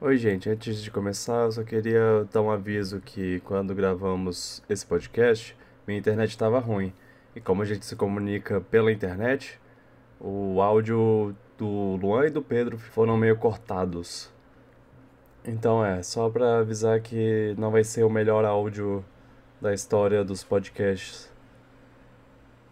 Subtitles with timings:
[0.00, 0.50] Oi, gente.
[0.50, 5.98] Antes de começar, eu só queria dar um aviso que quando gravamos esse podcast, minha
[5.98, 6.92] internet estava ruim.
[7.34, 9.58] E como a gente se comunica pela internet,
[10.20, 14.30] o áudio do Luan e do Pedro foram meio cortados.
[15.44, 19.04] Então é, só para avisar que não vai ser o melhor áudio
[19.60, 21.32] da história dos podcasts.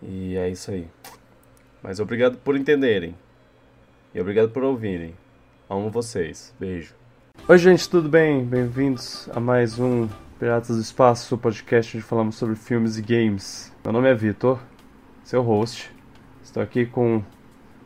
[0.03, 0.89] E é isso aí.
[1.83, 3.17] Mas obrigado por entenderem.
[4.13, 5.17] E obrigado por ouvirem.
[5.71, 6.53] Amo vocês.
[6.59, 7.02] Beijo.
[7.49, 8.45] Oi, gente, tudo bem?
[8.45, 13.73] Bem-vindos a mais um Piratas do Espaço, podcast onde falamos sobre filmes e games.
[13.83, 14.61] Meu nome é Vitor,
[15.25, 15.91] seu host.
[16.41, 17.21] Estou aqui com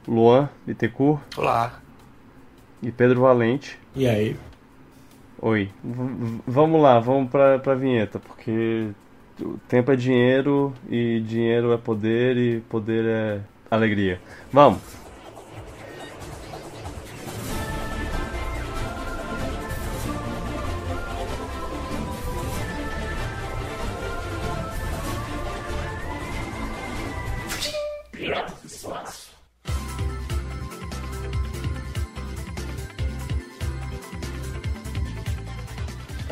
[0.07, 1.23] Luan Bittencourt.
[1.39, 1.81] Olá.
[2.83, 3.79] E Pedro Valente.
[3.95, 4.37] E aí?
[5.41, 5.71] Oi.
[5.83, 8.91] V vamos lá, vamos pra, pra vinheta, porque
[9.41, 14.21] o tempo é dinheiro e dinheiro é poder e poder é alegria.
[14.53, 15.06] Vamos!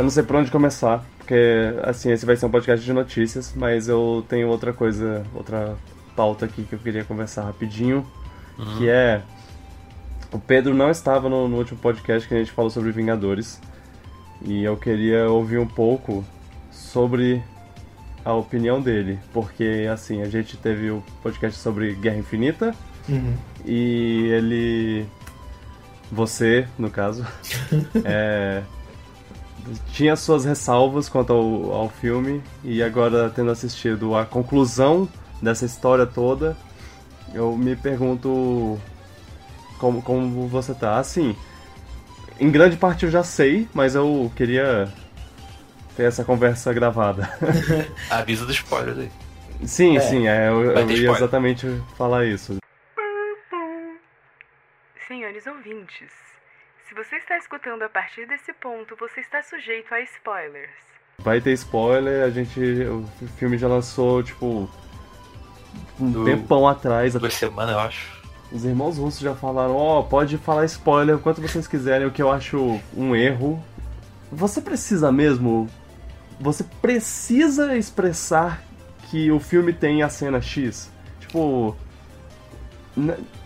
[0.05, 1.35] Eu não sei por onde começar, porque
[1.83, 5.79] assim, esse vai ser um podcast de notícias, mas eu tenho outra coisa, outra
[6.15, 8.07] pauta aqui que eu queria conversar rapidinho,
[8.59, 8.77] uhum.
[8.77, 9.23] que é
[10.31, 13.59] o Pedro não estava no, no, último podcast que a gente falou sobre Vingadores.
[14.43, 16.23] E eu queria ouvir um pouco
[16.71, 17.43] sobre
[18.23, 22.75] a opinião dele, porque assim, a gente teve o podcast sobre Guerra Infinita
[23.09, 23.35] uhum.
[23.65, 25.07] e ele
[26.13, 27.27] você, no caso,
[28.05, 28.63] é,
[29.93, 35.09] tinha suas ressalvas quanto ao, ao filme e agora tendo assistido a conclusão
[35.41, 36.57] dessa história toda,
[37.33, 38.81] eu me pergunto
[39.79, 40.99] como, como você tá.
[40.99, 41.37] Assim,
[42.39, 44.93] em grande parte eu já sei, mas eu queria
[45.97, 47.29] ter essa conversa gravada.
[48.11, 49.11] Avisa do spoiler aí.
[49.67, 50.01] Sim, é.
[50.01, 51.67] sim, é, eu, eu ia exatamente
[51.97, 52.57] falar isso.
[55.07, 56.24] Senhores ouvintes,
[56.95, 60.71] se você está escutando a partir desse ponto, você está sujeito a spoilers.
[61.19, 62.61] Vai ter spoiler, a gente.
[62.61, 63.05] O
[63.37, 64.71] filme já lançou, tipo.
[65.99, 66.25] Um Do...
[66.25, 67.15] tempão atrás.
[67.15, 68.23] Duas semanas, eu acho.
[68.53, 72.13] Os irmãos russos já falaram, ó, oh, pode falar spoiler o quanto vocês quiserem, o
[72.13, 73.63] que eu acho um erro.
[74.31, 75.69] Você precisa mesmo.
[76.39, 78.63] Você precisa expressar
[79.11, 80.93] que o filme tem a cena X.
[81.21, 81.77] Tipo.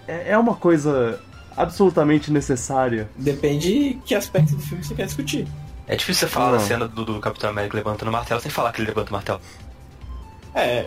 [0.06, 1.22] É, é uma coisa
[1.58, 3.10] absolutamente necessária.
[3.16, 5.46] Depende que aspecto do filme você quer discutir.
[5.86, 8.72] É difícil você falar da cena do, do, Capitão América levantando o martelo sem falar
[8.72, 9.41] que ele levanta o martelo.
[10.54, 10.86] É,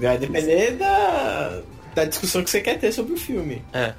[0.00, 1.60] vai depender da,
[1.94, 3.62] da discussão que você quer ter sobre o filme.
[3.72, 3.94] É.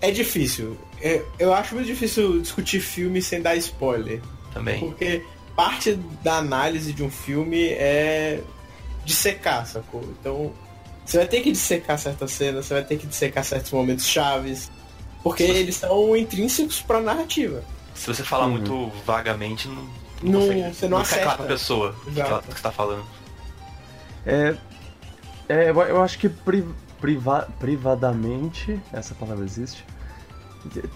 [0.00, 0.76] É difícil.
[1.00, 4.20] Eu, eu acho muito difícil discutir filme sem dar spoiler.
[4.52, 4.80] Também.
[4.80, 5.22] Porque
[5.54, 8.40] parte da análise de um filme é
[9.04, 10.02] dissecar, sacou?
[10.20, 10.52] Então,
[11.04, 14.70] você vai ter que dissecar certas cenas, você vai ter que dissecar certos momentos chaves,
[15.26, 17.60] porque eles são intrínsecos pra narrativa.
[17.96, 18.52] Se você falar uhum.
[18.52, 19.88] muito vagamente, não,
[20.22, 21.30] não, consegue, você não, não acerta.
[21.30, 23.04] a pessoa o que, que você tá falando.
[24.24, 24.54] É,
[25.48, 26.64] é, eu acho que pri,
[27.00, 29.84] priva, privadamente, essa palavra existe,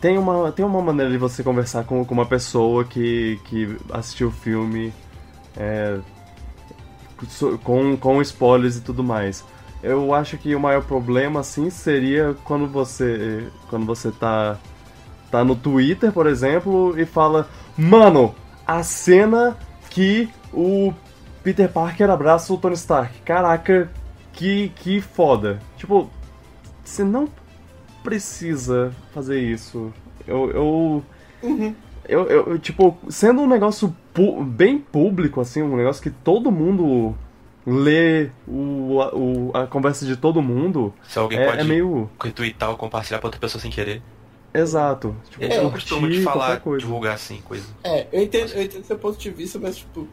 [0.00, 4.28] tem uma, tem uma maneira de você conversar com, com uma pessoa que, que assistiu
[4.28, 4.94] o filme
[5.56, 5.98] é,
[7.64, 9.44] com, com spoilers e tudo mais.
[9.82, 13.48] Eu acho que o maior problema, assim, seria quando você.
[13.68, 14.58] Quando você tá.
[15.30, 17.48] tá no Twitter, por exemplo, e fala.
[17.76, 18.34] Mano,
[18.66, 19.56] a cena
[19.88, 20.92] que o
[21.42, 23.20] Peter Parker abraça o Tony Stark.
[23.22, 23.90] Caraca,
[24.32, 25.58] que, que foda.
[25.76, 26.10] Tipo,
[26.84, 27.28] você não
[28.02, 29.92] precisa fazer isso.
[30.26, 30.50] Eu.
[30.50, 31.04] Eu,
[31.42, 31.74] uhum.
[32.06, 37.14] eu, eu, tipo, sendo um negócio pu bem público, assim, um negócio que todo mundo
[37.66, 40.94] ler o, o, a conversa de todo mundo.
[41.08, 42.10] Se alguém é, pode é meio...
[42.20, 44.02] retweetar ou compartilhar pra outra pessoa sem querer.
[44.52, 45.14] Exato.
[45.30, 47.66] Tipo, é, eu não costumo de falar, divulgar assim, coisa.
[47.84, 50.08] É, eu entendo, eu entendo seu ponto de vista, mas, tipo,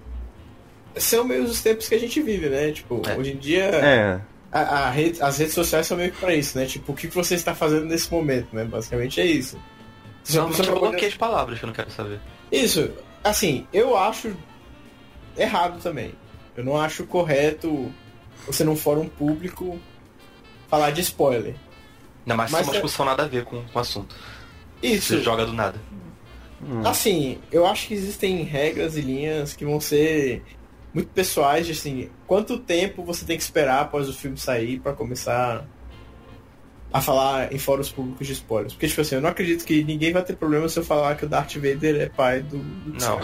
[0.96, 2.72] são meio os tempos que a gente vive, né?
[2.72, 3.18] Tipo, é.
[3.18, 3.64] hoje em dia.
[3.64, 4.22] É.
[4.52, 6.66] A, a rede, as redes sociais são meio que pra isso, né?
[6.66, 8.64] Tipo, o que você está fazendo nesse momento, né?
[8.64, 9.58] Basicamente é isso.
[10.24, 12.20] Você não, não bloqueio de palavras que eu não quero saber.
[12.52, 12.92] Isso.
[13.24, 14.34] Assim, eu acho
[15.38, 16.14] errado também.
[16.58, 17.94] Eu não acho correto
[18.48, 19.80] você num fórum público
[20.68, 21.56] falar de spoiler.
[22.26, 24.16] Não, mas, mas é uma discussão nada a ver com, com o assunto.
[24.82, 25.16] Isso.
[25.16, 25.80] Você joga do nada.
[26.62, 26.82] Hum.
[26.84, 30.44] Assim, eu acho que existem regras e linhas que vão ser
[30.94, 34.94] muito pessoais de assim, quanto tempo você tem que esperar após o filme sair para
[34.94, 35.64] começar
[36.92, 38.74] a falar em fóruns públicos de spoilers.
[38.74, 41.26] Porque, tipo assim, eu não acredito que ninguém vai ter problema se eu falar que
[41.26, 43.20] o Darth Vader é pai do, do Não.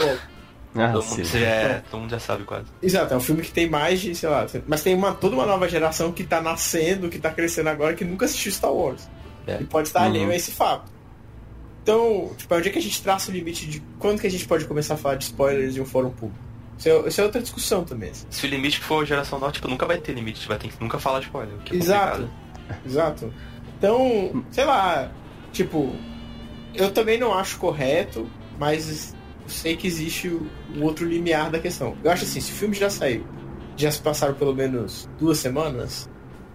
[0.75, 2.66] Ah, todo, mundo, já é- todo mundo já sabe quase.
[2.81, 5.46] Exato, é um filme que tem mais de, sei lá, mas tem uma, toda uma
[5.46, 9.08] nova geração que tá nascendo, que tá crescendo agora, que nunca assistiu Star Wars.
[9.46, 9.58] É.
[9.62, 10.06] E pode estar Uhum.
[10.08, 10.92] alheio a esse fato.
[11.84, 14.31] Então, tipo, é onde é que a gente traça o limite de quando que a
[14.31, 16.42] gente pode começar a falar de spoilers em um fórum público?
[16.78, 18.10] Isso é, isso é outra discussão também.
[18.12, 18.26] assim.
[18.30, 20.98] Se o limite for geração nova, tipo, nunca vai ter limite, vai ter que nunca
[20.98, 21.54] falar spoiler.
[21.72, 22.22] é Exato.
[22.22, 22.84] complicado.
[22.86, 23.34] Exato.
[23.78, 25.12] Então, sei lá,
[25.52, 25.94] tipo,
[26.74, 29.14] eu também não acho correto, mas
[29.54, 31.96] sei que existe o, o outro limiar da questão.
[32.04, 33.26] Eu acho assim, se o filme já saiu,
[33.78, 36.10] já se passaram pelo menos duas semanas,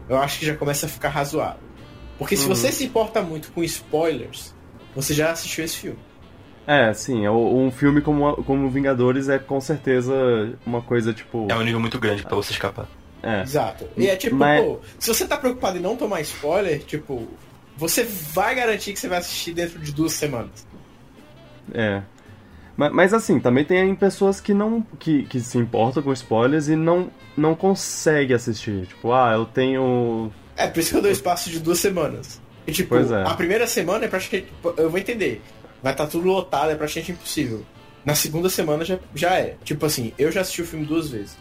[0.09, 1.61] eu acho que já começa a ficar razoável.
[2.19, 2.55] Porque se Uhum.
[2.55, 4.55] você se importa muito com spoilers,
[4.95, 5.99] você já assistiu esse filme.
[6.67, 10.13] É, sim, é um filme como, como Vingadores é com certeza
[10.67, 11.47] uma coisa tipo.
[11.51, 12.87] É um nível muito grande pra você escapar.
[13.23, 13.41] É.
[13.43, 13.89] Exato.
[13.97, 17.27] E é tipo, Mas- pô, se você tá preocupado em não tomar spoiler, tipo,
[17.77, 20.67] você vai garantir que você vai assistir dentro de duas semanas.
[21.73, 22.03] É.
[22.79, 24.87] Ma- Mas, assim, também tem pessoas que não.
[25.01, 28.87] que, que se importam com spoilers e não, não conseguem assistir.
[28.87, 30.31] Tipo, ah, eu tenho.
[30.57, 32.41] É, por isso que eu dou espaço de duas semanas.
[32.69, 33.25] E, tipo, é.
[33.25, 34.53] a primeira semana é praticamente.
[34.77, 35.43] Eu vou entender.
[35.83, 37.67] Vai estar tudo lotado, é praticamente impossível.
[38.05, 39.57] Na segunda semana já, já é.
[39.65, 41.37] Tipo assim, eu já assisti o filme duas vezes.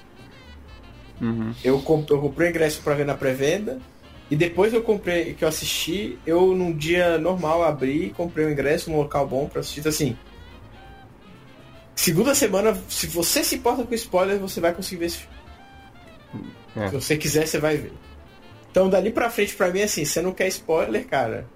[1.21, 1.53] Uhum.
[1.63, 3.79] Eu, comp eu comprei o ingresso pra ver na pré-venda.
[4.29, 8.89] E depois eu comprei, que eu assisti, eu num dia normal abri, comprei o ingresso
[8.89, 9.81] num local bom pra assistir.
[9.81, 10.17] Então, assim.
[11.97, 16.51] Segunda semana, se você se importa com spoiler, você vai conseguir ver esse filme.
[16.75, 16.87] É.
[16.89, 17.91] Se você quiser, você vai ver.
[18.69, 21.47] Então dali pra frente, pra mim, assim, você não quer spoiler, cara.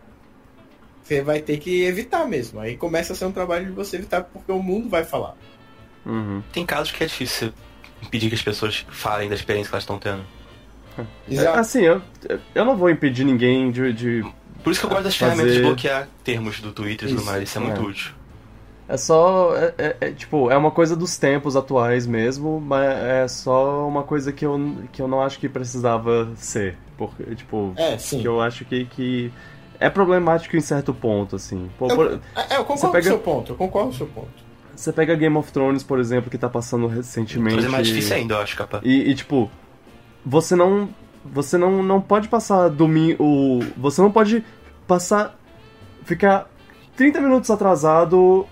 [1.04, 2.60] Você vai ter que evitar mesmo.
[2.60, 5.36] Aí começa a ser um trabalho de você evitar, porque o mundo vai falar.
[6.06, 6.42] Uhum.
[6.52, 7.54] Tem casos que é difícil você
[8.08, 10.24] impedir que as pessoas falem da experiência que elas estão tendo.
[11.30, 11.60] Exato.
[11.60, 12.02] Assim, eu,
[12.56, 13.94] eu não vou impedir ninguém de.
[13.94, 14.26] de-
[14.64, 17.22] Por isso que eu gosto das Fazer- ferramentas de bloquear termos do Twitter e tudo
[17.22, 17.84] Isso, mais, isso é muito é.
[17.86, 18.12] útil.
[18.88, 19.56] É só.
[19.56, 24.04] É, é- é, tipo, é uma coisa dos tempos atuais mesmo, mas é só uma
[24.04, 24.60] coisa que eu,
[24.92, 26.78] que eu não acho que precisava ser.
[26.98, 28.20] Porque, tipo, É, sim.
[28.22, 29.32] que eu acho que, que
[29.80, 31.70] é problemático em certo ponto, assim.
[31.80, 33.52] Pô, Eu, por- é, eu concordo Você pega- com o seu ponto.
[33.54, 34.52] Eu concordo com o seu ponto.
[34.76, 37.56] você pega Game of Thrones, por exemplo, que tá passando recentemente.
[37.56, 38.84] Mas é mais difícil ainda, eu acho, capaz.
[38.86, 39.50] E, e, tipo,
[40.26, 40.90] você não.
[41.24, 43.60] Você não, não pode passar domingo.
[43.78, 44.44] Você não pode
[44.88, 45.38] passar.
[46.04, 46.50] Ficar
[46.98, 48.46] 30 minutos atrasado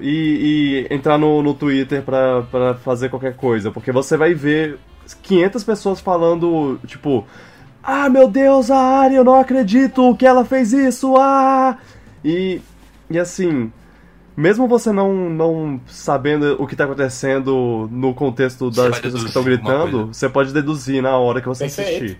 [0.00, 3.70] e, e entrar no, no Twitter pra, pra fazer qualquer coisa.
[3.70, 4.78] Porque você vai ver
[5.22, 7.26] 500 pessoas falando, tipo.
[7.82, 11.78] Ah, meu Deus, a Arya, eu não acredito que ela fez isso, ah!
[12.22, 12.60] E,
[13.08, 13.72] e assim,
[14.36, 19.42] mesmo você não, não sabendo o que tá acontecendo no contexto das pessoas que estão
[19.42, 21.88] gritando, você pode deduzir na hora que você Perfeito.
[22.04, 22.18] assistir.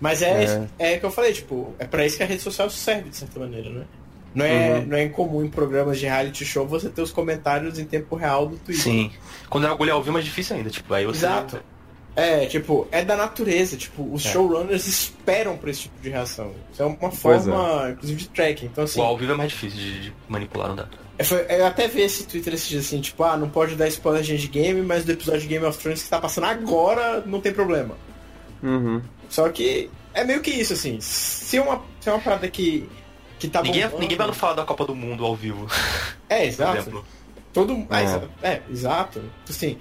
[0.00, 0.94] Mas é, É.
[0.94, 0.98] é.
[0.98, 3.70] que eu falei, tipo, é pra isso que a rede social serve, de certa maneira,
[3.70, 3.84] né?
[4.34, 4.86] Não é, Uhum.
[4.86, 8.46] não é incomum em programas de reality show você ter os comentários em tempo real
[8.46, 8.82] do Twitter.
[8.84, 9.10] Sim.
[9.48, 11.26] Quando é agulha ao vivo é mais difícil ainda, tipo, aí você.
[11.26, 11.60] Exato.
[12.14, 13.76] É, tipo, é da natureza.
[13.76, 14.30] Tipo, os É.
[14.32, 16.52] showrunners esperam por esse tipo de reação.
[16.72, 18.66] Isso é uma forma, inclusive, de tracking.
[18.66, 20.86] Então, assim, O ao vivo é mais difícil de, de manipular, não dá.
[21.18, 23.86] eu, foi- eu até vi esse Twitter esses dias assim, tipo, ah, não pode dar
[23.88, 27.40] spoiler de Endgame, mas do episódio de Game of Thrones que tá passando agora não
[27.40, 27.94] tem problema.
[28.62, 29.00] Uhum.
[29.28, 30.98] Só que é meio que isso, assim.
[31.00, 32.88] Se é uma, se é uma parada que,
[33.40, 35.66] que tá ninguém, bombando- ninguém vai não falar da Copa do Mundo ao vivo,
[36.28, 37.04] É, exato.
[37.52, 38.00] Todo, ah,
[38.42, 38.48] É.
[38.48, 39.20] é, exato.
[39.48, 39.76] Assim,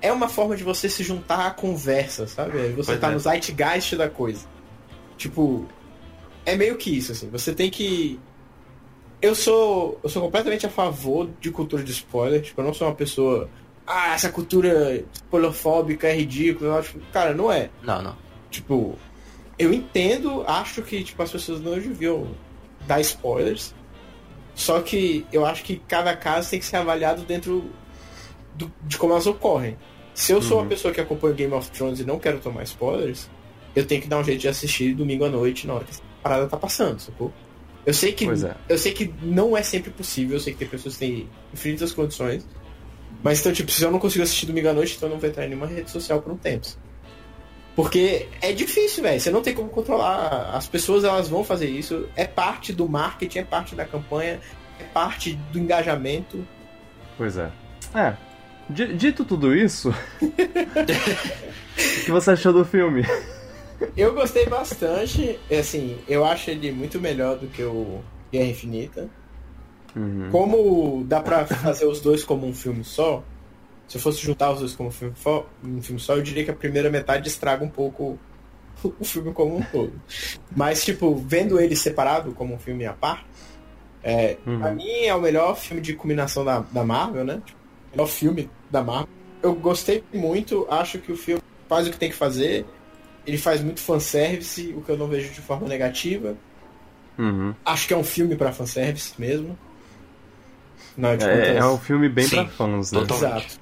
[0.00, 2.58] é uma forma de você se juntar à conversa, sabe?
[2.72, 3.12] Você Pois tá é.
[3.12, 4.44] no zeitgeist da coisa.
[5.16, 5.68] Tipo,
[6.44, 7.28] é meio que isso, assim.
[7.30, 8.18] Você tem que.
[9.20, 10.00] Eu sou.
[10.02, 12.42] Eu sou completamente a favor de cultura de spoiler.
[12.42, 13.48] Tipo, eu não sou uma pessoa.
[13.86, 16.76] Ah, essa cultura spoilerfóbica é ridícula.
[16.78, 17.70] Eu, tipo, cara, não é.
[17.84, 18.16] Não, não.
[18.50, 18.98] Tipo,
[19.56, 22.26] eu entendo, acho que tipo, as pessoas não deviam
[22.86, 23.74] dar spoilers.
[24.54, 27.70] Só que eu acho que cada caso tem que ser avaliado dentro
[28.54, 29.76] do- de como elas ocorrem.
[30.14, 30.62] Se eu sou Uhum.
[30.64, 33.30] uma pessoa que acompanha Game of Thrones e não quero tomar spoilers,
[33.74, 36.22] eu tenho que dar um jeito de assistir domingo à noite na hora que a
[36.22, 37.32] parada tá passando, sacou?
[37.86, 38.54] Eu sei que é.
[38.68, 41.92] eu sei que não é sempre possível, eu sei que tem pessoas que têm infinitas
[41.92, 42.46] condições.
[43.22, 45.28] Mas então, tipo, se eu não consigo assistir domingo à noite, então eu não vou
[45.28, 46.66] entrar em nenhuma rede social por um tempo.
[47.74, 49.18] Porque é difícil, velho.
[49.20, 50.50] Você não tem como controlar.
[50.54, 52.06] As pessoas elas vão fazer isso.
[52.14, 54.40] É parte do marketing, é parte da campanha,
[54.78, 56.46] é parte do engajamento.
[57.16, 57.50] Pois é.
[57.94, 58.14] É.
[58.68, 59.88] di- Dito tudo isso,
[60.20, 60.30] o
[62.04, 63.04] que você achou do filme?
[63.96, 65.38] Eu gostei bastante.
[65.50, 68.00] É, Assim, eu acho ele muito melhor do que o
[68.32, 69.08] Guerra Infinita.
[69.96, 70.28] Uhum.
[70.30, 73.22] Como dá pra fazer os dois como um filme só,
[73.92, 75.14] se eu fosse juntar os dois como um filme,
[75.62, 78.18] um filme só, eu diria que a primeira metade estraga um pouco
[78.98, 79.92] o filme como um todo.
[80.56, 83.26] Mas, tipo, vendo ele separado como um filme à parte,
[84.02, 84.58] é, Uhum.
[84.60, 87.42] pra mim é o melhor filme de combinação da, da Marvel, né?
[87.44, 89.08] Tipo, o melhor filme da Marvel.
[89.42, 92.64] Eu gostei muito, acho que o filme faz o que tem que fazer.
[93.26, 96.34] Ele faz muito fanservice, o que eu não vejo de forma negativa.
[97.18, 97.54] Uhum.
[97.62, 99.56] Acho que é um filme pra fanservice mesmo.
[100.96, 103.00] Não, de É, contas- é um filme bem Sim, pra fãs, né?
[103.00, 103.16] total.
[103.18, 103.61] Exato.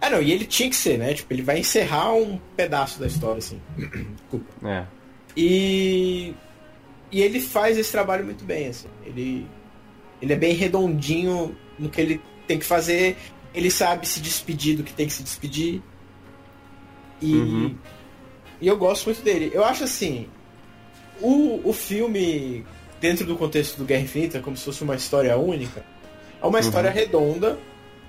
[0.00, 1.12] Ah, não, e ele tinha que ser, né?
[1.12, 3.60] Tipo, ele vai encerrar um pedaço da história, assim.
[3.76, 4.68] Desculpa.
[4.68, 4.86] É.
[5.36, 6.34] E.
[7.10, 8.88] E ele faz esse trabalho muito bem, assim.
[9.04, 9.46] Ele.
[10.20, 13.16] Ele é bem redondinho no que ele tem que fazer.
[13.54, 15.82] Ele sabe se despedir do que tem que se despedir.
[17.20, 17.34] E.
[17.34, 17.76] Uhum.
[18.60, 19.50] E eu gosto muito dele.
[19.52, 20.28] Eu acho assim.
[21.20, 22.64] O, o filme,
[23.00, 25.84] dentro do contexto do Guerra Infinita, como se fosse uma história única,
[26.40, 27.58] é uma história redonda,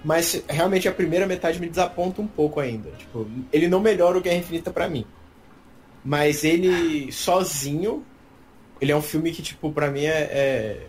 [0.04, 2.90] mas realmente a primeira metade me desaponta um pouco ainda.
[2.98, 5.06] Tipo, ele não melhora o Guerra Infinita pra mim.
[6.04, 8.06] Mas ele sozinho,
[8.80, 10.88] ele é um filme que, tipo, pra mim é, é,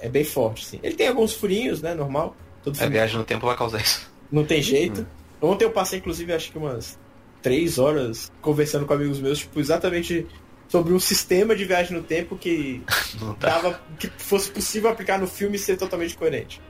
[0.00, 0.80] é bem forte, assim.
[0.82, 1.94] Ele tem alguns furinhos, né?
[1.94, 2.36] Normal.
[2.62, 4.08] Todo A filme viagem no tempo vai causar isso.
[4.30, 5.04] não tem jeito.
[5.40, 6.96] Ontem eu passei, inclusive, acho que umas
[7.42, 10.24] três horas conversando com amigos meus, tipo, exatamente
[10.68, 12.80] sobre um sistema de viagem no tempo que
[13.40, 13.48] tá.
[13.48, 16.60] dava que fosse possível aplicar no filme e ser totalmente coerente.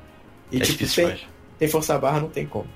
[0.51, 1.33] E é tipo, difícil tem, demais.
[1.63, 2.67] Tem força barra, não tem como.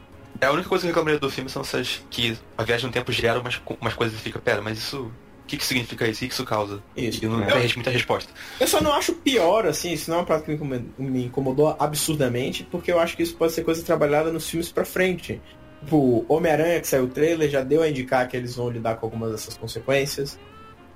[0.40, 2.04] É, a única coisa que eu reclamaria do filme são essas.
[2.08, 5.10] que a viagem no tempo gera umas, umas coisas e fica, pera, mas isso.
[5.42, 6.18] O que, que significa isso?
[6.18, 6.82] O que, que isso causa?
[6.96, 7.24] Isso.
[7.24, 7.46] E não É.
[7.46, 8.32] tem muita resposta.
[8.60, 11.24] Eu só não acho pior, assim, isso não é uma prática que me incomodou- me
[11.24, 15.40] incomodou absurdamente, porque eu acho que isso pode ser coisa trabalhada nos filmes pra frente.
[15.80, 19.06] Tipo, Homem-Aranha, que saiu o trailer, já deu a indicar que eles vão lidar com
[19.06, 20.38] algumas dessas consequências.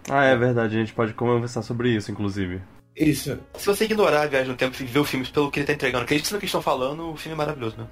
[0.09, 2.61] Ah, é verdade, a gente pode conversar sobre isso, inclusive.
[2.97, 3.39] Isso.
[3.57, 5.73] Se você ignorar a viagem no tempo e ver o filme pelo que ele tá
[5.73, 7.87] entregando, acredite no que eles estão falando, o filme é maravilhoso, né?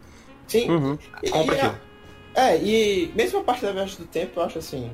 [0.47, 0.71] Sim.
[0.71, 0.99] Uhum.
[1.31, 1.81] Compra e a- aquilo.
[2.35, 4.91] É, e mesmo a parte da viagem do tempo, eu acho assim.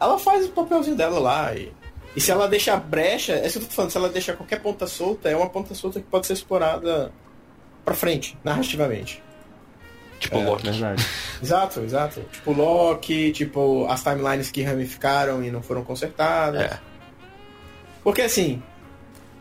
[0.00, 1.54] Ela faz o papelzinho dela lá.
[1.54, 1.72] E,
[2.14, 4.60] e se ela deixa brecha, é isso que eu tô falando, se ela deixa qualquer
[4.60, 7.12] ponta solta, é uma ponta solta que pode ser explorada
[7.84, 9.22] pra frente, narrativamente.
[10.18, 10.70] Tipo, É, Loki.
[10.70, 11.06] Verdade.
[11.42, 12.20] Exato, exato.
[12.32, 16.62] Tipo Loki, tipo as timelines que ramificaram e não foram consertadas.
[16.62, 16.80] É.
[18.02, 18.62] Porque assim,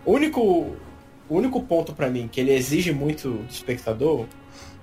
[0.05, 4.25] o único, o único ponto pra mim que ele exige muito do espectador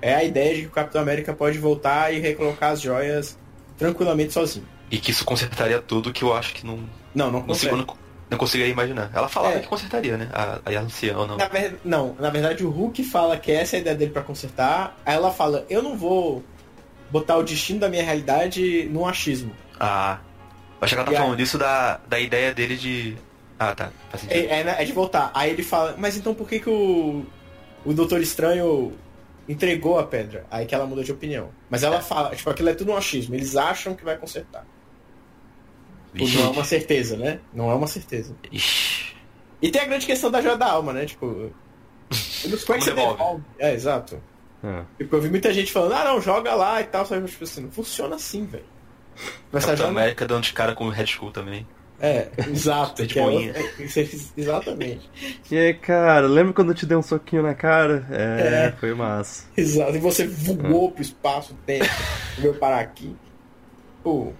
[0.00, 3.38] é a ideia de que o Capitão América pode voltar e recolocar as joias
[3.78, 4.66] tranquilamente sozinho.
[4.90, 6.80] E que isso consertaria tudo que eu acho que não.
[7.14, 7.74] Não, não consegue.
[7.76, 7.86] não,
[8.30, 9.10] não conseguiria imaginar.
[9.14, 9.60] Ela falava É.
[9.60, 10.28] que consertaria, né?
[10.32, 11.36] A, a anciã, não.
[11.36, 14.22] Na ver- Não, na verdade o Hulk fala que essa é a ideia dele pra
[14.22, 14.96] consertar.
[15.06, 16.42] Aí ela fala, eu não vou
[17.10, 19.52] botar o destino da minha realidade num achismo.
[19.78, 20.18] Ah.
[20.80, 23.16] Eu achei que ela tá E falando disso da, da ideia dele de.
[23.62, 23.92] Ah, tá.
[24.28, 25.30] É, é, é de voltar.
[25.32, 27.24] Aí ele fala, mas então por que que o,
[27.84, 28.92] o Doutor Estranho
[29.48, 30.44] entregou a pedra?
[30.50, 31.50] Aí que ela muda de opinião.
[31.70, 33.34] Mas ela fala, tipo, aquilo é tudo um achismo.
[33.36, 34.66] Eles acham que vai consertar.
[36.12, 36.38] Tipo, Vixe.
[36.38, 37.40] Não é uma certeza, né?
[37.54, 38.34] Não é uma certeza.
[38.50, 39.14] Ixi.
[39.62, 41.06] E tem a grande questão da joia da alma, né?
[41.06, 41.26] Tipo.
[42.66, 43.18] Como é que você devolve?
[43.18, 43.42] devolve?
[43.60, 44.20] É, exato.
[44.64, 44.82] É.
[44.98, 47.28] Tipo, eu vi muita gente falando, ah não, joga lá e tal, sabe?
[47.28, 48.64] Tipo assim, não funciona assim, velho.
[49.52, 49.90] Capitão joia.
[49.90, 51.64] América dando de cara com o Red Skull também.
[52.04, 53.06] É, exato.
[53.06, 53.54] Que é é-
[54.36, 55.08] exatamente.
[55.48, 58.04] E aí, cara, lembra quando eu te dei um soquinho na cara?
[58.10, 58.72] É, É.
[58.80, 59.44] foi massa.
[59.56, 59.94] Exato.
[59.94, 61.86] E você voou pro espaço, tempo,
[62.38, 63.14] veio parar aqui.
[64.02, 64.32] Pô.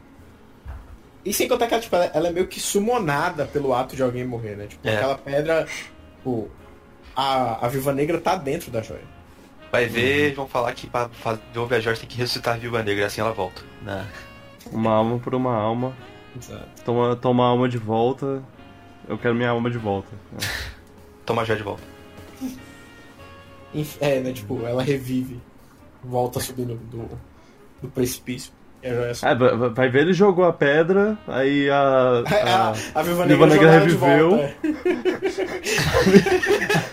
[1.25, 4.03] E sem contar que ela, tipo, ela ela é meio que sumonada pelo ato de
[4.03, 4.67] alguém morrer, né?
[4.67, 4.97] Tipo, É.
[4.97, 5.67] aquela pedra.
[6.25, 6.49] Pô,
[7.15, 9.13] a, a Viúva Negra tá dentro da joia.
[9.71, 10.35] Vai ver, Uhum.
[10.35, 13.33] vão falar que pra fazer o Viajor tem que ressuscitar a Viúva Negra, assim ela
[13.33, 13.63] volta.
[13.83, 14.05] Né?
[14.73, 15.95] Uma alma por uma alma.
[16.37, 16.83] Exato.
[16.85, 18.43] Toma, toma a alma de volta.
[19.09, 20.09] Eu quero minha alma de volta.
[20.35, 20.73] É.
[21.27, 21.83] Toma a joia de volta.
[24.01, 24.33] É, né?
[24.33, 25.41] Tipo, ela revive.
[26.03, 27.09] Volta subindo do,
[27.81, 28.53] do precipício.
[28.83, 29.35] E a joia Ah,
[29.69, 32.23] vai- ver, ele jogou a pedra, aí a.
[32.27, 34.31] A, a- a Viúva Viúva Negra, Negra reviveu.
[34.31, 34.55] volta, é.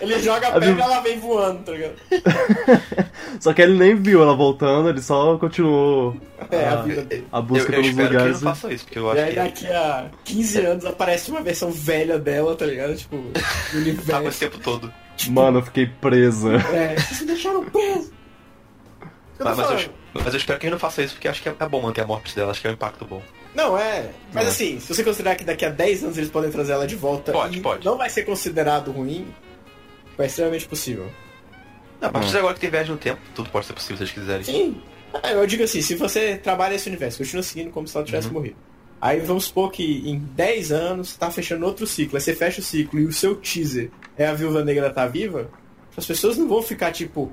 [0.00, 1.94] Ele joga a A pedra e Viúva- ela vem voando, tá ligado?
[3.40, 6.16] Só que ele nem viu ela voltando, ele só continuou
[6.50, 8.36] É, a a, vida a Eu, busca eu pelos espero que lugares.
[8.36, 11.30] ele não faça isso, porque eu E acho aí que daqui a 15 anos aparece
[11.30, 12.94] uma versão velha dela, tá ligado?
[12.96, 14.40] Tipo, do tá com esse universo.
[14.40, 14.92] tempo todo.
[15.28, 16.54] Mano, eu fiquei presa.
[16.72, 18.12] É, vocês me deixaram preso.
[19.00, 19.80] Eu tô Mas, mas, falando.
[19.82, 21.80] eu, mas eu espero que ele não faça isso, porque acho que é, é bom
[21.82, 23.22] manter a morte dela, acho que é um impacto bom.
[23.54, 24.10] Não, é.
[24.32, 24.48] Mas É.
[24.48, 27.32] assim, se você considerar que daqui a 10 anos eles podem trazer ela de volta
[27.32, 27.84] Pode, e pode.
[27.84, 29.26] não vai ser considerado ruim,
[30.18, 31.10] é extremamente possível.
[32.00, 32.30] Não, a partir Hum.
[32.32, 34.44] de agora que tem viagem no tempo, tudo pode ser possível se eles quiserem.
[34.44, 34.82] Sim.
[35.22, 38.28] É, eu digo assim, se você trabalha esse universo, continua seguindo como se ela tivesse
[38.28, 38.34] Uhum.
[38.34, 38.56] morrido.
[39.00, 42.62] Aí vamos supor que em 10 anos tá fechando outro ciclo, aí você fecha o
[42.62, 45.50] ciclo e o seu teaser é a Viúva Negra tá viva,
[45.96, 47.32] as pessoas não vão ficar tipo,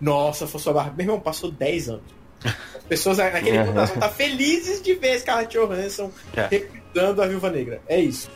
[0.00, 0.92] nossa, foi sua barra.
[0.96, 2.17] Meu irmão, passou 10 anos.
[2.44, 3.64] As pessoas naquele Uhum.
[3.66, 6.46] ponto elas vão estar felizes de ver Scarlett Johansson É.
[6.46, 7.80] re- usando a Viúva Negra.
[7.88, 8.30] É isso.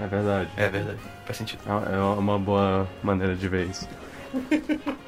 [0.00, 0.50] É verdade.
[0.56, 1.60] É verdade, faz sentido.
[1.66, 3.86] É é uma boa maneira de ver isso.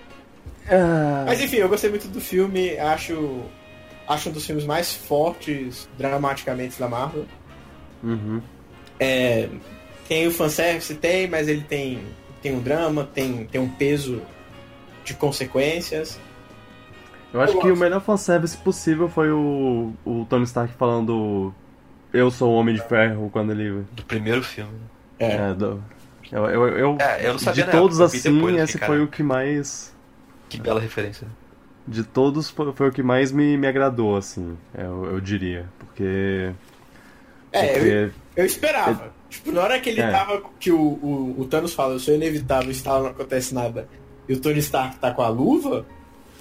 [1.26, 3.42] Mas enfim, eu gostei muito do filme, acho.
[4.06, 7.24] Acho um dos filmes mais fortes dramaticamente da Marvel.
[8.02, 8.42] Uhum.
[9.00, 9.48] É,
[10.06, 12.00] tem o fanservice, tem, mas ele tem,
[12.42, 14.20] tem um drama, tem, tem um peso
[15.04, 16.18] de consequências.
[17.34, 17.80] Eu acho Eu que o gosto.
[17.82, 21.52] melhor fanservice possível foi o, o Tony Stark falando
[22.12, 23.84] Eu sou o Homem de Ferro quando ele.
[23.92, 24.72] Do primeiro filme.
[25.18, 25.32] É.
[25.32, 25.82] É, do-
[26.32, 28.72] eu, eu, eu- É, eu não sabia de todos época, eu assim, depois, eu esse
[28.74, 29.08] fiquei, foi cara.
[29.08, 29.94] o que mais.
[30.48, 31.26] Que bela referência.
[31.86, 35.66] De todos foi, foi o que mais me, me agradou, assim, eu, eu diria.
[35.78, 36.50] Porque.
[37.52, 39.12] É, eu, porque eu esperava.
[39.28, 40.10] Tipo, na hora que ele É.
[40.10, 40.40] tava.
[40.58, 43.88] Que o, o, o Thanos fala, eu sou inevitável, está não acontece nada.
[44.28, 45.84] E o Tony Stark tá com a luva.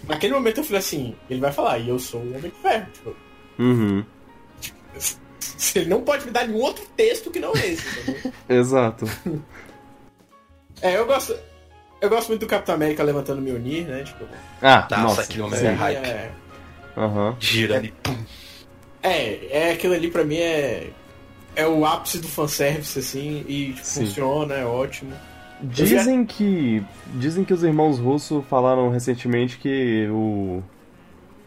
[0.07, 2.87] Naquele momento eu falei assim, ele vai falar, e eu sou o Homem de Ferro.
[2.93, 3.15] Tipo,
[3.59, 4.03] Uhum.
[5.75, 7.83] ele não pode me dar nenhum outro texto que não esse.
[8.49, 9.05] Exato.
[10.81, 11.35] é, eu gosto.
[12.01, 14.03] Eu gosto muito do Capitão América levantando o Mjolnir, né?
[14.03, 14.25] Tipo,
[14.61, 15.55] Ah, Nossa, nossa.
[15.55, 15.65] sim.
[15.67, 15.97] é hype.
[16.05, 16.31] é,
[16.97, 17.37] Aham.
[17.39, 18.17] Girando e pum.
[19.01, 20.89] é, é aquilo ali pra mim é.
[21.55, 25.13] É o ápice do fanservice, assim, e tipo, funciona, é ótimo.
[25.63, 26.83] Dizem que.
[27.15, 30.61] Dizem que os irmãos Russo falaram recentemente que o.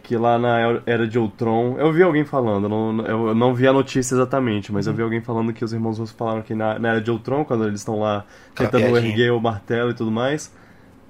[0.03, 1.77] Que lá na Era de Ultron.
[1.79, 5.21] Eu vi alguém falando, não, eu não vi a notícia exatamente, mas eu vi alguém
[5.21, 7.99] falando que os irmãos Russo falaram que na, na Era de Ultron, quando eles estão
[7.99, 10.55] lá tentando erguer o martelo e tudo mais,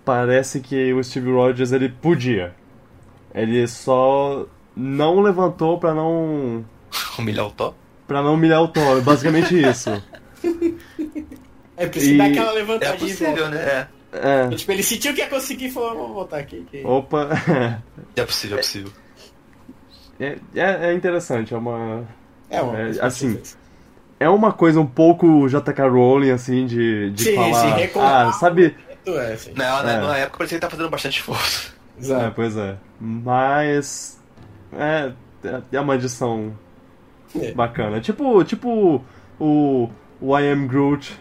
[0.04, 2.54] parece que o Steve Rogers ele podia.
[3.34, 6.64] Ele só não levantou pra não.
[7.18, 7.74] Humilhar o Thor.
[8.06, 9.90] Pra não humilhar o Thor, basicamente isso.
[11.76, 13.88] É, precisa E- dar aquela É levantadinha e possível, volta, né?
[14.12, 14.48] É.
[14.56, 16.66] Tipo, ele sentiu que ia conseguir e falou, vou voltar aqui.
[16.70, 17.28] que- Opa.
[18.16, 18.92] É, é possível, é possível.
[20.18, 22.04] É, é, é interessante, é uma.
[22.48, 23.40] É, uma É, coisa assim,
[24.18, 27.78] É uma coisa um pouco JK Rowling, assim, de, de Sim, falar.
[27.78, 28.74] sim, ah, sabe.
[29.04, 29.52] É, assim.
[29.54, 30.00] Não, né, É.
[30.00, 31.74] na época parecia que ele tá fazendo bastante esforço.
[31.98, 32.32] É, Exato.
[32.34, 32.76] pois é.
[32.98, 34.18] Mas.
[34.72, 35.12] É.
[35.70, 36.56] É uma edição
[37.38, 37.52] É.
[37.52, 38.00] bacana.
[38.00, 39.04] Tipo, tipo
[39.38, 41.20] o, o I Am Groot.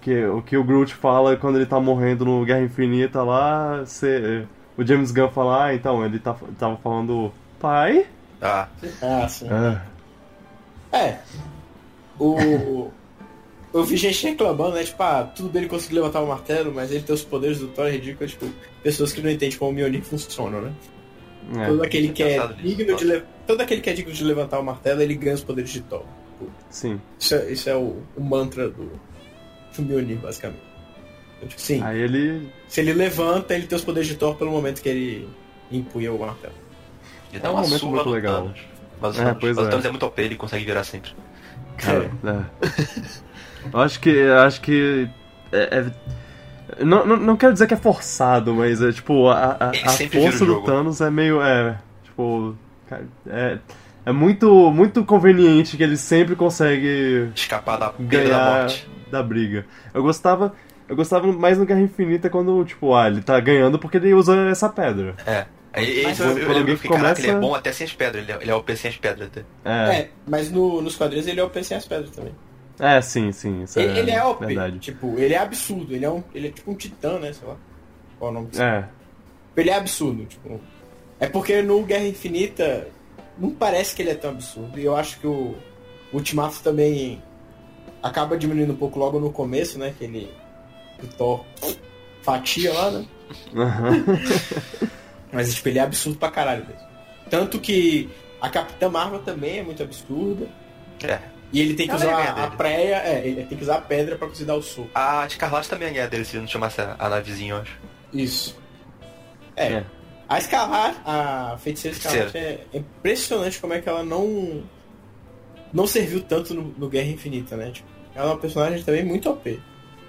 [0.00, 3.84] Que, o que o Groot fala quando ele tá morrendo no Guerra Infinita lá.
[3.86, 4.44] cê-
[4.76, 7.32] o James Gunn fala, ah, então, ele tá, tava falando.
[7.58, 8.06] Pai?
[8.40, 8.68] Ah,
[9.02, 9.46] Ah, sim.
[9.50, 9.82] Ah,
[10.92, 11.18] É.
[12.18, 12.90] O.
[13.74, 14.84] Eu vi gente reclamando, né?
[14.84, 17.68] Tipo, ah, tudo bem ele conseguir levantar o martelo, mas ele tem os poderes do
[17.68, 18.28] Thor é ridículo.
[18.28, 18.46] Tipo,
[18.82, 20.72] pessoas que não entendem como o Mjolnir funciona, né?
[21.58, 21.66] é.
[21.66, 23.22] Todo aquele que é digno de le...
[23.46, 26.02] Todo aquele que é digno de levantar o martelo, ele ganha os poderes de Thor.
[26.70, 26.98] Sim.
[27.18, 28.90] Isso é, isso é o, o mantra do,
[29.78, 30.60] Mjolnir, basicamente.
[31.36, 32.48] Então, tipo, sim, Aí ele.
[32.68, 35.28] se ele levanta, ele tem os poderes de Thor pelo momento que ele
[35.70, 36.54] empunha o martelo.
[37.30, 38.42] ele É dá um uma momento muito no legal.
[38.42, 38.60] Thanos.
[39.00, 39.70] Mas o É, Thanos, pois mas o é.
[39.70, 41.12] Thanos é muito OP, ele consegue virar sempre.
[41.86, 42.08] É.
[43.72, 44.10] Eu acho que.
[44.10, 45.08] eu Acho que.
[45.52, 49.28] É, é- não, não, não quero dizer que é forçado, mas é tipo.
[49.28, 50.66] A, a, a força do jogo.
[50.66, 51.40] Thanos é meio.
[51.40, 51.78] É.
[52.04, 52.56] Tipo.
[52.88, 53.58] cara, É,
[54.08, 58.88] é muito, muito conveniente que ele sempre consegue Escapar da pena da ganhar morte.
[59.10, 59.66] da briga.
[59.92, 60.54] Eu gostava.
[60.88, 64.34] Eu gostava mais no Guerra Infinita quando, tipo, ah, ele tá ganhando porque ele usa
[64.48, 65.14] essa pedra.
[65.26, 65.44] É.
[65.70, 68.22] Aí, Mas eu, eu, eu fiquei, caraca, ele é começa- bom até sem as pedras.
[68.24, 69.44] Ele é, ele é OP sem as pedras até.
[69.64, 72.32] É, É, mas no- nos quadrinhos ele é OP sem as pedras também.
[72.80, 73.64] é, sim, sim.
[73.64, 74.78] Isso Ele, é, ele é OP, verdade.
[74.78, 77.56] tipo, ele é absurdo, ele é, um, ele é tipo um titã, né, sei lá.
[78.18, 78.62] Qual é o nome disso?
[78.62, 78.88] É,
[79.56, 80.58] Ele é absurdo, tipo.
[81.20, 82.88] É porque no Guerra Infinita
[83.38, 84.78] não parece que ele é tão absurdo.
[84.78, 85.54] E eu acho que o
[86.12, 87.22] Ultimato também
[88.02, 89.94] acaba diminuindo um pouco logo no começo, né?
[89.96, 90.30] Que ele.
[91.02, 91.44] O Thor
[92.22, 93.06] fatia lá, né?
[93.54, 94.04] aham.
[95.32, 96.88] Mas tipo, ele é absurdo pra caralho mesmo.
[97.30, 100.48] Tanto que a Capitã Marvel também é muito absurda.
[101.04, 101.20] É.
[101.52, 103.76] E ele tem que Ela é usar ganha a praia, é, ele tem que usar
[103.76, 104.90] a pedra pra conseguir dar o soco.
[104.94, 107.78] A Escarlate também é dele, se ele não chamasse a, a navezinha, eu acho.
[108.12, 108.58] Isso.
[109.56, 109.72] É.
[109.74, 109.84] É.
[110.28, 114.62] A Escarlate, a feiticeira Escarlate é, é impressionante como é que ela não
[115.72, 117.70] não serviu tanto no, no Guerra Infinita, né?
[117.70, 119.60] Tipo, ela é uma personagem também muito OP.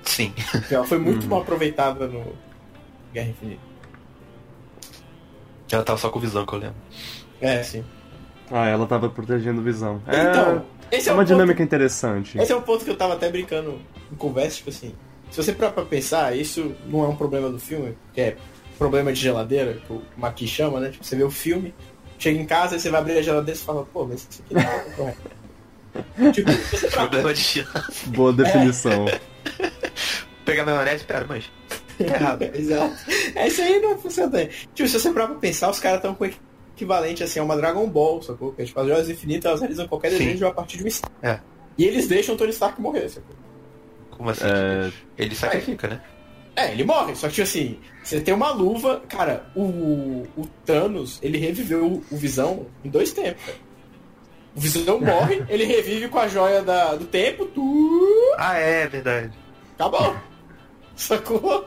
[0.03, 0.33] Sim.
[0.71, 1.29] Ela foi muito Uhum.
[1.29, 2.33] mal aproveitada no
[3.13, 3.61] Guerra Infinita.
[5.71, 6.75] Ela tava só com visão, que eu lembro.
[7.41, 7.83] É, sim.
[8.51, 10.01] Ah, ela tava protegendo visão.
[10.07, 12.37] É, Então, esse é é, uma um dinâmica ponto, interessante.
[12.39, 13.79] esse é um ponto que eu tava até brincando
[14.11, 14.93] em conversa, tipo assim.
[15.29, 18.37] Se você parar pra pensar, isso não é um problema do filme, que é
[18.79, 20.89] problema de geladeira, que o Maqui chama, né?
[20.89, 21.75] Tipo, você vê o filme,
[22.17, 24.41] chega em casa e você vai abrir a geladeira e você fala, pô, mas isso
[24.41, 25.39] aqui não tá correto.
[26.33, 27.67] tipo, você Problema de
[28.07, 29.05] Boa definição.
[30.45, 31.51] pegar maionese, pera, mas.
[31.97, 32.43] Tá errado.
[32.55, 32.95] Exato.
[33.35, 34.45] É isso aí não funciona.
[34.73, 36.25] Tipo, se você pra pensar, os caras estão com
[36.75, 38.53] equivalente assim a uma Dragon Ball, sacou?
[38.53, 40.19] Que, tipo, as joias infinitas elas realizam qualquer Sim.
[40.19, 41.11] desejo a partir de um instante.
[41.21, 41.39] É.
[41.77, 43.35] E eles deixam o Tony Stark morrer, sacou?
[44.11, 44.45] Como assim?
[44.45, 44.91] É.
[45.17, 46.01] Ele sacrifica, né?
[46.59, 49.61] É, ele morre, só que tipo assim, você tem uma luva, cara, o,
[50.35, 53.57] o Thanos, ele reviveu o, o Visão em dois tempos, cara.
[54.55, 59.31] O Visão morre, ele revive com a joia da, do tempo, tu Ah, é, verdade.
[59.75, 60.15] acabou.
[60.95, 61.63] Sacou?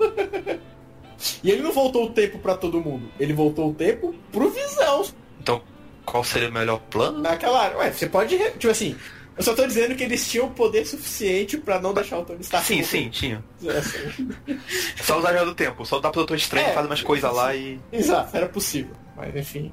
[1.42, 5.04] E ele não voltou o tempo pra todo mundo, ele voltou o tempo pro Visão.
[5.40, 5.62] Então,
[6.04, 7.20] qual seria o melhor plano?
[7.20, 7.78] Naquela área.
[7.78, 8.36] Ué, você pode.
[8.36, 8.96] Tipo assim,
[9.36, 12.66] eu só tô dizendo que eles tinham poder suficiente pra não deixar o Tony Stark.
[12.66, 12.86] Sim, morrer.
[12.86, 13.44] sim, tinha.
[13.78, 14.30] Assim.
[15.02, 15.84] Só usar a joia do tempo.
[15.86, 17.80] Só dá pro Doutor Estranho, É, faz umas coisas lá e.
[17.92, 18.94] Exato, era possível.
[19.16, 19.72] Mas enfim.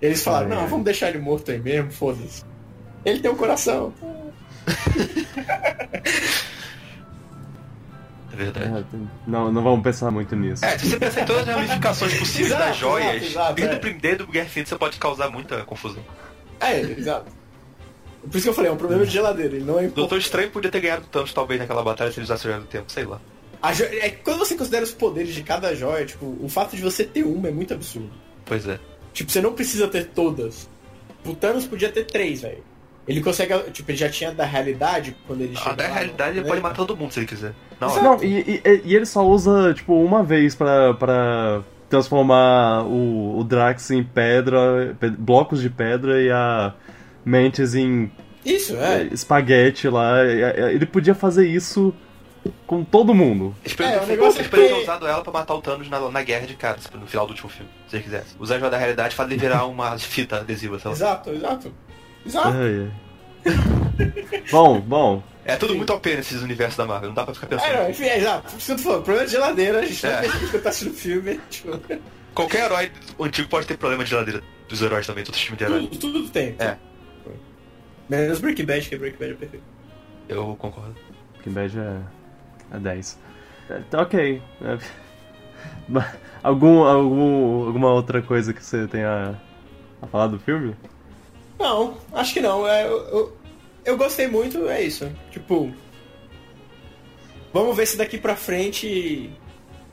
[0.00, 2.42] Eles falaram, não, vamos deixar ele morto aí mesmo, foda-se.
[3.04, 3.92] Ele tem um coração.
[8.32, 8.86] É verdade.
[8.94, 10.64] É, não, não vamos pensar muito nisso.
[10.64, 13.74] É, se você pensar em todas as ramificações possíveis Exato, das joias, exato, exato, desde
[13.74, 13.76] é.
[13.76, 16.02] o primeiro do Guerra Infinita você pode causar muita confusão.
[16.60, 17.39] É, exato.
[18.22, 19.96] Por isso que eu falei, é um problema de geladeira, ele não é O importante.
[19.96, 22.90] Doutor Estranho podia ter ganhado Thanos talvez naquela batalha se ele usasse joia do tempo,
[22.92, 23.20] sei lá.
[23.62, 26.82] A jo- é, quando você considera os poderes de cada joia, tipo, o fato de
[26.82, 28.10] você ter uma é muito absurdo.
[28.44, 28.78] Pois é.
[29.12, 30.68] Tipo, você não precisa ter todas.
[31.26, 32.62] O Thanos podia ter três, velho.
[33.08, 36.30] Ele consegue, tipo, ele já tinha da realidade quando ele Ah, chega na lá, realidade
[36.32, 36.48] ele né?
[36.48, 37.52] pode matar todo mundo se ele quiser.
[37.82, 38.02] Exato.
[38.02, 43.44] Não, e, e- e ele só usa, tipo, uma vez pra, pra transformar o, o
[43.44, 46.72] Drax em pedra, pe- blocos de pedra e a
[47.24, 48.10] Mantis em
[48.44, 49.08] Isso, é, é.
[49.12, 50.24] espaguete lá.
[50.24, 51.94] Ele podia fazer isso
[52.66, 53.54] com todo mundo.
[53.64, 56.22] Eles É, poderiam é poderiam ter que- usado ela pra matar o Thanos na, na
[56.22, 58.34] guerra de cara, tipo, no final do último filme, se ele quisesse.
[58.38, 60.96] Usar a joia da realidade ele virar uma fita adesiva, sei lá.
[60.96, 61.72] Exato, exato.
[62.24, 62.48] Exato.
[62.48, 62.88] Ai,
[63.46, 64.42] ai.
[64.50, 65.22] bom, bom.
[65.44, 67.66] É tudo muito OP nesses universos da Marvel, não dá pra ficar pensando.
[67.70, 68.50] É, não, enfim, é exato.
[68.52, 70.22] Por isso que eu tô falando, problema de geladeira, a gente É.
[70.22, 71.40] não quando tá assistindo o filme.
[71.50, 71.80] Tipo,
[72.34, 75.64] Qualquer herói antigo pode ter problema de geladeira dos heróis também, todos os filmes de
[75.64, 75.88] herói.
[75.88, 76.54] tudo, tudo tem.
[76.60, 76.76] É.
[78.10, 79.64] Menos Breaking Bad, que Breaking Bad é perfeito.
[80.28, 80.96] Eu concordo.
[81.34, 83.18] Breaking Bad é, é 10.
[83.70, 84.42] É, tá ok.
[84.62, 84.78] É.
[86.42, 89.38] Algum, algum, alguma outra coisa que você tenha
[90.00, 90.74] a falar do filme?
[91.58, 92.66] Não, acho que não.
[92.66, 93.36] É, eu, eu,
[93.84, 95.12] eu gostei muito, é isso.
[95.30, 95.70] Tipo.
[97.52, 99.30] Vamos ver se daqui pra frente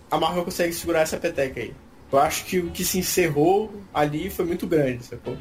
[0.09, 1.73] a Marvel consegue segurar essa peteca aí.
[2.09, 5.37] Eu acho que o que se encerrou ali foi muito grande, sacou?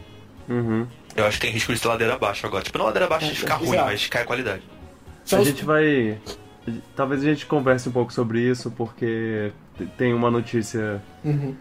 [0.48, 0.88] Uhum.
[1.16, 2.62] Eu acho que tem risco de ter ladeira abaixo agora.
[2.62, 3.85] Tipo, não ladeira abaixo de ficar ruim, Exato.
[3.87, 4.62] mas cai a qualidade.
[5.33, 6.18] A gente vai.
[6.94, 9.52] Talvez a gente converse um pouco sobre isso, porque
[9.96, 11.55] tem uma notícia Uhum.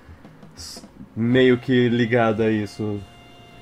[1.16, 3.00] meio que ligada a isso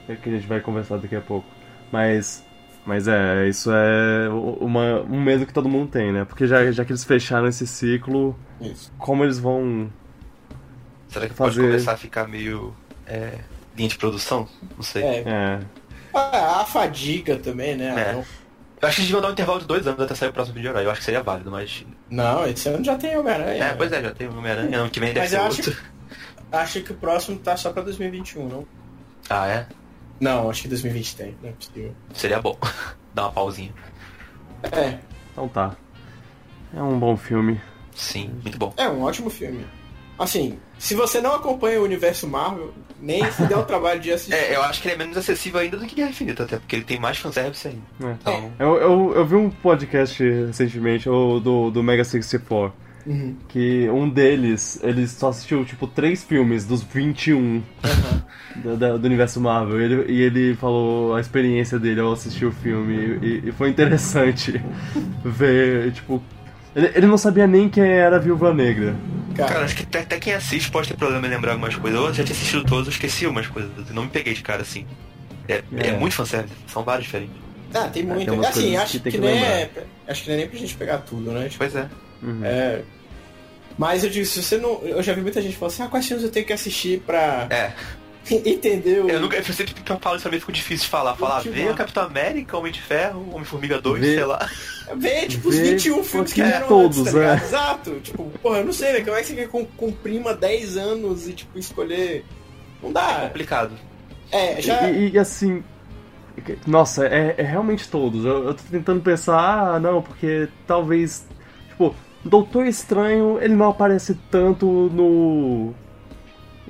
[0.07, 1.47] é que a gente vai conversar daqui a pouco.
[1.91, 2.43] Mas.
[2.85, 4.27] Mas é, isso é
[4.59, 6.25] uma, um medo que todo mundo tem, né?
[6.25, 8.91] Porque já, já que eles fecharam esse ciclo, Isso.
[8.97, 9.89] como eles vão.
[11.07, 12.73] Será que Fazer- pode começar a ficar meio.
[13.07, 13.39] É,
[13.77, 14.49] linha de produção?
[14.75, 15.01] Não sei.
[15.01, 15.23] É.
[15.25, 15.59] É.
[16.13, 17.93] A, a fadiga também, né?
[17.97, 18.13] É.
[18.81, 20.55] Eu acho que eles deviam dar um intervalo de dois anos até sair o próximo
[20.55, 20.85] vídeo herói.
[20.85, 21.85] Eu acho que seria válido, mas.
[22.09, 23.63] Não, esse ano já tem Homem-Aranha.
[23.63, 25.57] É, pois é, já tem o Homem-Aranha, ano que vem deve Mas ser eu acho
[25.69, 25.83] outro.
[26.51, 28.67] Acho que o próximo tá só pra 2021, não?
[29.29, 29.65] Ah, é?
[30.19, 31.95] Não, acho que 2020 tem, não é possível.
[32.13, 32.57] Seria bom.
[33.15, 33.73] Dar uma pausinha.
[34.71, 34.99] É,
[35.31, 35.75] Então tá.
[36.75, 37.59] É um bom filme.
[37.95, 38.73] Sim, muito bom.
[38.77, 39.65] é um ótimo filme.
[40.19, 44.33] Assim, se você não acompanha o universo Marvel, nem se der o trabalho de assistir.
[44.33, 46.75] É, eu acho que ele é menos acessível ainda do que Guerra Infinita, até porque
[46.75, 47.81] ele tem mais fanservice ainda.
[48.01, 48.15] É.
[48.19, 53.35] Então, Eu, eu, eu vi um podcast recentemente, o do, do Mega 64, Uhum.
[53.49, 57.61] que um deles, ele só assistiu, tipo, três filmes dos 21
[58.63, 59.81] da- da- do universo Marvel.
[59.81, 63.19] E ele, e ele falou a experiência dele ao assistir o filme.
[63.21, 64.53] E, e foi interessante
[65.25, 66.23] ver, tipo...
[66.75, 68.95] Ele, ele não sabia nem quem era a Viúva Negra.
[69.35, 71.99] Cara, cara, acho que até, até quem assiste pode ter problema em lembrar algumas coisas.
[71.99, 73.71] Eu já tinha assistido todos, eu esqueci algumas coisas.
[73.87, 74.85] Eu não me peguei de cara assim.
[75.47, 75.87] É, é.
[75.87, 75.91] É.
[75.97, 77.35] muito fanservice, são vários diferentes.
[77.73, 78.25] ah, tem muito.
[78.25, 79.69] tem umas assim, acho que que, tem que nem é.
[80.07, 81.45] Acho que não é nem pra gente pegar tudo, né?
[81.45, 81.89] Tipo, Pois é.
[82.21, 82.41] Uhum.
[82.43, 82.81] é.
[83.77, 84.81] Mas eu digo, se você não.
[84.83, 87.47] Eu já vi muita gente falando assim, ah, quais filmes eu tenho que assistir pra
[87.49, 87.73] É,
[88.31, 89.09] entender o.
[89.09, 89.37] eu nunca.
[89.37, 91.15] Eu sempre que eu falo isso pra mim ficou difícil de falar.
[91.15, 94.49] Falar, vê o Capitão América, Homem de Ferro, Homem-Formiga 2, Vê- sei lá.
[94.95, 97.41] Ver, tipo, os Ver 21 filmes que pouquinho eram todos, antes, tá ligado?
[97.41, 97.45] é.
[97.45, 97.99] Exato.
[98.01, 99.05] Tipo, porra, eu não sei, velho.
[99.05, 102.25] Como é que você quer com- comprima 10 anos e, tipo, escolher.
[102.81, 103.19] Não É dá.
[103.27, 103.71] complicado.
[104.31, 104.89] É, já.
[104.89, 105.63] E, e, assim.
[106.65, 108.25] Nossa, é, é realmente todos.
[108.25, 109.37] Eu, eu tô tentando pensar,
[109.75, 111.25] ah, não, porque talvez.
[111.69, 115.73] Tipo, Doutor Estranho, ele não aparece tanto no.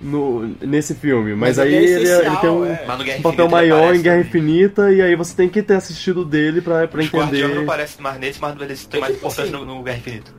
[0.03, 1.31] No nesse filme.
[1.31, 1.89] Mas, Mas aí ele é
[2.19, 2.85] ele, ele tem um, é.
[3.17, 4.27] Um papel ele maior em Guerra também.
[4.29, 7.63] Infinita, e aí você tem que ter assistido dele pra, pra Os Guardiões não entender.
[7.63, 10.31] aparecem mais nesse, mas eles têm É mais tipo importância assim, no, no Guerra Infinita.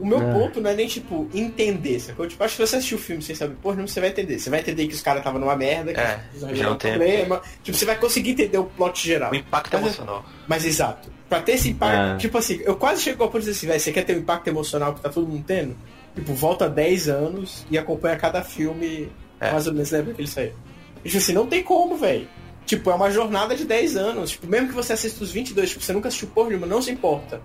[0.00, 0.32] O meu É.
[0.32, 2.24] ponto não é nem, tipo, entender, sacou?
[2.28, 4.38] Tipo, acho que se você assistir o filme sem saber porra, não você vai entender.
[4.38, 6.76] Você vai entender que os caras estavam numa merda, que É, eles já não um
[6.76, 7.42] tem- problema.
[7.64, 9.32] Tipo, você vai conseguir entender o plot geral.
[9.32, 10.24] O impacto Mas- emocional.
[10.46, 11.08] Mas exato.
[11.28, 12.16] Pra ter esse impacto, É.
[12.16, 14.20] tipo assim, eu quase chego ao ponto de dizer assim, velho, você quer ter o
[14.20, 15.76] impacto emocional que tá todo mundo tendo?
[16.14, 19.08] Tipo, volta 10 anos e acompanha cada filme
[19.40, 19.52] É.
[19.52, 20.52] mais ou menos na época que ele saiu.
[21.04, 22.26] E, tipo assim, não tem como, velho.
[22.66, 24.30] Tipo, é uma jornada de 10 anos.
[24.30, 26.90] Tipo, mesmo que você assista os 22, tipo, você nunca assistiu porra nenhuma, não se
[26.90, 27.40] importa.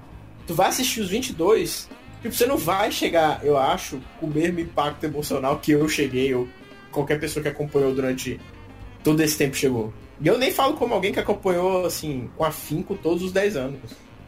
[0.47, 1.87] Tu vai assistir os 22,
[2.21, 6.33] tipo, você não vai chegar, eu acho, com o mesmo impacto emocional que eu cheguei,
[6.33, 6.47] ou
[6.91, 8.39] qualquer pessoa que acompanhou durante
[9.03, 9.93] todo esse tempo chegou.
[10.19, 13.79] E eu nem falo como alguém que acompanhou, assim, com afinco todos os 10 anos.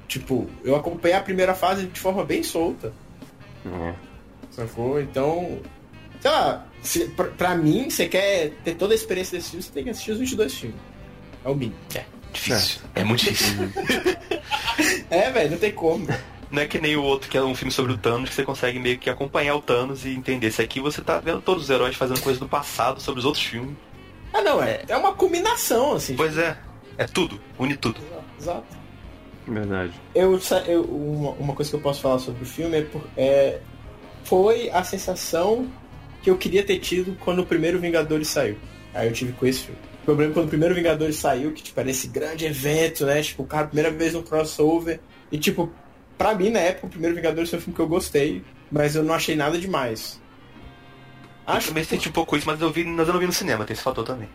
[0.07, 2.93] Tipo, eu acompanhei a primeira fase de forma bem solta.
[3.65, 3.93] É.
[4.55, 5.01] Sacou?
[5.01, 5.59] Então,
[6.21, 9.71] sei lá, se, pra, pra mim, você quer ter toda a experiência desse filme, você
[9.71, 10.79] tem que assistir os 22 filmes.
[11.43, 11.77] É o mínimo.
[12.31, 12.81] Difícil.
[12.95, 13.55] É muito difícil.
[15.09, 16.05] É, velho, não tem como.
[16.51, 18.43] Não é que nem o outro que é um filme sobre o Thanos que você
[18.43, 20.47] consegue meio que acompanhar o Thanos e entender.
[20.47, 23.43] Esse aqui você tá vendo todos os heróis fazendo coisas do passado sobre os outros
[23.43, 23.75] filmes.
[24.33, 26.15] Ah, não, é, é uma combinação, assim.
[26.15, 26.57] Pois é.
[26.97, 27.39] É tudo.
[27.57, 27.99] Une tudo.
[28.39, 28.65] Exato.
[29.47, 29.93] Verdade.
[30.13, 33.59] Eu, eu- uma, uma coisa que eu posso falar sobre o filme é, por- é
[34.25, 35.67] foi a sensação
[36.21, 38.57] que eu queria ter tido quando o primeiro Vingadores saiu.
[38.93, 39.79] Aí eu tive com esse filme.
[40.01, 43.21] O problema é quando o primeiro Vingadores saiu, que tipo, era esse grande evento, né?
[43.21, 44.99] Tipo, o cara, primeira vez no crossover.
[45.31, 45.71] E tipo,
[46.17, 49.03] pra mim, na época, o primeiro Vingadores foi um filme que eu gostei, mas eu
[49.03, 50.19] não achei nada demais.
[51.47, 53.27] Eu Acho também que senti um pouco isso, mas eu, vi, mas eu não vi
[53.27, 54.27] no cinema, tem esse fator também.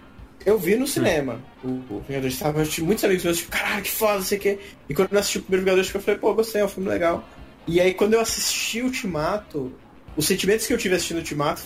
[0.47, 3.83] eu vi no cinema o, o Vingadores tava, eu tive muitos amigos meus, tipo, caralho,
[3.83, 4.59] que foda, não sei o quê.
[4.89, 7.25] E quando eu assisti o primeiro Vingadores, eu falei, pô, gostei, é um filme legal.
[7.67, 9.73] E aí quando eu assisti o Ultimato,
[10.17, 11.63] os sentimentos que eu tive assistindo o Ultimato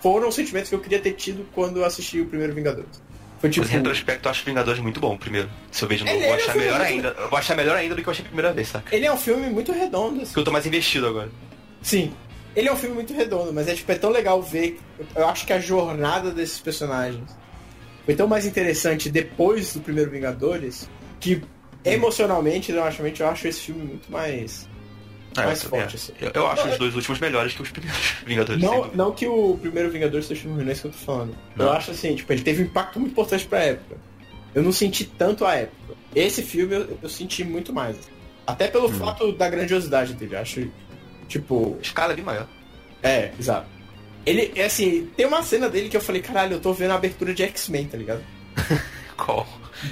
[0.00, 3.02] foram os sentimentos que eu queria ter tido quando eu assisti o primeiro Vingadores.
[3.40, 3.64] Foi tipo.
[3.64, 5.50] Mas em retrospecto eu acho Vingadores muito bom, primeiro.
[5.70, 7.08] Se eu vejo novo, eu vou é um achar filme melhor muito- ainda.
[7.20, 8.94] Eu vou achar melhor ainda do que eu achei a primeira vez, saca?
[8.94, 10.26] Ele é um filme muito redondo, assim.
[10.26, 11.30] Porque eu tô mais investido agora.
[11.82, 12.12] Sim.
[12.54, 14.78] Ele é um filme muito redondo, mas é tipo, é tão legal ver.
[15.16, 17.28] Eu acho que a jornada desses personagens
[18.04, 21.42] foi tão mais interessante depois do primeiro Vingadores que
[21.84, 24.68] emocionalmente, dramaticamente, eu acho esse filme muito mais.
[25.36, 25.96] Ah, mais eu, forte, é.
[25.96, 26.12] assim.
[26.20, 28.62] eu, eu acho Não, os é- dois últimos melhores que os primeiros Vingadores.
[28.62, 31.36] Não, não que o primeiro Vingadores seja ruim, não é isso que eu tô falando.
[31.56, 31.66] Não.
[31.66, 33.96] Eu acho assim, tipo, ele teve um impacto muito importante pra época.
[34.54, 35.94] Eu não senti tanto a época.
[36.14, 37.96] Esse filme eu, eu senti muito mais.
[38.46, 40.36] Até pelo fato da grandiosidade dele.
[40.36, 40.68] Acho,
[41.28, 42.46] tipo, escala é bem maior.
[43.02, 43.66] É, exato.
[44.24, 46.94] Ele, é assim, tem uma cena dele que eu falei, caralho, eu tô vendo a
[46.94, 48.22] abertura de X-Men, tá ligado?
[49.16, 49.46] Qual?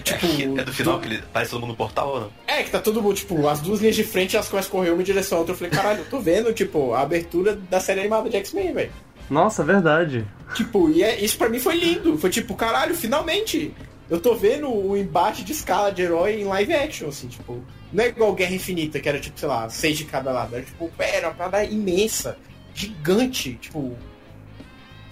[0.04, 0.26] Tipo,
[0.58, 2.30] é, é do final do- que ele parece todo mundo no portal ou não?
[2.46, 4.90] É, que tá todo mundo, tipo, as duas linhas de frente, elas começam a correr
[4.90, 5.54] uma em direção à outra.
[5.54, 8.92] Eu falei, caralho, eu tô vendo, tipo, a abertura da série animada de X-Men, velho.
[9.30, 10.26] Nossa, verdade.
[10.54, 12.18] Tipo, e é, isso pra mim foi lindo.
[12.18, 13.72] Foi tipo, caralho, finalmente.
[14.10, 17.62] Eu tô vendo o embate de escala de herói em live action, assim, tipo.
[17.92, 20.54] Não é igual Guerra Infinita, que era tipo, sei lá, seis de cada lado.
[20.56, 22.36] Era tipo, era uma parada imensa,
[22.74, 23.96] gigante, tipo.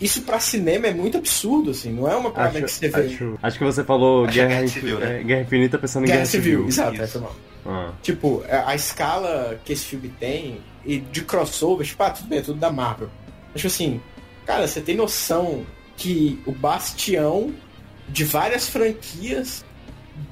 [0.00, 3.00] Isso pra cinema é muito absurdo, assim, não é uma parada Acho, que você vê.
[3.14, 5.20] acho, acho que você falou Acho Guerra, Guerra Civil, né?
[5.20, 7.02] é, Guerra Infinita pensando em Guerra Guerra, Civil, exato, Isso.
[7.02, 7.30] essa não.
[7.66, 12.38] Ah, Tipo, a, escala que esse filme tem, e de crossover, tipo, ah, tudo bem,
[12.38, 13.10] é tudo da Marvel.
[13.52, 14.00] Mas, tipo assim,
[14.46, 15.66] cara, você tem noção
[15.98, 17.52] que o bastião
[18.08, 19.62] de várias franquias,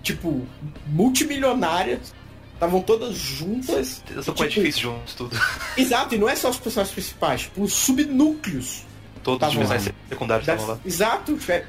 [0.02, 0.46] tipo,
[0.86, 2.14] multimilionárias,
[2.54, 4.02] estavam todas juntas.
[4.10, 5.38] Eu sou com é Tipo, difícil juntos tudo.
[5.76, 8.82] Exato, e não é só os personagens principais, tipo, os subnúcleos.
[9.22, 10.80] Todos Tá os personagens secundários das- estavam lá.
[10.86, 11.64] Exato, tipo, é,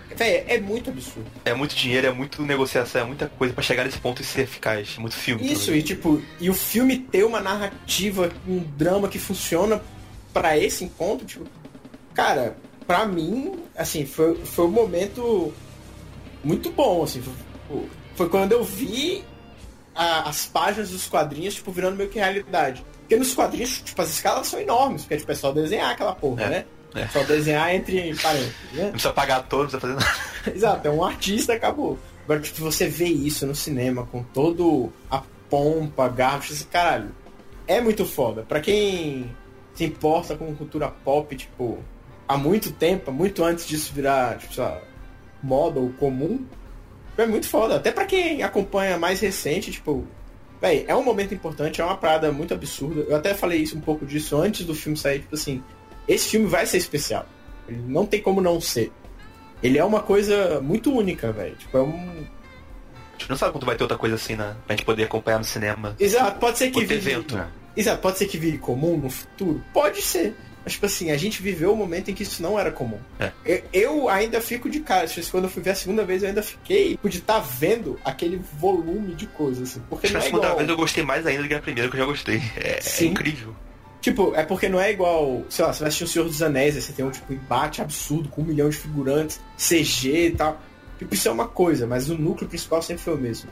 [0.47, 1.29] é muito absurdo.
[1.45, 4.41] É muito dinheiro, é muito negociação, é muita coisa pra chegar nesse ponto e ser
[4.41, 4.95] eficaz.
[4.97, 5.45] É muito filme.
[5.51, 5.79] Isso, também.
[5.79, 9.81] e tipo, e o filme ter uma narrativa, um drama que funciona
[10.33, 11.45] pra esse encontro, tipo,
[12.13, 12.55] cara,
[12.87, 15.53] pra mim, assim, foi, foi um momento
[16.43, 17.83] muito bom, assim, foi,
[18.15, 19.23] foi quando eu vi
[19.95, 22.85] a- as páginas dos quadrinhos, tipo, virando meio que realidade.
[23.01, 26.43] Porque nos quadrinhos, tipo, as escalas são enormes, porque tipo, é só desenhar aquela porra,
[26.43, 26.65] É, né?
[26.95, 27.07] É.
[27.07, 28.83] Só desenhar entre parênteses, né?
[28.83, 30.15] Não precisa pagar ator, não precisa fazer nada.
[30.55, 31.99] Exato, é um artista, acabou.
[32.23, 37.11] Agora, tipo, você vê isso no cinema com todo a pompa, garra, tipo, caralho,
[37.67, 38.43] é muito foda.
[38.43, 39.35] Pra quem
[39.73, 41.79] se importa com cultura pop, tipo,
[42.27, 44.81] há muito tempo, muito antes disso virar, tipo, sei lá,
[45.41, 46.45] moda ou comum,
[47.17, 47.75] é muito foda.
[47.75, 50.07] Até pra quem acompanha mais recente, tipo,
[50.59, 53.01] véi, é um momento importante, é uma parada muito absurda.
[53.01, 55.63] Eu até falei isso um pouco disso antes do filme sair, tipo assim,
[56.09, 57.25] esse filme vai ser especial.
[57.67, 58.91] Ele não tem como não ser.
[59.61, 61.55] Ele é uma coisa muito única, velho.
[61.55, 62.25] Tipo, é um.
[63.15, 64.55] A gente não sabe quando vai ter outra coisa assim, né?
[64.65, 65.95] Pra gente poder acompanhar no cinema.
[65.99, 66.95] Exato, pode ser que vire.
[66.95, 67.39] evento.
[67.75, 69.61] Exato, pode ser que vire comum no futuro?
[69.73, 70.33] Pode ser.
[70.63, 72.99] Mas, tipo assim, a gente viveu um momento em que isso não era comum.
[73.19, 73.31] É.
[73.45, 75.07] Eu, eu ainda fico de cara.
[75.07, 78.41] tipo, Quando eu fui ver a segunda vez, eu ainda fiquei de estar vendo aquele
[78.57, 79.81] volume de coisas, assim.
[79.89, 80.57] Porque Acho não é segunda igual.
[80.57, 82.41] vez eu gostei mais ainda do que na primeira, que eu já gostei.
[82.57, 83.55] É, é incrível.
[84.01, 86.75] Tipo, é porque não é igual, sei lá, você vai assistir o Senhor dos Anéis,
[86.75, 90.59] aí você tem um tipo embate absurdo com um milhão de figurantes, CG e tal.
[90.97, 93.49] Tipo, isso é uma coisa, mas o núcleo principal sempre foi o mesmo.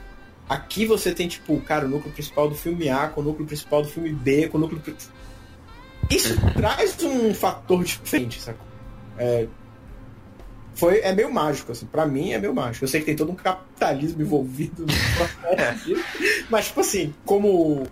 [0.48, 3.82] Aqui você tem, tipo, cara, o núcleo principal do filme A, com o núcleo principal
[3.82, 4.82] do filme B, com o núcleo.
[6.10, 8.66] Isso traz um fator diferente, sacou?
[9.18, 9.48] É,
[10.74, 11.86] foi, é meio mágico, assim.
[11.86, 12.86] Pra mim é meio mágico.
[12.86, 15.92] Eu sei que tem todo um capitalismo envolvido no processo
[16.50, 17.86] mas, tipo assim, como,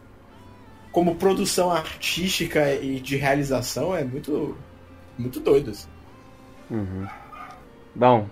[0.95, 4.57] como produção artística e de realização, é muito,
[5.17, 5.89] muito doido, assim.
[6.71, 7.05] Uhum.
[7.93, 8.29] Bom.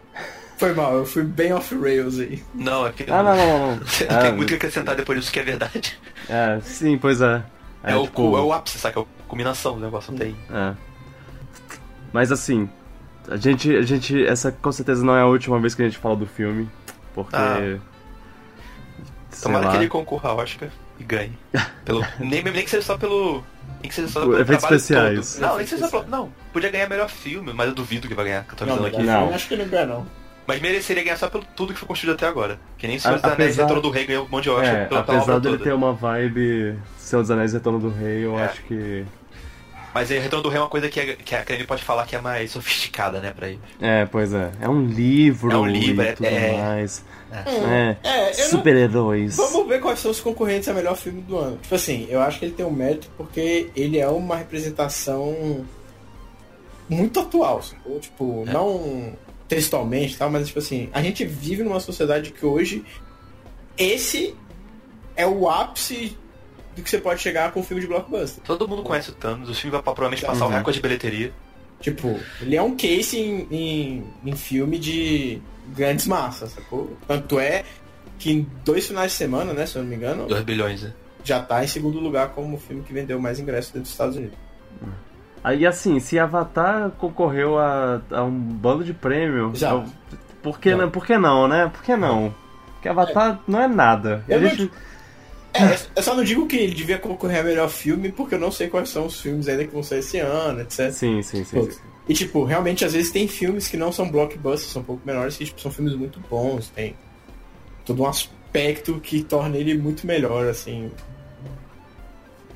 [0.58, 2.41] Foi mal, eu fui bem off-rails aí.
[2.54, 3.04] Não, é que.
[3.12, 3.76] Ah, não, não, não.
[3.76, 3.80] não.
[3.99, 5.99] Tem É, muito que acrescentar depois disso que é verdade.
[6.30, 7.43] É, sim, pois é.
[7.84, 9.02] É, o, tipo, é o ápice, saca?
[9.02, 10.34] É a combinação do negócio, não tem.
[10.49, 10.73] É.
[12.13, 12.69] Mas assim,
[13.28, 14.26] a gente, a gente.
[14.26, 16.69] Essa com certeza não é a última vez que a gente fala do filme.
[17.13, 17.36] Porque.
[17.36, 17.78] Ah.
[19.41, 19.71] Tomara lá.
[19.71, 21.38] que ele concorra ao Oscar e ganhe.
[21.86, 23.43] Pelo, nem, nem que seja só pelo.
[23.82, 25.34] Nem que seja só pelo Efeitos especiais.
[25.36, 25.41] todo.
[25.41, 26.10] Não, nem que seja só pelo.
[26.12, 28.73] Não, podia ganhar melhor filme, mas eu duvido que vai ganhar, que eu tô Não,
[28.75, 29.27] avisando não, aqui.
[29.29, 29.36] Não.
[29.36, 30.06] acho que não ganha, não.
[30.45, 32.60] Mas mereceria ganhar só pelo tudo que foi construído até agora.
[32.77, 34.86] Que nem Senhor dos Anéis e Retorno do Rei ganhou um monte de Oscar É,
[34.86, 35.63] pela, apesar dele toda.
[35.63, 38.45] ter uma vibe Senhor dos Anéis e Retorno do Rei, eu É.
[38.45, 39.06] acho que.
[39.93, 42.06] Mas aí, Retorno do Rei é uma coisa que a, que a Academia pode falar
[42.06, 43.60] que é mais sofisticada, né, pra ele.
[43.79, 44.51] É, pois é.
[44.60, 46.58] É um livro É um livro, e é- tudo é.
[46.58, 47.06] mais.
[47.34, 48.28] É, É.
[48.28, 49.36] não- Super-heróis.
[49.36, 51.58] Vamos ver quais são os concorrentes a melhor filme do ano.
[51.62, 55.65] Tipo assim, eu acho que ele tem um mérito porque ele é uma representação
[56.89, 58.00] muito atual, sacou?
[58.00, 59.13] Tipo, não
[59.48, 62.84] textualmente e tal, mas tipo assim, a gente vive numa sociedade que hoje
[63.78, 64.36] esse
[65.15, 66.17] é o ápice
[66.76, 68.43] do que você pode chegar com um filme de blockbuster.
[68.43, 70.56] Todo mundo conhece o Thanos, o filme vai provavelmente passar o Uhum.
[70.58, 71.34] recorde de bilheteria.
[71.80, 75.41] Tipo, ele é um case em, em, em filme de
[75.76, 76.95] grandes massas, sacou?
[77.08, 77.63] Tanto é
[78.19, 80.93] que em dois finais de semana, né, se eu não me engano, 2 bilhões, né?
[81.23, 84.15] já tá em segundo lugar como o filme que vendeu mais ingressos dentro dos Estados
[84.17, 84.38] Unidos.
[85.43, 89.71] Aí assim, se Avatar concorreu a, a um bando de prêmio, Já.
[89.71, 89.86] eu-
[90.41, 91.69] por, que, não, por que não, né?
[91.73, 92.34] Por que não?
[92.73, 94.23] Porque Avatar não é nada.
[94.28, 94.69] Eu não-
[95.54, 98.52] É, eu só não digo que ele devia concorrer a melhor filme, porque eu não
[98.52, 100.91] sei quais são os filmes ainda que vão sair esse ano, etc.
[100.91, 101.71] Sim, sim, sim.
[101.71, 101.80] sim.
[102.08, 105.38] E tipo, realmente às vezes tem filmes que não são blockbusters, são um pouco menores,
[105.38, 106.96] que tipo, são filmes muito bons, tem
[107.86, 110.92] todo um aspecto que torna ele muito melhor, assim.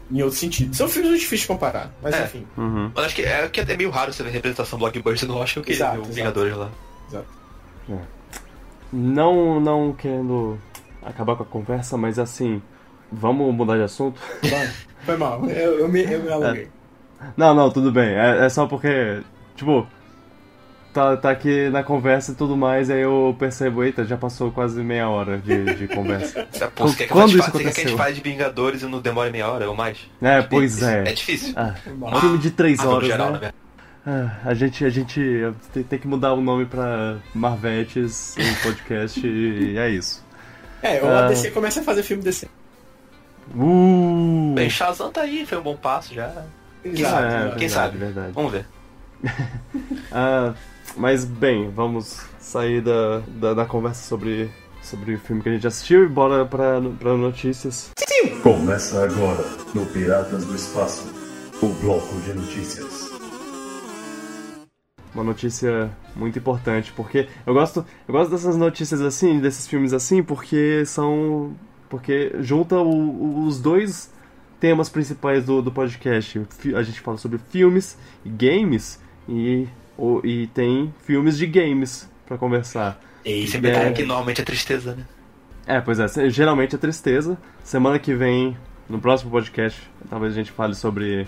[0.09, 0.73] Em outro sentido.
[0.73, 2.23] São filmes muito difíceis de comparar, mas É.
[2.23, 2.47] enfim.
[2.57, 2.91] Uhum.
[2.95, 5.65] Mas acho que é, que é meio raro você ver representação blockbuster no Oscar, eu
[5.65, 6.03] queria Exato, o.
[6.05, 6.69] Vingadores lá.
[7.09, 7.27] Exato.
[8.91, 10.57] Não, não querendo
[11.03, 12.61] acabar com a conversa, mas assim,
[13.11, 14.19] vamos mudar de assunto?
[14.43, 14.71] Vai.
[15.05, 16.69] Foi mal, eu, eu me, eu me alonguei.
[17.35, 18.09] Não, não, tudo bem.
[18.09, 19.21] É, é só porque,
[19.57, 19.85] tipo,
[20.93, 24.81] tá, tá aqui na conversa e tudo mais, aí eu percebo, eita, já passou quase
[24.81, 26.47] meia hora de, de conversa.
[26.51, 27.97] Você, pô, quer que, Quando a gente isso fa- você quer que a gente aconteceu?
[27.97, 29.97] fale de Vingadores e não demore meia hora ou mais?
[30.21, 31.11] É, pois É é.
[31.13, 31.53] difícil.
[31.57, 32.15] Ah, Foi mal.
[32.15, 33.39] um filme de três Ah, horas, geral, né?
[33.39, 33.55] verdade.
[34.09, 35.21] Ah, a gente, a gente
[35.73, 40.25] tem, tem que mudar o nome pra Marvetes em podcast e é isso.
[40.81, 41.25] É, ou Ah.
[41.25, 42.47] a DC começa a fazer filme DC.
[43.55, 44.53] Uh!
[44.55, 46.27] Bem, Shazam tá aí, foi um bom passo já.
[46.27, 46.45] Exato,
[46.85, 47.21] é, exato.
[47.27, 47.97] verdade, Quem sabe?
[47.97, 48.31] verdade.
[48.33, 48.65] Vamos ver.
[50.11, 50.53] Ah,
[50.95, 54.49] mas bem, vamos sair da, da, da conversa sobre,
[54.81, 57.91] sobre o filme que a gente assistiu e bora pra notícias.
[58.41, 59.43] Começa agora
[59.75, 61.11] no Piratas do Espaço,
[61.61, 63.11] o bloco de notícias.
[65.13, 70.23] Uma notícia muito importante, porque eu gosto, eu gosto dessas notícias assim, desses filmes assim,
[70.23, 71.53] porque são.
[71.89, 74.11] porque junta o- os dois
[74.59, 76.41] temas principais do, do podcast.
[76.75, 82.37] A gente fala sobre filmes e games e, o- e tem filmes de games pra
[82.37, 82.99] conversar.
[83.25, 83.91] E você É.
[83.91, 85.03] que normalmente é tristeza, né?
[85.65, 87.37] É, pois é, geralmente é tristeza.
[87.63, 88.55] Semana que vem,
[88.89, 91.27] no próximo podcast, talvez a gente fale sobre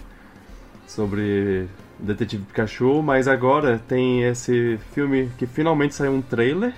[0.88, 1.68] sobre
[2.00, 6.74] Detetive Pikachu, mas agora tem esse filme que finalmente saiu um trailer.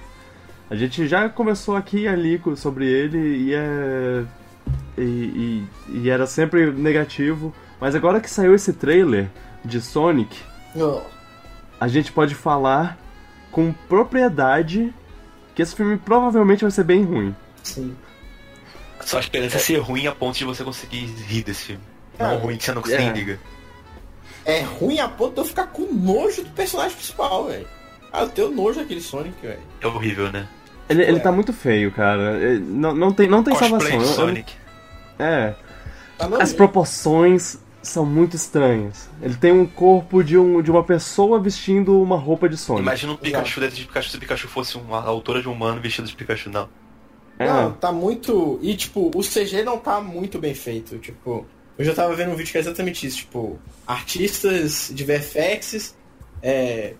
[0.70, 4.24] A gente já começou aqui e ali sobre ele e é
[4.98, 5.68] e, e-
[6.04, 9.28] e era sempre negativo, mas agora que saiu esse trailer
[9.64, 10.38] de Sonic,
[10.76, 11.02] Oh.
[11.80, 12.98] a gente pode falar
[13.52, 14.94] com propriedade
[15.54, 17.36] que esse filme provavelmente vai ser bem ruim.
[17.64, 17.96] Sim.
[19.02, 21.82] Só a esperança é ser ruim a ponto de você conseguir rir desse filme.
[22.18, 22.98] Cara, não ruim que você não é.
[22.98, 23.40] nem liga.
[24.46, 27.68] É ruim a ponto de eu ficar com nojo do personagem principal, velho.
[28.14, 29.60] Ah, eu tenho nojo daquele Sonic, velho.
[29.82, 30.48] É horrível, né?
[30.90, 31.20] Ele, ele É.
[31.20, 32.38] tá muito feio, cara.
[32.38, 33.98] Ele- Não, não tem, não tem Cosplay salvação.
[34.00, 34.54] de Eu- eu- Sonic.
[35.20, 35.54] é.
[36.18, 39.10] Tá As proporções são muito estranhas.
[39.22, 42.84] Ele tem um corpo de, um, de uma pessoa vestindo uma roupa de Sonic.
[42.84, 45.82] Imagina um Pikachu dentro de Pikachu se o Pikachu fosse uma altura de um humano
[45.82, 46.70] vestido de Pikachu, não.
[47.40, 47.48] É.
[47.48, 48.60] Não, tá muito.
[48.62, 51.00] E tipo, o CG não tá muito bem feito.
[51.00, 51.46] Tipo,
[51.78, 55.96] eu tava vendo um vídeo que é exatamente isso, tipo, artistas de VFX
[56.42, 56.94] é,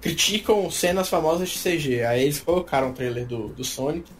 [0.00, 2.04] criticam cenas famosas de CG.
[2.04, 4.10] Aí eles colocaram o trailer do, do Sonic.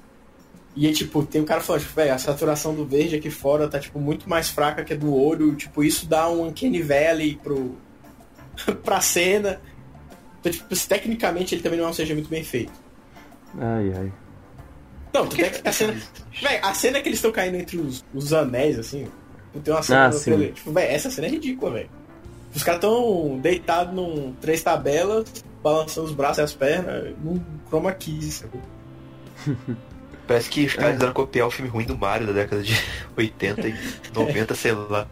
[0.77, 3.79] E tipo, tem um cara falando, tipo, velho, a saturação do verde aqui fora tá,
[3.79, 5.55] tipo, muito mais fraca que a do olho.
[5.57, 7.74] Tipo, isso dá um Uncanny Valley pro,
[8.85, 9.59] pra cena.
[10.39, 12.72] Então, tipo, tecnicamente ele também não é um CG muito bem feito.
[13.59, 14.12] Ai, ai.
[15.14, 15.97] Não, tu tem que a cena.
[16.43, 19.09] Véi, a cena que eles estão caindo entre os, os anéis, assim.
[19.64, 20.53] Tem uma cena Ah, trailer.
[20.53, 21.89] Tipo, véi, essa cena é ridícula, velho.
[22.55, 25.24] Os caras estão deitados num três tabelas,
[25.62, 28.61] balançando os braços e as pernas, num chroma key, sacou?
[30.27, 30.97] Parece que os É.
[31.12, 32.74] copiar o filme ruim do Mario da década de
[33.16, 33.74] 80 e
[34.14, 35.07] 90, sei lá.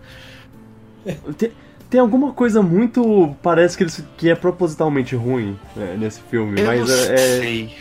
[1.39, 1.53] Tem,
[1.91, 3.35] tem alguma coisa muito.
[3.43, 7.12] Parece que, eles, que é propositalmente ruim né, nesse filme, Eu mas não é.
[7.15, 7.77] é- sei.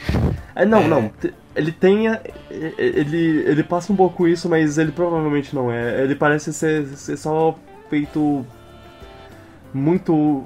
[0.56, 0.88] é, não, É.
[0.88, 1.12] não.
[1.56, 2.06] Ele tem.
[2.50, 6.04] Ele, ele passa um pouco isso, mas ele provavelmente não é.
[6.04, 7.58] Ele parece ser, ser só
[7.90, 8.46] feito.
[9.74, 10.44] Muito.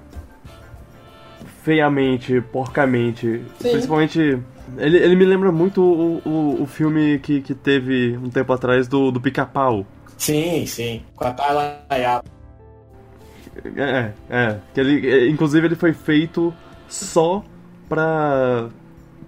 [1.64, 3.42] feiamente, porcamente.
[3.60, 3.72] Sim.
[3.72, 4.40] Principalmente.
[4.78, 8.88] Ele, ele me lembra muito o, o, o filme que, que teve um tempo atrás
[8.88, 9.86] do, do Pica-Pau.
[10.18, 11.02] Sim, sim.
[11.16, 11.86] Com a Tayla.
[13.76, 14.58] É, é.
[14.74, 16.54] Que ele, é, inclusive ele foi feito
[16.88, 17.44] só
[17.90, 18.68] pra.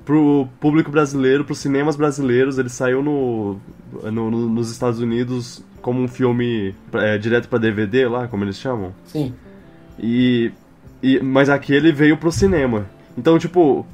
[0.06, 2.58] pro público brasileiro, pros cinemas brasileiros.
[2.58, 3.58] Ele saiu no,
[4.04, 8.58] no- no- nos Estados Unidos como um filme é, direto pra DVD lá, como eles
[8.58, 8.94] chamam.
[9.06, 9.34] Sim.
[9.98, 10.52] E,
[11.02, 11.20] e.
[11.22, 12.86] Mas aqui ele veio pro cinema.
[13.18, 13.86] Então, tipo.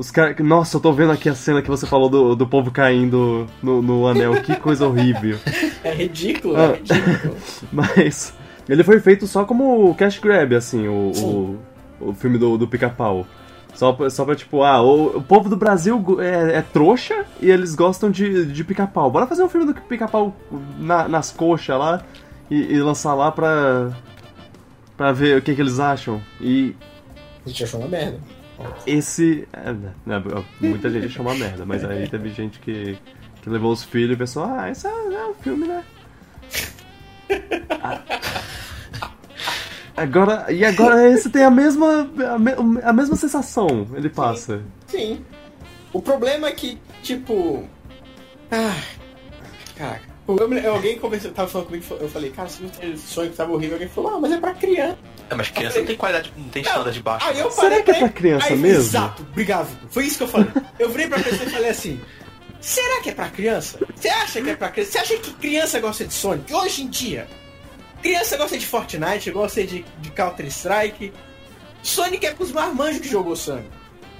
[0.00, 0.34] Os caras.
[0.38, 3.82] Nossa, eu tô vendo aqui a cena que você falou do, do povo caindo no,
[3.82, 4.40] no anel.
[4.42, 5.38] Que coisa horrível.
[5.84, 6.72] É ridículo, Ah.
[6.72, 7.36] é ridículo.
[7.72, 8.34] Mas
[8.68, 11.58] ele foi feito só como cash grab, assim, o, Sim.
[12.00, 13.26] o, o filme do, do pica-pau.
[13.74, 17.50] Só, pra- só pra, tipo, ah, o, o povo do Brasil é, é trouxa e
[17.50, 19.10] eles gostam de, de pica-pau.
[19.10, 20.34] Bora fazer um filme do pica-pau
[20.78, 22.02] na- nas coxas lá
[22.50, 23.90] e, e lançar lá pra,
[24.96, 26.20] pra ver o que, que eles acham.
[26.40, 26.74] E
[27.44, 28.18] A gente achou uma merda.
[28.86, 29.48] Esse.
[29.52, 30.22] é, né,
[30.60, 32.98] muita gente achou uma merda, mas aí teve gente que,
[33.42, 35.84] que levou os filhos e pensou, ah, isso é, é um filme, né?
[37.82, 38.00] Ah.
[39.96, 44.62] Agora, e agora esse tem a mesma, a, me- a mesma sensação, ele passa.
[44.86, 45.22] Sim.
[45.92, 47.68] O problema é que, tipo.
[48.50, 48.80] Ah.
[49.76, 50.09] Caraca.
[50.38, 53.52] Eu me- Alguém conversou, tava falando comigo, eu falei, cara, se o sonho que tava
[53.52, 54.98] horrível, alguém falou, ah, mas é pra criança.
[55.30, 57.26] É, mas criança não tem qualidade, não tem standard de baixo.
[57.28, 58.82] Aí eu Será falei que é pra pra criança Aí, mesmo?
[58.82, 59.68] Exato, obrigado.
[59.90, 60.48] Foi isso que eu falei.
[60.78, 62.00] Eu virei pra pessoa e falei assim:
[62.60, 63.78] será que é pra criança?
[63.94, 64.92] Você acha que é pra criança?
[64.92, 66.52] Você acha que criança gosta de Sonic?
[66.52, 67.28] Hoje em dia,
[68.02, 71.12] criança gosta de Fortnite, gosta de, de Counter-Strike.
[71.82, 73.68] Sonic é pros marmanjos que jogou Sonic.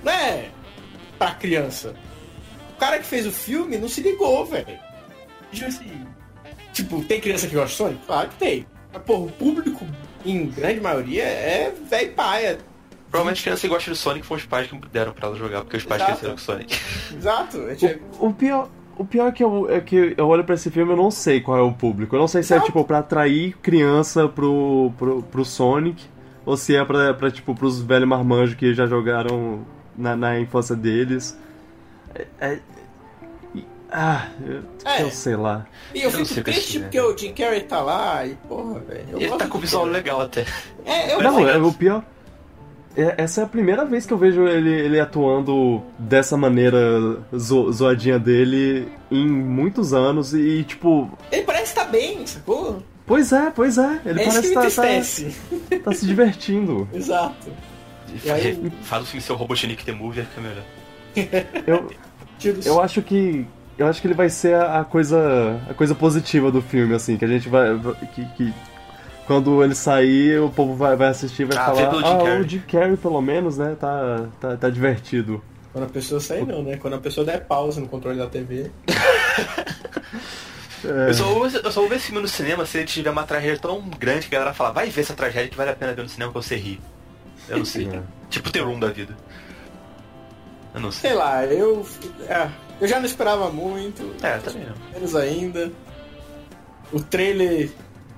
[0.02, 0.48] Não é
[1.18, 1.94] pra criança.
[2.74, 4.78] O cara que fez o filme não se ligou, velho.
[5.52, 6.06] Tipo assim.
[6.72, 8.06] Tipo, tem criança que gosta de Sonic?
[8.06, 8.66] Claro que tem.
[8.92, 9.84] Mas, pô, o público,
[10.24, 12.58] em grande maioria, é velho paia.
[13.10, 15.76] Provavelmente criança que gosta de Sonic foram os pais que deram pra ela jogar, porque
[15.76, 16.12] os pais Exato.
[16.18, 16.78] cresceram com Sonic.
[17.16, 17.58] Exato.
[17.68, 20.54] É tipo, O, o pior, o pior é que eu, é que eu olho pra
[20.54, 22.14] esse filme e eu não sei qual é o público.
[22.14, 26.04] Eu não sei se é tipo pra atrair criança pro, pro, pro Sonic
[26.46, 29.66] ou se é pra, pra tipo pros velhos marmanjos que já jogaram
[29.98, 31.36] na, na infância deles.
[32.14, 32.60] É, é-
[33.92, 35.02] ah, eu, É.
[35.02, 35.66] eu sei lá.
[35.94, 36.80] E eu Eu fico que triste é.
[36.82, 39.06] porque o Jim Carrey tá lá e, porra, velho.
[39.16, 40.44] Ele tá com o Jim visual legal até.
[40.84, 42.02] É, eu Não, é, o pior.
[42.96, 46.78] é- Essa é a primeira vez que eu vejo ele, ele atuando dessa maneira
[47.36, 51.10] zo- zoadinha dele em muitos anos e, tipo.
[51.32, 52.82] Ele parece estar bem, sacou?
[53.06, 54.00] Pois é, pois é.
[54.04, 55.36] Ele é que parece estar tá, entristece.
[55.82, 56.88] tá se divertindo.
[56.94, 57.50] Exato.
[58.24, 60.64] E aí- Faz o filme seu Robotnik The Movie, fica melhor.
[61.66, 61.90] Eu,
[62.64, 63.46] eu acho que.
[63.80, 65.58] Eu acho que ele vai ser a, a coisa.
[65.68, 67.68] a coisa positiva do filme, assim, que a gente vai.
[68.14, 68.54] Que, que
[69.26, 72.48] quando ele sair, o povo vai, vai assistir e vai Ah, falar, ah, Carrey." o
[72.48, 75.42] Jim Carrey pelo menos, né, tá, tá, tá divertido.
[75.72, 76.76] Quando a pessoa sair, não, né?
[76.76, 78.70] Quando a pessoa der pausa no controle da TV.
[80.84, 83.10] É, Eu, só vou, eu só vou ver esse filme no cinema se ele tiver
[83.10, 85.74] uma tragédia tão grande que a galera fala, vai ver essa tragédia que vale a
[85.76, 86.80] pena ver no cinema pra você rir.
[87.48, 87.86] Eu não sei.
[87.88, 88.00] É.
[88.28, 89.16] Tipo ter um da vida.
[90.74, 91.10] Eu não sei.
[91.10, 91.86] Sei lá, eu.
[92.28, 92.48] é,
[92.80, 94.14] eu já não esperava muito.
[94.22, 94.74] É, também não.
[94.92, 95.70] Menos ainda.
[96.92, 97.70] O trailer.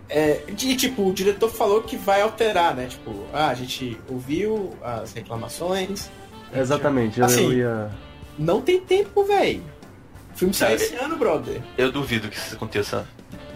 [0.08, 2.86] É, de, tipo, o diretor falou que vai alterar, né?
[2.86, 6.10] Tipo, ah, a gente ouviu as reclamações.
[6.54, 7.90] Exatamente, eu Assim, ia.
[8.38, 9.62] Não tem tempo, velho.
[10.34, 11.62] O filme sai Não, esse ano, brother.
[11.78, 13.06] Eu duvido que isso aconteça.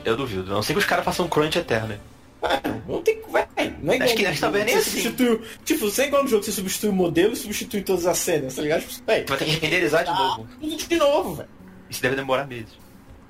[0.05, 0.51] Eu duvido.
[0.51, 1.95] A não sei que os caras façam um crunch eterno.
[2.43, 3.17] Mano, não tem.
[3.57, 5.39] Véio, não é Acho que- talvez jogo, nem assim.
[5.65, 8.55] Tipo, você é igual no jogo, você substitui o modelo e substitui todas as cenas,
[8.55, 8.83] tá ligado?
[8.87, 10.47] Tipo, vai ter que renderizar de tá novo.
[10.61, 11.49] tudo de novo, velho.
[11.89, 12.73] Isso deve demorar meses.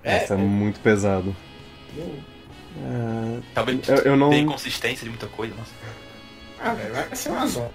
[0.03, 1.35] É, Nossa, é muito pesado.
[1.99, 5.71] É, Talvez Eu- eu não- tenha inconsistência de muita coisa, nossa.
[6.61, 7.71] Ah, velho, vai ser uma zona.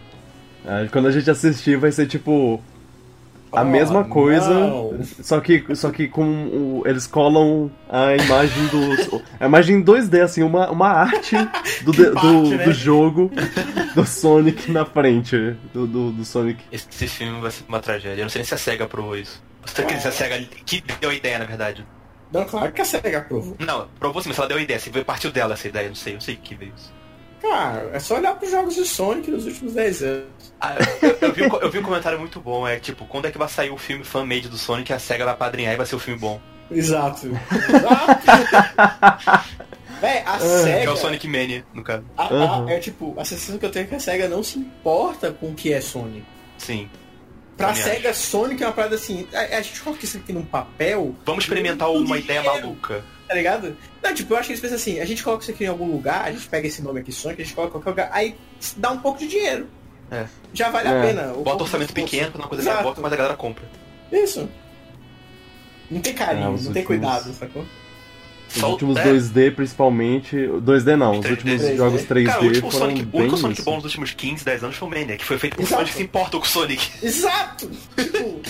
[0.66, 2.62] é, quando a gente assistir vai ser tipo
[3.52, 5.00] a Oh, mesma coisa, não.
[5.22, 10.22] só que só que com o, eles colam a imagem do a imagem em 2D
[10.24, 11.36] assim, uma, uma arte
[11.84, 12.64] do, de- parte, do, né?
[12.66, 13.32] do jogo
[13.94, 15.38] do Sonic na frente
[15.74, 16.64] do, do, do Sonic.
[16.72, 18.22] Esse, esse filme vai ser uma tragédia.
[18.22, 19.44] Eu não sei nem se a SEGA aprovou isso.
[19.66, 21.86] Você que se a SEGA que deu a ideia, na verdade.
[22.32, 23.56] Não, claro que a SEGA aprovou.
[23.60, 24.80] Não, provou sim, mas ela deu a ideia.
[24.80, 26.94] Se veio partiu dela essa ideia, não sei, eu não sei que veio isso.
[27.42, 30.26] Cara, é só olhar pros jogos de Sonic nos últimos 10 anos.
[30.60, 33.32] Ah, eu, eu vi um, eu vi um comentário muito bom, é tipo, quando é
[33.32, 35.96] que vai sair o filme fan-made do Sonic, a SEGA vai padrinhar e vai ser
[35.96, 36.40] o filme bom.
[36.70, 37.28] Exato.
[37.28, 38.22] Exato.
[40.02, 40.94] Véi, a Que é SEGA.
[40.94, 42.04] o Sonic Mania, no caso.
[42.18, 42.70] a- a- Uhum.
[42.70, 45.50] é tipo, a sensação que eu tenho é que a SEGA não se importa com
[45.50, 46.24] o que é Sonic.
[46.58, 46.90] Sim.
[47.58, 49.28] Pra SEGA, Sonic é uma parada assim.
[49.34, 52.62] A, a gente coloca isso aqui num papel, Vamos experimentar uma ideia dinheiro.
[52.68, 53.04] maluca.
[53.32, 53.78] Tá ligado?
[54.04, 55.90] Não, tipo, eu acho que eles pensam assim: a gente coloca isso aqui em algum
[55.90, 58.36] lugar, a gente pega esse nome aqui, Sonic, a gente coloca em qualquer lugar, aí
[58.76, 59.68] dá um pouco de dinheiro.
[60.12, 60.26] É.
[60.54, 61.08] Já vale a É.
[61.08, 61.34] pena.
[61.34, 62.84] O Bota orçamento pequeno, uma coisa assim, Exato.
[62.84, 63.64] bota, mas a galera compra.
[64.12, 64.50] Isso.
[65.90, 67.66] Não tem carinho, Ah, não os tem últimos- cuidado, sacou?
[68.50, 69.04] Os Só o- últimos é.
[69.06, 71.32] 2D principalmente, 2D não, os 3D.
[71.32, 71.78] últimos 3D.
[71.78, 73.66] jogos 3D Cara, o último foram Sonic, o bem único Sonic isso.
[73.70, 75.82] bom nos últimos 15, 10 anos foi o Mania, que foi feito por Exato.
[75.82, 76.92] fãs que se importam com o Sonic.
[77.02, 77.72] Exato!
[77.96, 78.42] tipo,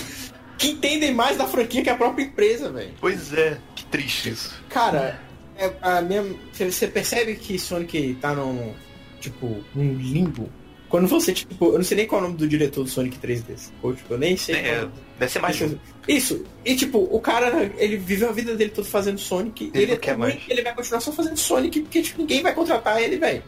[0.58, 2.90] que entendem mais da franquia que a própria empresa, velho.
[3.00, 3.58] Pois é,
[3.92, 4.52] triste isso.
[4.68, 5.20] Cara,
[5.56, 8.72] é, a minha, você percebe que Sonic tá num,
[9.20, 10.50] tipo, num limbo.
[10.88, 13.16] Quando você, tipo, eu não sei nem qual é o nome do diretor do Sonic
[13.18, 13.70] 3D.
[13.82, 14.56] Ou, tipo, eu nem sei.
[14.56, 15.78] É, qual- deve ser mais um.
[16.08, 16.44] Isso.
[16.64, 19.70] E tipo, o cara, ele viveu a vida dele toda fazendo Sonic.
[19.72, 20.34] Ele Ele, é quer mais.
[20.34, 23.42] que ele vai continuar só fazendo Sonic porque tipo, ninguém vai contratar ele, velho.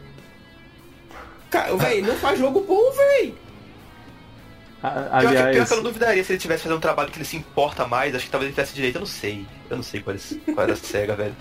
[1.51, 3.35] Cara, velho, não faz jogo bom, velho.
[4.87, 7.09] A- Pior, que, pior Aliás, que eu não duvidaria se ele tivesse fazendo um trabalho
[7.11, 9.45] que ele se importa mais, acho que talvez ele tivesse direito, eu não sei.
[9.69, 10.19] Eu não sei qual é,
[10.53, 11.35] qual é a SEGA, velho.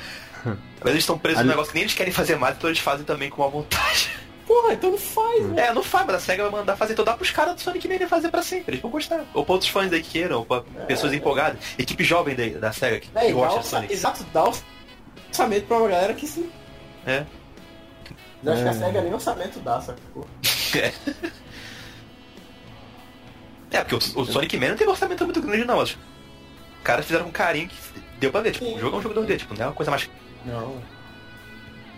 [0.45, 2.81] Mas eles estão presos Ali- num negócio que nem eles querem fazer mais, então eles
[2.81, 4.11] fazem também com uma vontade.
[4.47, 5.59] Porra, então não faz, velho.
[5.59, 7.89] É, não faz, mas a SEGA vai mandar fazer, então dá pros caras do Sonic
[7.89, 9.25] Mania fazer pra sempre, eles vão gostar.
[9.33, 11.59] Ou pra outros fãs aí que queiram, ou pra pessoas empolgadas.
[11.79, 13.93] Equipe jovem da, da SEGA que, que Véi, dá gosta de Sonic.
[13.95, 14.45] Exato, dá
[15.31, 16.51] orçamento pra uma galera que sim.
[17.07, 17.25] É.
[18.45, 18.75] Eu acho que a É.
[18.75, 20.27] SEGA nem orçamento dá, sacou?
[20.77, 20.93] É,
[23.83, 25.99] porque o, o Sonic Mania não tem orçamento muito grande não, mas os
[26.83, 27.77] caras fizeram com carinho que
[28.19, 29.91] deu pra ver, tipo, o jogo é um jogo 2D, tipo, não é uma coisa
[29.91, 30.09] mais...
[30.45, 30.77] Não.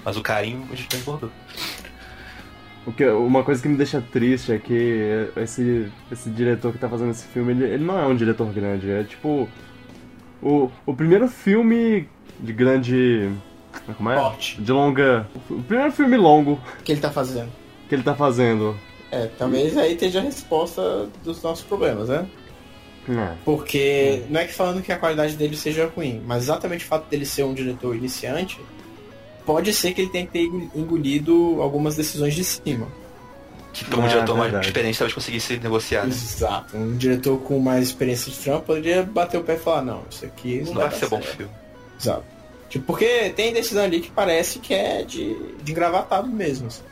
[0.04, 1.30] Mas o carinho a gente transbordou.
[2.86, 6.88] o que, uma coisa que me deixa triste é que esse, esse diretor que tá
[6.88, 9.48] fazendo esse filme, ele, ele não é um diretor grande, é tipo.
[10.40, 12.08] O, o primeiro filme
[12.38, 13.32] de grande.
[13.96, 14.14] Como é?
[14.14, 14.60] Porte.
[14.62, 15.26] De longa.
[15.50, 17.50] O primeiro filme longo que ele tá fazendo?
[17.88, 18.76] que ele tá fazendo.
[19.16, 22.26] É, talvez aí esteja a resposta dos nossos problemas, né?
[23.08, 23.34] É.
[23.44, 27.08] Porque não é que falando que a qualidade dele seja ruim, mas exatamente o fato
[27.08, 28.60] dele ser um diretor iniciante,
[29.44, 30.44] pode ser que ele tenha que ter
[30.78, 32.88] engolido algumas decisões de cima.
[33.72, 34.66] Que todo um diretor mais verdade.
[34.66, 36.08] experiente talvez conseguisse negociar, né?
[36.08, 36.76] Exato.
[36.76, 40.24] Um diretor com mais experiência de trampo poderia bater o pé e falar, não, isso
[40.24, 41.52] aqui não, não vai ser bom filme.
[42.00, 42.24] Exato.
[42.68, 46.66] Tipo, porque tem decisão ali que parece que é de, de engravatado mesmo.
[46.66, 46.82] assim.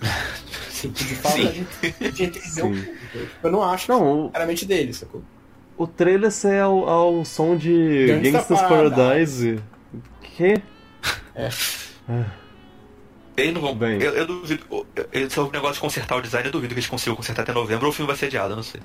[0.86, 1.66] De falta Sim.
[2.12, 2.86] de, o Sim.
[3.42, 5.22] Eu não acho que Não, o, claramente dele, sacou?
[5.76, 9.60] o trailer é ao, ao som de Gangsta Gangsta's Paradise.
[10.22, 10.60] Que?
[13.36, 13.74] Eles não vão.
[13.74, 14.02] Bem.
[14.02, 14.64] Eu, eu duvido.
[14.96, 17.86] é o negócio de consertar o design, eu duvido que eles consigam consertar até novembro
[17.86, 18.80] ou o filme vai ser adiado, eu não sei.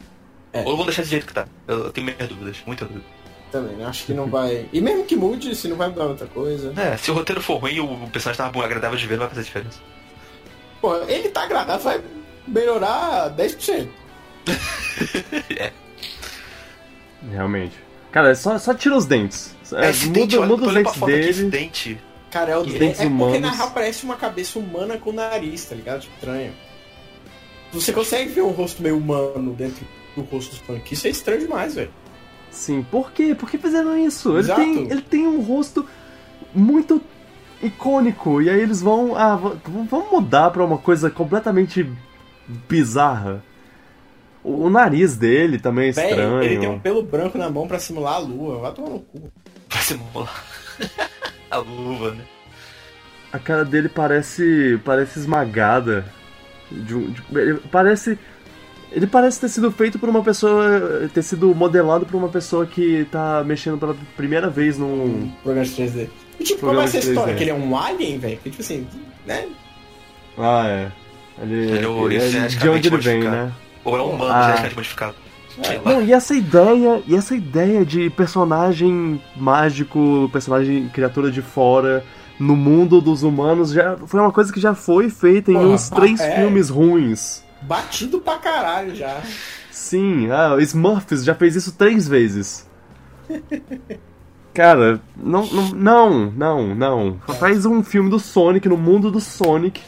[0.53, 0.63] É.
[0.63, 1.47] Ou vão deixar do jeito que tá.
[1.67, 3.05] Eu, eu tenho minhas dúvidas, muita dúvida.
[3.51, 3.85] Também, né?
[3.85, 4.67] Acho que não vai.
[4.71, 6.73] E mesmo que mude, se não vai mudar outra coisa.
[6.79, 9.21] É, se o roteiro for ruim e o personagem tava bom, agradável de ver, não
[9.21, 9.79] vai fazer diferença.
[10.83, 12.01] Pô, ele tá agradável, vai
[12.45, 13.87] melhorar 10%.
[17.31, 17.71] Realmente.
[18.11, 19.55] Cara, é só, só tira os dentes.
[19.71, 21.49] É, esse dente, muda olha, muda os dentes foto aqui, esse dele.
[21.51, 22.01] dente.
[22.29, 23.39] Cara, é, o, Os é, dentes é porque humanos.
[23.39, 26.01] na real parece uma cabeça humana com nariz, tá ligado?
[26.01, 26.51] Estranho.
[27.71, 30.93] Você consegue ver um rosto meio humano dentro do rosto do Sonic.
[30.93, 31.93] Isso é estranho demais, velho.
[32.51, 33.33] Sim, por quê?
[33.33, 34.31] Por que fizeram isso?
[34.31, 34.59] Ele Exato.
[34.59, 35.87] tem, ele tem um rosto
[36.53, 37.01] muito
[37.63, 38.41] icônico.
[38.41, 39.15] E aí eles vão.
[39.15, 41.89] Ah, vamos mudar pra uma coisa completamente
[42.69, 43.43] bizarra.
[44.43, 46.41] O, o nariz dele também é estranho.
[46.43, 48.59] ele tem um pelo branco na mão pra simular a lua.
[48.59, 49.31] Vai tomar no cu.
[49.69, 50.43] Vai simular.
[51.49, 52.23] a luva, né?
[53.31, 54.79] A cara dele parece.
[54.83, 56.05] parece esmagada.
[56.71, 58.17] De um- de- ele parece.
[58.91, 61.09] Ele parece ter sido feito por uma pessoa.
[61.13, 65.31] ter sido modelado por uma pessoa que tá mexendo pela primeira vez num.
[65.41, 66.09] Programa de 3D.
[66.43, 67.09] E tipo, como é essa de 3D.
[67.09, 67.35] história?
[67.35, 68.37] Que ele é um alien, velho?
[68.43, 68.85] Que tipo assim,
[69.25, 69.47] né?
[70.37, 70.91] Ah, é.
[71.41, 73.51] Ele, Ele é o- ele- ele é de onde ele vem, né?
[73.83, 74.41] Ou é um humano Ah.
[74.43, 75.15] geneticamente modificado.
[75.85, 75.91] Lá.
[75.93, 82.03] Não, e essa ideia, e essa ideia de personagem mágico, personagem criatura de fora,
[82.39, 85.89] no mundo dos humanos já foi uma coisa que já foi feita em Porra, uns
[85.89, 86.35] três é.
[86.37, 87.43] filmes ruins.
[87.61, 89.21] Batido pra caralho já.
[89.71, 92.67] Sim, ah, o Smurfs já fez isso três vezes.
[94.53, 97.19] Cara, não, não, não, não, não.
[97.39, 99.81] Faz um filme do Sonic no mundo do Sonic.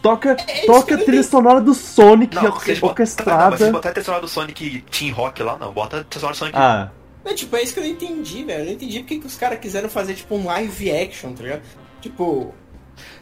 [0.00, 3.72] Toca, toca a trilha sonora do Sonic Não, vocês botam, não, mas se orquestrada.
[3.72, 5.72] botar a trilha sonora do Sonic Team Rock lá, não.
[5.72, 6.56] Bota a trilha sonora do Sonic.
[6.58, 6.90] Ah,
[7.24, 8.60] É, tipo, é isso que eu não entendi, velho.
[8.60, 11.62] Eu não entendi porque que os caras quiseram fazer, tipo, um live action, tá ligado?
[12.00, 12.52] Tipo,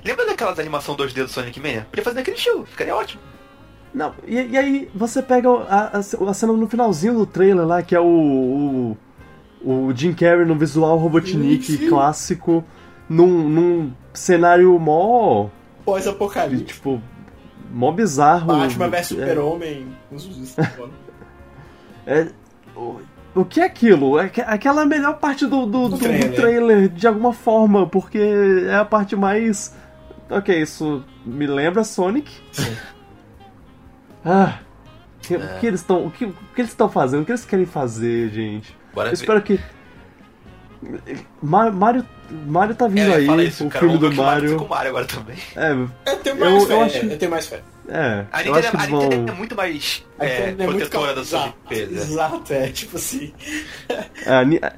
[0.04, 1.86] Lembra daquelas animação 2D do Sonic Mania?
[1.90, 3.22] Podia fazer naquele estilo, ficaria ótimo.
[3.94, 7.82] não, e, e aí você pega a, a, a cena no finalzinho do trailer lá,
[7.82, 8.96] que é o, o,
[9.62, 11.88] o Jim Carrey no visual Robotnik Sim, sim.
[11.88, 12.64] clássico,
[13.08, 15.48] num, num cenário mó,
[15.84, 16.64] pós-apocalipse.
[16.64, 17.00] tipo,
[17.72, 18.46] mó bizarro.
[18.46, 19.86] Batman vs É, Super-Homem.
[22.06, 22.28] É,
[22.76, 24.18] o, que é aquilo?
[24.18, 26.34] É que- aquela é a melhor parte do, do, do- do trailer.
[26.34, 26.88] trailer.
[26.88, 29.76] de alguma forma, porque é a parte mais.
[30.28, 32.30] Ok, isso me lembra Sonic.
[32.52, 32.76] Sim.
[34.24, 34.58] Ah.
[35.20, 36.06] que- que eles estão.
[36.06, 37.22] O que, o que eles estão fazendo?
[37.22, 38.76] O que eles querem fazer, gente?
[38.94, 39.14] Bora Eu ver.
[39.14, 39.60] espero que.
[41.42, 42.04] Ma- Mario,
[42.46, 43.84] Mario tá vindo É, aí, isso, o cara.
[43.84, 44.56] filme do Mario Mario.
[44.56, 45.36] com Mario agora também.
[45.54, 47.60] É, Eu tenho mais Eu- fé, eu acho- eu tenho mais fé.
[47.88, 48.24] é.
[48.32, 49.34] A eu Nintendo, acho que a Nintendo vão.
[49.34, 51.92] é muito mais é, é muito protetora da sua exato, empresa.
[51.94, 53.32] Exato, é, tipo assim.
[54.24, 54.72] É, a,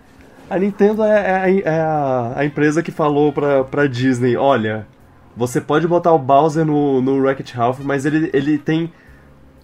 [0.51, 4.87] a Nintendo é, é a- é a, a empresa que falou pra, pra Disney, olha,
[5.37, 8.93] você pode botar o Bowser no, no Wreck-It Ralph, mas ele, ele tem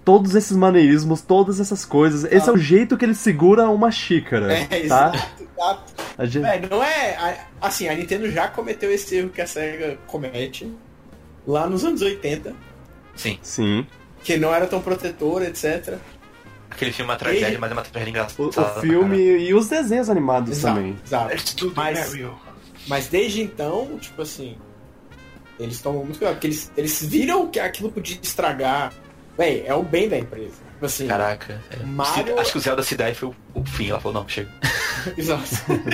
[0.09, 2.25] todos esses maneirismos, todas essas coisas.
[2.33, 4.79] Esse é o jeito que ele segura uma xícara, É, tá?
[4.79, 5.93] exato, exato.
[6.17, 7.45] A gente- É, não é.
[7.61, 10.73] Assim, a Nintendo já cometeu esse erro que a SEGA comete
[11.47, 12.55] lá nos anos 80,
[13.15, 13.87] Sim, Sim.
[14.25, 15.99] que não era tão protetora, etc.
[16.71, 18.79] aquele filme é uma tragédia, E- mas é uma tragédia O, engraçada.
[18.79, 20.97] o filme e os desenhos animados Exato, também.
[21.05, 21.29] exato.
[21.29, 22.35] Let's do the Mas- Mario.
[22.87, 24.57] Mas desde então, tipo assim,
[25.61, 28.91] eles tomam muito cuidado, porque eles, eles viram que aquilo podia estragar.
[29.39, 30.57] Véi, é o bem da empresa.
[30.75, 31.63] Tipo assim, Caraca.
[31.71, 31.77] é.
[31.85, 33.89] Mario- Acho que o Zelda Cidade foi o, fim.
[33.91, 34.51] Ela falou, não, chega.
[35.17, 35.45] Exato.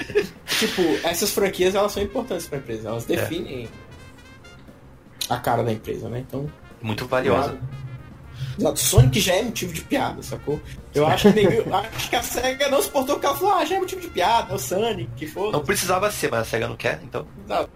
[0.58, 2.90] tipo, essas franquias elas são importantes pra empresa, É.
[2.90, 3.68] elas definem
[5.28, 6.20] a cara da empresa, né?
[6.26, 6.50] Então.
[6.82, 7.58] Muito valiosa.
[8.58, 8.78] Exato.
[8.80, 10.60] Sonic já é motivo de piada, sacou?
[10.94, 13.76] Eu acho que, eu acho que a SEGA não suportou porque ela falou, ah, já
[13.76, 15.52] é motivo de piada, é o Sonic, que for.
[15.52, 17.26] Não precisava ser, mas a SEGA não quer, então.
[17.44, 17.70] Exato.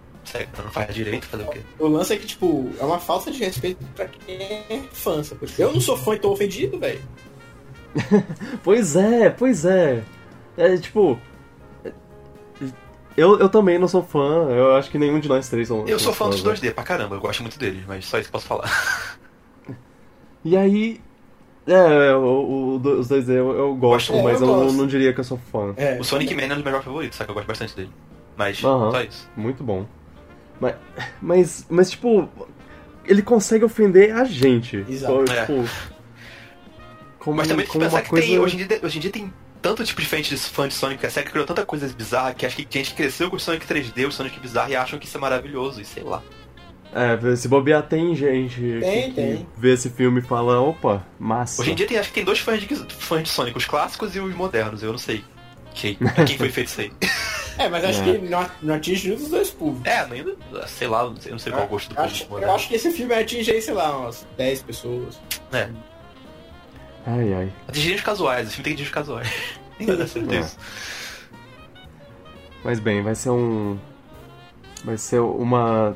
[0.57, 1.61] Não faz direito, fazer o quê?
[1.79, 5.21] O lance é que, tipo, é uma falta de respeito pra quem é fã?
[5.21, 7.01] Tipo, Eu não sou fã e tô ofendido, velho.
[8.63, 10.03] Pois é, pois é.
[10.57, 11.19] É tipo.
[13.17, 15.85] Eu, eu também não sou fã, eu acho que nenhum de nós três são.
[15.87, 16.69] Eu sou fã dos fãs, né?
[16.69, 18.69] 2D pra caramba, eu gosto muito deles, mas só isso que posso falar.
[20.45, 21.01] E aí.
[21.67, 24.77] É, o, o, os dois eu, eu gosto, É, mas eu eu, não, gosto.
[24.77, 25.73] não diria que eu sou fã.
[25.75, 27.29] É, O Sonic Man é dos meus jogos favoritos, sabe?
[27.29, 27.91] Eu gosto bastante dele.
[28.37, 28.89] Mas, Aham.
[28.91, 29.29] só isso.
[29.35, 29.85] Muito bom.
[30.59, 30.75] Mas,
[31.21, 32.27] mas, mas, tipo,
[33.05, 34.85] ele consegue ofender a gente.
[34.89, 35.23] Exato.
[35.25, 35.41] Tipo, É.
[35.41, 35.69] tipo,
[37.19, 38.25] como, Mas também tem que como pensar uma que coisa.
[38.27, 40.73] tem, hoje, em dia, hoje em dia tem tanto tipo de fã de fã de
[40.73, 43.39] Sonic, que a SEGA criou tanta coisa bizarra que acho que gente cresceu com o
[43.39, 46.21] Sonic 3D, o Sonic bizarro e acham que isso é maravilhoso, e sei lá.
[46.93, 49.37] É, se bobear, tem gente Tem, que, tem.
[49.37, 51.61] que vê esse filme e fala, opa, massa.
[51.61, 54.15] Hoje em dia tem, acho que tem dois fãs de, fãs de Sonic, os clássicos
[54.15, 55.23] e os modernos, eu não sei.
[55.73, 56.91] Quem, pra quem foi feito isso aí.
[57.59, 58.03] É, mas acho É.
[58.03, 59.85] que não, não atinge nenhum dos dois públicos.
[59.85, 60.35] É, ainda,
[60.67, 62.25] sei lá, eu não sei, eu não sei qual é o gosto do acho, público
[62.25, 62.55] eu moderno.
[62.55, 65.19] acho que esse filme atinge aí, sei lá, umas 10 pessoas.
[65.51, 65.69] É,
[67.05, 67.53] Ai, ai.
[67.67, 69.29] atingiria os casuais, o filme tem atingir os casuais.
[69.79, 70.45] Ainda dá certo É.
[72.63, 73.77] Mas bem, vai ser um.
[74.83, 75.95] Vai ser uma.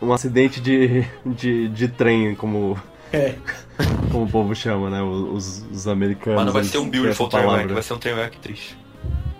[0.00, 2.78] Um acidente de, de, de trem, como,
[3.12, 3.34] É.
[4.12, 5.02] como o povo chama, né?
[5.02, 6.36] Os, os americanos.
[6.36, 8.76] Mas não vai ser um Beautiful Trainwreck, vai ser um Trainwreck triste.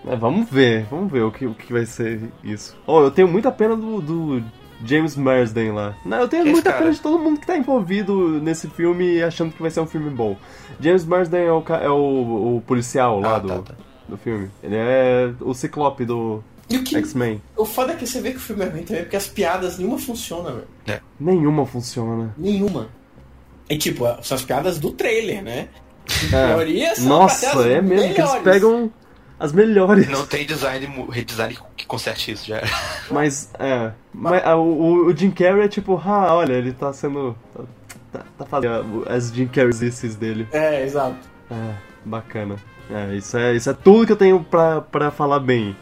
[0.09, 2.75] É, vamos ver, vamos ver o que, o que vai ser isso.
[2.85, 4.43] Oh, eu tenho muita pena do, do
[4.85, 5.95] James Marsden lá.
[6.05, 9.51] Não, eu tenho Esse muita pena de todo mundo que tá envolvido nesse filme achando
[9.53, 10.37] que vai ser um filme bom.
[10.79, 13.73] James Marsden é o, é o, o policial lá Ah, do, tá, tá.
[14.07, 14.49] do filme.
[14.63, 16.95] Ele é o Ciclope do que.
[16.97, 17.41] X-Men.
[17.55, 19.77] O foda é que você vê que o filme é ruim também, porque as piadas
[19.77, 20.51] nenhuma funciona,
[20.85, 21.01] velho.
[21.19, 22.33] Nenhuma funciona.
[22.37, 22.87] Nenhuma.
[23.69, 25.67] E tipo, são as piadas do trailer, né?
[26.31, 26.47] É.
[26.47, 28.43] maioria são Nossa, é mesmo que eles melhores.
[28.43, 28.91] pegam
[29.39, 30.07] as melhores.
[30.09, 32.61] Não tem design, redesign que conserte isso, já.
[33.11, 33.91] Mas, é.
[34.13, 37.35] Mas, ah, o, o Jim Carrey é tipo, ah, olha, ele tá sendo.
[37.53, 37.63] Tá,
[38.11, 40.47] tá, tá fazendo as Jim Carrey's dele.
[40.51, 41.17] É, exato.
[41.51, 41.73] É,
[42.05, 42.55] bacana.
[42.89, 45.75] É, isso é, isso é tudo que eu tenho pra, pra falar bem.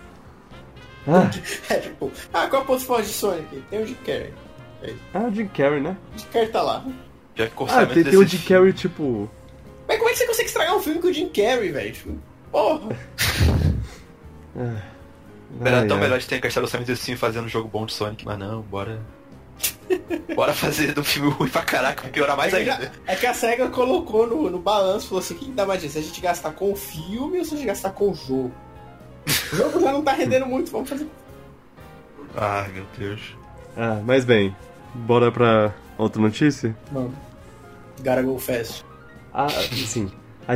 [1.08, 1.30] Ah,
[1.70, 3.64] É tipo, ah, qual é o ponto forte de Sonic?
[3.70, 4.34] Tem o Jim Carrey.
[5.14, 5.96] é o Jim Carrey, né?
[6.16, 6.84] O Jim Carrey tá lá.
[7.36, 9.30] Já Ah, tem, tem o Jim Carrey, tipo.
[9.88, 11.92] Mas como é que você consegue estragar um filme com o Jim Carrey, velho?
[11.94, 12.18] Tipo,
[12.56, 12.98] porra.
[15.62, 16.04] Era Ai, tão ai.
[16.04, 18.62] melhor de ter gastado o orçamento filme fazendo um jogo bom de Sonic, mas não,
[18.62, 19.02] bora.
[20.34, 22.92] bora fazer do filme ruim pra caraca, piorar mais é, que, ainda.
[23.06, 26.00] é que a SEGA colocou no, no balanço, falou assim, o que dá mais dinheiro?
[26.00, 28.52] Se a gente gastar com o filme ou se a gente gastar com o jogo?
[29.52, 31.08] O jogo já não tá rendendo muito, vamos fazer...
[32.38, 33.36] Ai, meu Deus.
[33.78, 34.56] Ah, mas bem,
[34.94, 36.76] bora pra outra notícia?
[38.24, 38.86] Go fast.
[39.34, 40.12] Ah, sim.
[40.48, 40.56] A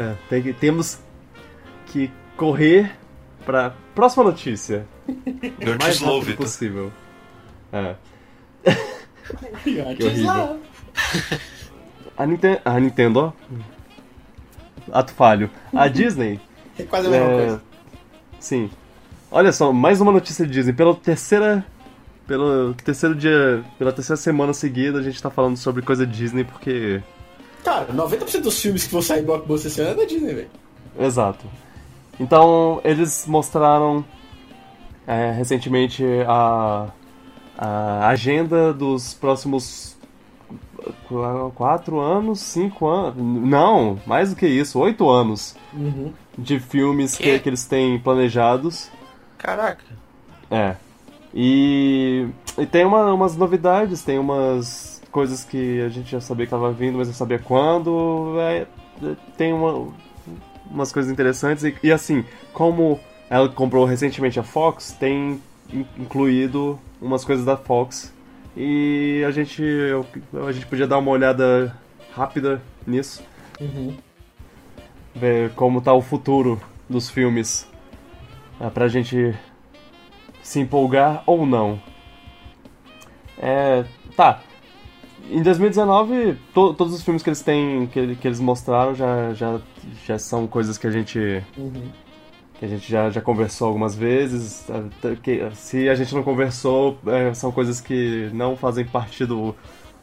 [0.00, 0.98] É, tem que- temos
[1.86, 2.90] que correr
[3.44, 4.86] pra próxima notícia.
[5.06, 6.46] O mais slow, rápido Vitor.
[6.46, 6.92] possível.
[7.72, 7.94] É.
[9.62, 10.58] Que horrível.
[12.16, 13.32] A, Ninten a Nintendo, ó.
[14.92, 15.48] Ato falho.
[15.74, 16.40] A Disney.
[16.78, 17.62] É quase a mesma é, coisa.
[18.40, 18.70] Sim.
[19.30, 20.72] Olha só, mais uma notícia de Disney.
[20.72, 21.64] Pela terceira.
[22.26, 23.62] Pelo terceiro dia.
[23.78, 27.00] Pela terceira semana seguida, a gente tá falando sobre coisa Disney porque.
[27.64, 30.50] Cara, 90% dos filmes que vão sair em blockbuster esse ano é da Disney, velho.
[30.98, 31.44] Exato.
[32.18, 34.04] Então, eles mostraram
[35.06, 36.88] é, recentemente a,
[37.56, 39.96] a agenda dos próximos
[41.08, 43.14] qu- quatro anos, cinco anos.
[43.16, 46.12] Não, mais do que isso, oito anos Uhum.
[46.36, 48.90] de filmes que, que eles têm planejados.
[49.38, 49.84] Caraca.
[50.50, 50.74] É.
[51.32, 52.26] E,
[52.58, 56.72] e tem uma- umas novidades, tem umas coisas que a gente já sabia que tava
[56.72, 58.36] vindo, mas não sabia quando.
[58.40, 58.66] É,
[59.36, 59.88] tem uma-
[60.70, 61.64] umas coisas interessantes.
[61.64, 62.98] E, e assim, como
[63.28, 65.40] ela comprou recentemente a Fox, tem
[65.72, 68.12] in- incluído umas coisas da Fox.
[68.56, 70.04] E a gente, eu-
[70.46, 71.76] a gente podia dar uma olhada
[72.12, 73.22] rápida nisso.
[73.60, 73.96] Uhum.
[75.14, 77.68] Ver como tá o futuro dos filmes.
[78.60, 79.34] É, pra gente
[80.42, 81.80] se empolgar ou não.
[83.38, 83.84] É.
[84.16, 84.40] Tá.
[85.28, 89.60] Em 2019, to- todos os filmes que eles têm, que, que eles mostraram já, já,
[90.06, 91.42] já são coisas que a gente.
[91.56, 91.88] Uhum.
[92.58, 94.66] que a gente já, já conversou algumas vezes.
[95.22, 99.54] que- se a gente não conversou, é, são coisas que não fazem parte do,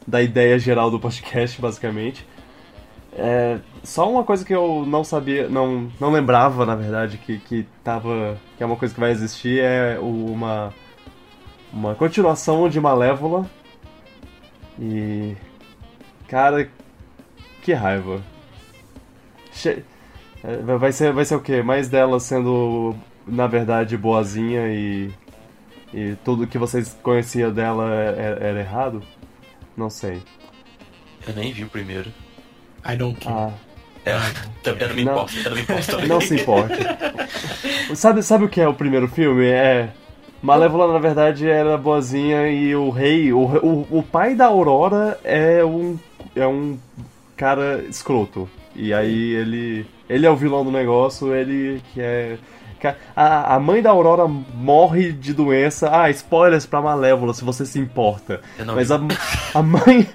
[0.06, 2.26] da ideia geral do podcast, basicamente.
[3.12, 7.66] É, só uma coisa que eu não sabia, não, não lembrava, na verdade, que, que
[7.82, 8.38] tava.
[8.56, 10.72] que é uma coisa que vai existir, é uma.
[11.72, 13.46] uma continuação de Malévola.
[14.78, 15.36] E.
[16.28, 16.68] Cara,
[17.62, 18.22] que raiva.
[19.52, 19.82] Che-
[20.44, 21.62] é, vai ser, vai ser o quê?
[21.62, 22.94] Mais dela sendo,
[23.26, 25.10] na verdade, boazinha e.
[25.92, 29.02] e tudo que vocês conheciam dela era, era errado?
[29.76, 30.22] Não sei.
[31.26, 32.10] Eu nem vi o primeiro.
[32.88, 33.34] I don't care.
[33.34, 33.52] Ah.
[34.04, 34.16] É,
[34.62, 35.12] também eu não me Não.
[35.14, 36.08] importo, eu não me importo também.
[36.08, 36.76] Não se importe.
[37.94, 39.44] sabe, sabe o que é o primeiro filme?
[39.46, 39.90] É.
[40.40, 45.64] Malévola, na verdade, era boazinha e o rei, o, o, o pai da Aurora é
[45.64, 45.98] um,
[46.34, 46.78] é um
[47.36, 48.48] cara escroto.
[48.74, 49.86] E aí ele.
[50.08, 52.38] Ele é o vilão do negócio, ele que é.
[53.14, 55.90] A, a mãe da Aurora morre de doença.
[55.92, 58.40] Ah, spoilers pra Malévola, se você se importa.
[58.74, 59.00] Mas a,
[59.54, 60.08] a mãe.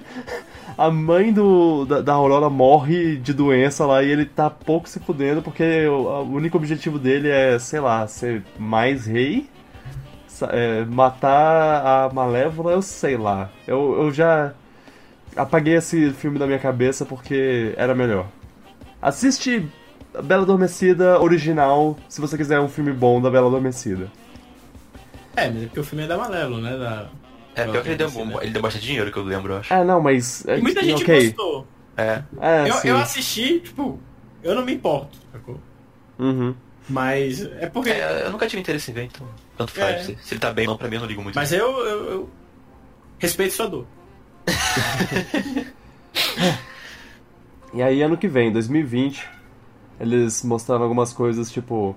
[0.76, 4.98] A mãe do, da, da Aurora morre de doença lá e ele tá pouco se
[4.98, 9.48] fudendo porque o, o único objetivo dele é, sei lá, ser mais rei,
[10.50, 13.50] é, matar a Malévola, eu sei lá.
[13.66, 14.52] Eu, eu já
[15.36, 18.26] apaguei esse filme da minha cabeça porque era melhor.
[19.00, 19.68] Assiste
[20.22, 24.10] Bela Adormecida original se você quiser um filme bom da Bela Adormecida.
[25.36, 26.76] É, mas é porque o filme é da Malelo, né?
[26.76, 27.08] Da...
[27.56, 28.10] É, pior que ele deu,
[28.42, 29.72] ele deu bastante dinheiro, que eu lembro, eu acho.
[29.72, 30.44] Ah, não, mas.
[30.44, 31.26] E muita gente ok.
[31.26, 31.66] gostou.
[31.96, 32.22] É.
[32.40, 34.00] É, eu, eu assisti, tipo,
[34.42, 35.60] eu não me importo, sacou?
[36.18, 36.54] Uhum.
[36.88, 37.90] Mas é porque.
[37.90, 39.26] É, eu nunca tive interesse em ver, então.
[39.56, 39.96] Tanto faz.
[39.96, 40.02] É.
[40.02, 41.34] Se, se ele tá bem ou não, pra mim eu não ligo muito.
[41.36, 42.30] Mas eu, eu, eu
[43.18, 43.86] respeito sua dor.
[47.72, 49.26] E aí, ano que vem, 2020,
[49.98, 51.96] eles mostraram algumas coisas, tipo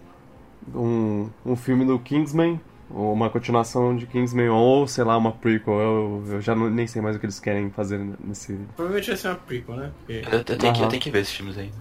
[0.74, 5.80] um, um filme do Kingsman, ou uma continuação de Kingsman, ou sei lá, uma prequel.
[5.80, 8.58] Eu, eu já não- nem sei mais o que eles querem fazer nesse.
[8.76, 9.92] Provavelmente vai ser uma prequel, né?
[10.00, 10.14] Porque...
[10.26, 11.76] Eu, eu tenho que, eu tenho que ver esses filmes ainda.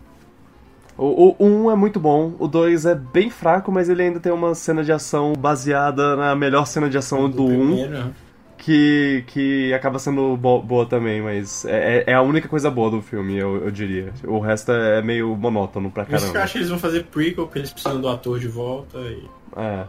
[0.98, 4.32] O, o 1 é muito bom, o 2 é bem fraco, mas ele ainda tem
[4.32, 8.12] uma cena de ação baseada na melhor cena de ação do 1, primeiro, né?
[8.56, 13.02] que, que acaba sendo bo- boa também, mas é, é a única coisa boa do
[13.02, 14.10] filme, eu, eu diria.
[14.24, 16.44] O resto é meio monótono pra isso que eu caramba.
[16.44, 19.22] acho que eles vão fazer prequel, porque eles precisam do ator de volta e.
[19.54, 19.84] É.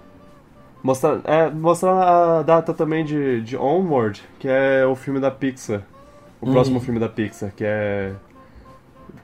[0.84, 5.82] Mostrar, é, mostrar a data também de, de Onward, que é o filme da Pixar.
[6.40, 6.52] O Uhum.
[6.52, 8.12] próximo filme da Pixar, que é.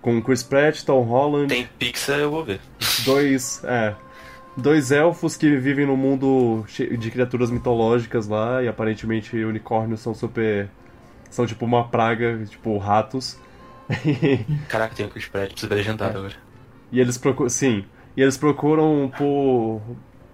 [0.04, 2.60] Com Chris Pratt, Tom Holland, Tem Pixar, eu vou ver.
[3.06, 3.64] dois.
[3.64, 3.96] É.
[4.56, 6.64] Dois elfos que vivem num mundo
[7.00, 10.70] de criaturas mitológicas lá, e aparentemente unicórnios são super.
[11.32, 13.40] São tipo uma praga, tipo ratos.
[14.70, 16.36] Caraca, tem o Chris Pratt, precisa ver legendado agora.
[16.92, 17.50] E eles procuram.
[17.50, 17.86] Sim.
[18.16, 19.82] E eles procuram por.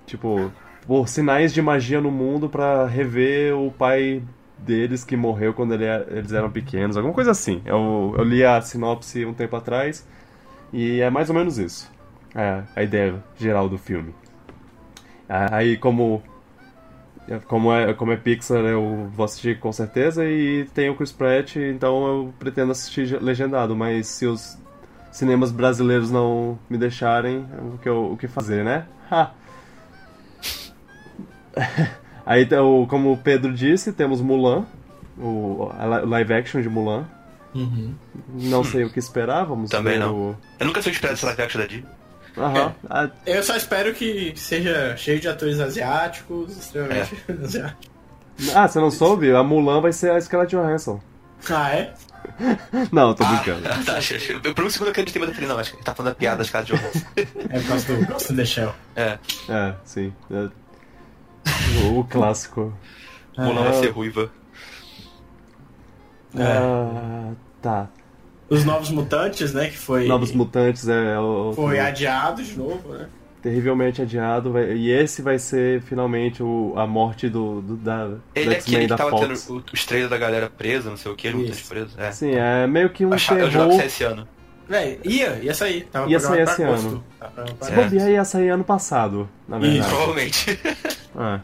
[0.06, 0.52] tipo,
[0.86, 4.22] por sinais de magia no mundo pra rever o pai
[4.66, 7.62] deles que morreu quando ele eles eram pequenos, alguma coisa assim.
[7.66, 10.08] Eu, eu li a sinopse um tempo atrás
[10.74, 11.92] e é mais ou menos isso.
[12.36, 14.14] É a ideia geral do filme.
[15.28, 16.24] Aí, como
[17.48, 21.56] como é, como é Pixar, eu vou assistir com certeza e tem o Chris Pratt,
[21.58, 24.58] então eu pretendo assistir legendado, mas se os
[25.12, 28.86] cinemas brasileiros não me deixarem, o que, eu- o que fazer, né?
[29.12, 29.32] Ha!
[32.30, 34.64] Aí, então, como o Pedro disse, temos Mulan,
[35.18, 37.06] o a li- live action de Mulan.
[37.56, 37.96] Uhum.
[38.36, 40.14] Não sei o que esperar, vamos Também ver não.
[40.16, 40.38] o...
[40.60, 41.86] Eu nunca fui esperado esse live action da Disney.
[42.38, 42.76] Aham.
[42.88, 47.90] Ah, Eu só espero que seja cheio de atores asiáticos, extremamente asiáticos.
[48.56, 49.34] Ah, você não soube?
[49.34, 51.02] A Mulan vai ser a Scarlett Johansson.
[51.50, 51.94] Ah, é?
[52.92, 53.68] Não, tô brincando.
[53.68, 55.84] Ah, tá, achei- por um segundo eu acreditei, mas eu falei, não, acho que ele
[55.84, 57.06] tá falando da piada de Johansson.
[57.16, 58.76] É por causa do Ghost in the Shell.
[58.96, 59.18] É,
[59.50, 60.14] É, sim.
[60.30, 60.48] É.
[61.86, 62.74] O, o clássico.
[63.38, 64.30] Mulan vai ser ruiva.
[66.36, 66.44] É.
[66.44, 67.32] Ah,
[67.62, 67.88] tá.
[68.50, 70.08] Os Novos Mutantes, né, que foi...
[70.08, 71.54] Novos Mutantes é o.
[71.54, 73.08] Foi adiado de novo, né?
[73.42, 74.52] terrivelmente adiado.
[74.52, 78.58] vai- e esse vai ser finalmente o, a morte do, do da, do Ele é
[78.58, 79.46] aquele que tava Fox.
[79.46, 81.70] tendo o- os trailers da galera presa, não sei o que, lutas Isso.
[81.70, 81.98] presos.
[81.98, 82.12] É.
[82.12, 83.78] Sim, é meio que um Achava- eu jurava que terror.
[83.78, 84.28] saia esse ano.
[84.70, 85.82] Véi, ia, ia sair.
[85.92, 86.88] Tava Ia sair esse agosto.
[86.88, 87.04] ano.
[87.20, 89.88] Pra Se bobear, ia sair ano passado, na verdade.
[89.90, 90.60] Provavelmente.
[91.18, 91.40] Ah.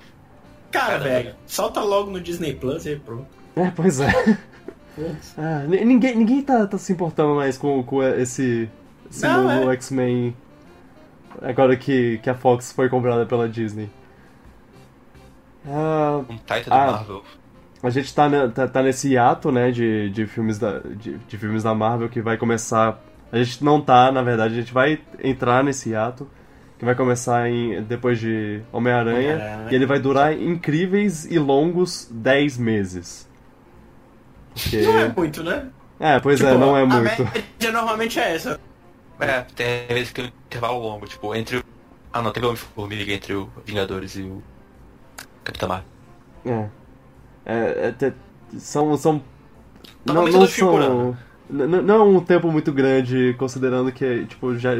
[0.71, 3.25] Cara, velho, solta logo no Disney Plus e pronto.
[3.55, 4.07] É, pois é.
[5.37, 8.69] Ah, ni- ninguém ninguém tá, tá se importando mais com, com esse,
[9.11, 9.73] esse Não, novo é.
[9.73, 10.33] X-Men.
[11.41, 13.89] Agora que, que a Fox foi comprada pela Disney.
[15.67, 16.85] Ah, Um Titan Ah.
[16.85, 17.23] da Marvel.
[17.83, 21.37] a gente tá, ne- tá, tá nesse hiato, né, de, de, filmes da, de, de
[21.37, 23.01] filmes da Marvel que vai começar.
[23.31, 26.29] A gente não tá, na verdade, a gente vai entrar nesse hiato.
[26.77, 29.35] Que vai começar em, depois de Homem-Aranha.
[29.35, 29.67] Homem-Aranha.
[29.71, 33.29] e ele vai durar incríveis e longos 10 meses.
[34.53, 34.81] Porque...
[34.81, 35.69] Não é muito, né?
[35.99, 37.23] É, pois é, Tipo, não é A muito.
[37.23, 38.59] média normalmente é essa.
[39.21, 41.63] É, tem vezes que tem um intervalo longo, tipo, entre o.
[42.11, 44.43] Ah não, teve o Homem-Formiga entre o Vingadores e o
[45.45, 45.85] Capitão Marvel.
[46.45, 46.69] É.
[47.45, 48.13] É, é, te-
[48.59, 48.97] são.
[48.97, 49.13] são
[50.05, 51.17] não, Normalmente não por são.
[51.49, 54.71] Não é um tempo muito grande, considerando que, tipo, já,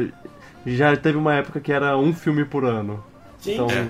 [0.66, 3.02] já teve uma época que era um filme por ano.
[3.38, 3.54] Sim.
[3.54, 3.70] Então.
[3.70, 3.88] É.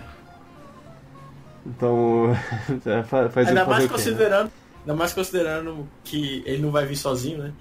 [1.67, 2.37] Então.
[2.87, 3.99] é, fa- faz Ainda fazer mais o quê, né?
[3.99, 4.51] considerando.
[4.81, 7.53] Ainda mais considerando que ele não vai vir sozinho, né?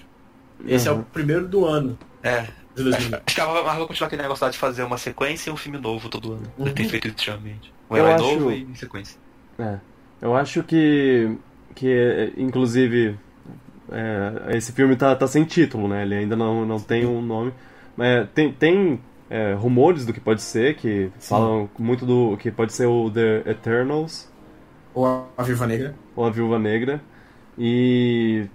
[0.67, 0.99] Esse é Uhum.
[0.99, 2.47] o primeiro do ano É.
[2.75, 3.19] de 2000.
[3.25, 5.57] Acho que a Marvel vai continuar aquele negócio lá de fazer uma sequência e um
[5.57, 6.43] filme novo todo ano.
[6.59, 7.73] Já tem feito isso ultimamente.
[7.89, 9.17] Um herói acho- novo e sequência.
[9.59, 9.77] É.
[10.21, 11.35] Eu acho que.
[11.73, 13.17] que inclusive.
[13.91, 16.03] É, esse filme tá, tá sem título, né?
[16.03, 17.53] Ele ainda não, não tem um nome.
[17.95, 22.37] Mas tem, tem é, rumores do que pode ser, que falam muito do.
[22.37, 24.31] que pode ser o The Eternals,
[24.93, 25.95] Ou a Viva Negra.
[26.15, 27.01] ou a Viúva Negra.
[27.57, 28.47] E.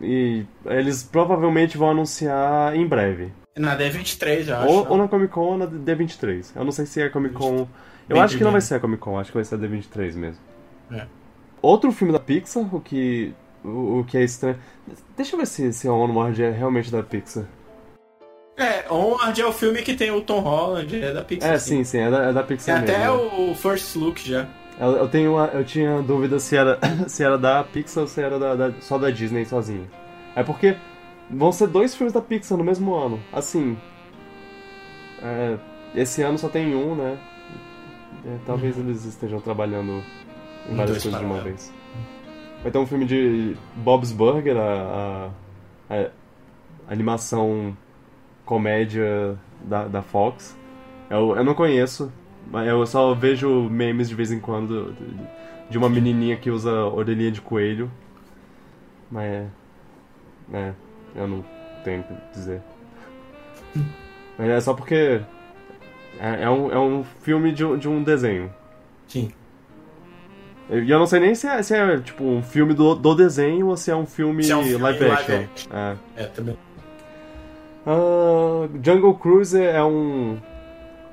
[0.00, 3.32] E eles provavelmente vão anunciar em breve.
[3.56, 4.68] Na D23, eu acho.
[4.68, 6.50] Ou, ou na Comic Con ou na D23.
[6.54, 7.66] Eu não sei se é Comic Con.
[8.08, 9.58] Eu Bem acho que não vai ser a Comic Con, acho que vai ser a
[9.58, 10.40] D23 mesmo.
[10.92, 11.06] É.
[11.62, 13.34] Outro filme da Pixar, o que.
[13.66, 14.58] O, o que é estranho.
[15.16, 17.44] Deixa eu ver se, se Onward é realmente da Pixar.
[18.56, 21.52] É, Onward é o filme que tem o Tom Holland, é da Pixar.
[21.52, 23.16] É, sim, sim, é da, é da É Pixar até mesmo.
[23.16, 23.50] né?
[23.50, 24.46] o First Look já.
[24.78, 28.20] Eu, eu tenho uma- eu tinha dúvida se era, se era da Pixar ou se
[28.22, 29.86] era da, da- só da Disney sozinha.
[30.34, 30.76] É porque
[31.30, 33.20] vão ser dois filmes da Pixar no mesmo ano.
[33.32, 33.76] Assim.
[35.22, 35.56] é,
[35.94, 37.18] esse ano só tem um, né?
[38.26, 40.02] É, talvez eles estejam trabalhando
[40.70, 41.72] em várias coisas de uma vez.
[42.66, 45.30] Vai ter um filme de Bob's Burger, a,
[45.88, 46.10] a-
[46.88, 47.76] a animação
[48.44, 50.58] comédia da, da Fox.
[51.08, 52.12] Eu, eu não conheço,
[52.50, 54.96] mas eu só vejo memes de vez em quando
[55.70, 57.88] de, uma menininha que usa orelhinha de coelho.
[59.12, 59.46] Mas é.
[60.52, 60.72] É,
[61.14, 61.44] eu não
[61.84, 62.62] tenho o que dizer.
[64.36, 65.20] Mas é só porque.
[66.18, 68.52] É, é um, é um filme de, de um desenho.
[69.06, 69.30] Sim.
[70.68, 73.68] E eu não sei nem se é, se é tipo um filme do, do desenho
[73.68, 75.34] ou se é um filme, é um filme live live action.
[75.44, 75.70] action.
[75.72, 75.96] É.
[76.16, 76.56] É, também.
[77.86, 80.38] Ah, Jungle Cruise é um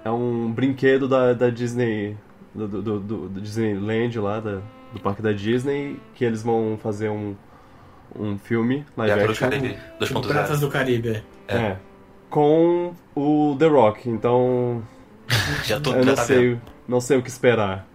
[0.04, 2.18] é um brinquedo da, da Disney
[2.54, 4.62] do, do, do- do Disneyland lá da-
[4.94, 7.36] do parque da Disney que eles vão fazer um
[8.20, 10.28] um filme live É, action Caribe Tipo, 2.0.
[10.28, 11.24] Piratas do Caribe.
[11.48, 11.56] é.
[11.56, 11.78] é,
[12.30, 14.84] com o The Rock então
[15.64, 16.62] Já tô, eu já não tá sei vendo.
[16.88, 17.88] não sei o que esperar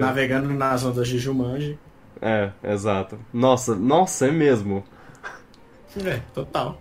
[0.00, 1.76] Navegando nas ondas de Jumanji.
[2.22, 4.84] é exato nossa nossa é mesmo
[6.06, 6.80] É, total.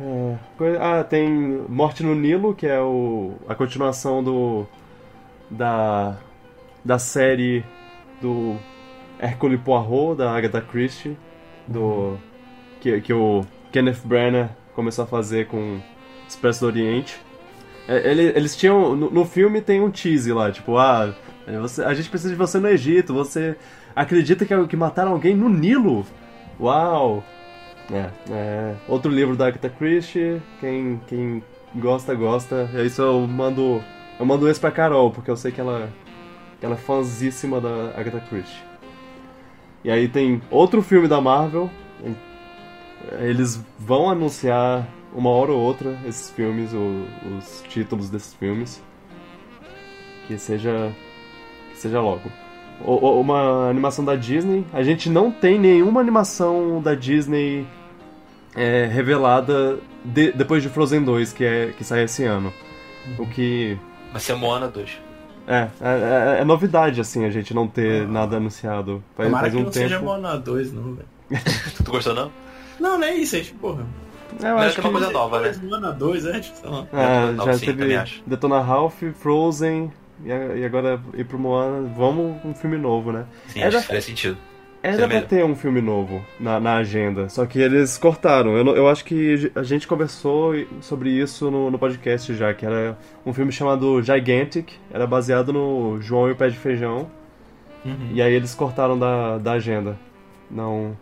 [0.00, 1.30] É, Ah, tem
[1.68, 4.66] Morte no Nilo, que é o, a continuação do,
[5.48, 6.16] da,
[6.84, 7.64] da série
[8.20, 8.56] do
[9.20, 11.16] Hercule Poirot, da Agatha Christie,
[11.68, 12.18] do,
[12.80, 15.80] que, que o Kenneth Branagh começou a fazer com
[16.28, 17.20] Expresso do Oriente.
[17.86, 18.96] É, ele- eles tinham.
[18.96, 22.36] No, no filme tem um tease lá, tipo, ah, é, você- a gente precisa de
[22.38, 23.56] você no Egito, você
[23.94, 26.04] acredita que, que mataram alguém no Nilo?
[26.60, 27.24] Uau!
[27.90, 31.42] É, é, outro livro da Agatha Christie, quem, quem
[31.76, 32.68] gosta, gosta.
[32.74, 33.82] É isso eu mando.
[34.20, 35.88] Eu mando esse pra Carol, porque eu sei que ela,
[36.58, 38.62] que ela é fãzíssima da Agatha Christie.
[39.84, 41.70] E aí tem outro filme da Marvel.
[43.20, 48.82] Eles vão anunciar uma hora ou outra esses filmes, os títulos desses filmes.
[50.26, 50.92] Que seja.
[51.78, 52.28] Que seja logo.
[52.84, 54.64] O- o- Uma animação da Disney.
[54.72, 57.64] A gente não tem nenhuma animação da Disney
[58.56, 62.52] é, revelada de- depois de Frozen 2, que, é, que sai esse ano.
[63.16, 63.78] O que.
[64.10, 64.90] Vai ser Moana 2.
[65.46, 69.02] É, é, é- é novidade, assim, a gente não ter nada anunciado.
[69.16, 69.88] Faz, Tomara faz que um não tempo.
[69.88, 71.08] seja Moana 2, não, velho.
[71.84, 72.30] Tu gostou não?
[72.80, 73.86] Não, não é isso, é tipo, porra.
[74.42, 74.96] É, eu acho é uma que.
[74.98, 75.54] coisa nova, né?
[75.62, 76.86] Moana 2, é, tipo, sei lá.
[76.92, 78.22] É, já sim, teve acho.
[78.26, 79.90] Detona Ralph, Frozen,
[80.24, 81.88] e agora ir pro Moana.
[81.96, 83.24] Vamos um filme novo, né?
[83.48, 84.36] Sim, Era- acho que faria sentido.
[84.80, 88.56] Era pra ter um filme novo na, na agenda, só que eles cortaram.
[88.56, 92.96] Eu, eu acho que a gente conversou sobre isso no, no podcast já, que era
[93.26, 97.10] um filme chamado Gigantic, era baseado no João e o Pé de Feijão,
[97.84, 98.10] Uhum.
[98.12, 99.98] e aí eles cortaram da, da agenda.
[100.48, 100.96] Não,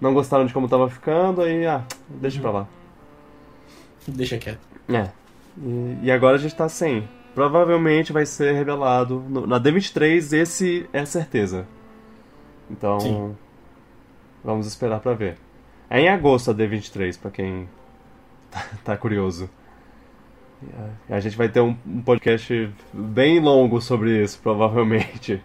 [0.00, 2.68] não gostaram de como tava ficando, aí, ah, deixa pra lá.
[4.08, 4.58] Deixa quieto.
[4.88, 5.08] É.
[5.62, 7.08] E, e agora a gente tá sem.
[7.34, 9.22] Provavelmente vai ser revelado.
[9.28, 11.66] no- na D23, esse é certeza.
[12.70, 13.00] Então.
[13.00, 13.36] Sim.
[14.44, 15.36] Vamos esperar pra ver.
[15.90, 17.68] É em agosto a D23, pra quem
[18.50, 19.48] tá, tá curioso.
[21.10, 25.42] A- gente vai ter um, um podcast bem longo sobre isso, provavelmente.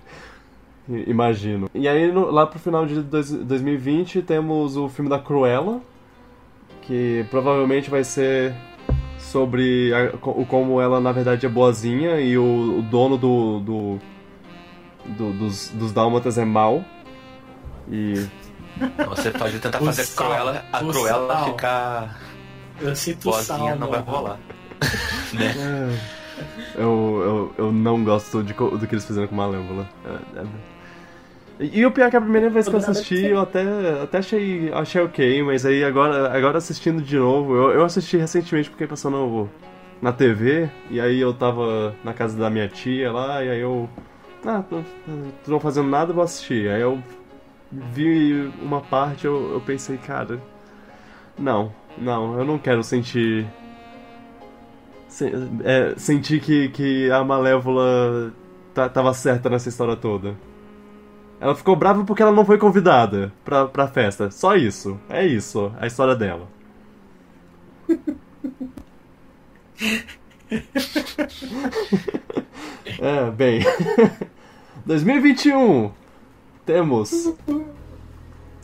[1.07, 1.69] Imagino.
[1.73, 5.81] E aí, no- lá pro final de dois- 2020, temos o filme da Cruella,
[6.83, 8.53] que provavelmente vai ser
[9.31, 10.17] sobre a-
[10.47, 13.99] como ela na verdade é boazinha e o, o dono do, do,
[15.05, 16.83] do- dos, dos dálmatas é mau.
[17.91, 18.27] E
[19.07, 21.45] você pode tentar O fazer a sal, Cruella, a Cruella sal.
[21.45, 22.19] ficar
[22.79, 24.11] Eu sinto boazinha, sal, não vai mano.
[24.11, 24.39] rolar.
[25.33, 25.53] né?
[26.77, 29.89] é, eu, eu, eu não gosto de, do que eles fizeram com Malévola.
[30.05, 30.78] É, é-
[31.59, 33.61] E, o pior é que a primeira vez que eu assisti, eu até,
[34.01, 38.69] até achei, achei ok, mas aí agora, agora assistindo de novo, eu, eu assisti recentemente
[38.69, 39.49] porque passou no,
[40.01, 43.89] na TV, e aí eu tava na casa da minha tia lá, e aí eu.
[44.45, 44.77] Ah, tô,
[45.43, 46.69] tô não fazendo nada, vou assistir.
[46.69, 47.03] Aí eu
[47.69, 50.39] vi uma parte, eu, eu pensei, cara.
[51.37, 53.45] Não, não, eu não quero sentir.
[55.09, 55.31] se-
[55.65, 58.31] é, sentir que, que a Malévola
[58.73, 60.35] ta- tava certa nessa história toda.
[61.39, 64.29] Ela ficou brava porque ela não foi convidada pra, pra festa.
[64.29, 64.99] Só isso.
[65.09, 66.47] É isso, a história dela.
[72.99, 73.61] é, bem.
[74.85, 75.91] 2021.
[76.65, 77.33] Temos.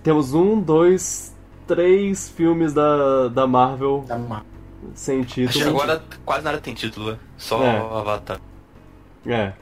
[0.03, 1.35] Temos um, dois,
[1.67, 4.43] três filmes da, da Marvel Tá má.
[4.93, 5.69] sem Acho que título.
[5.81, 7.17] agora quase nada tem título, né?
[7.37, 7.77] só É.
[7.79, 8.39] Avatar.
[9.25, 9.53] É.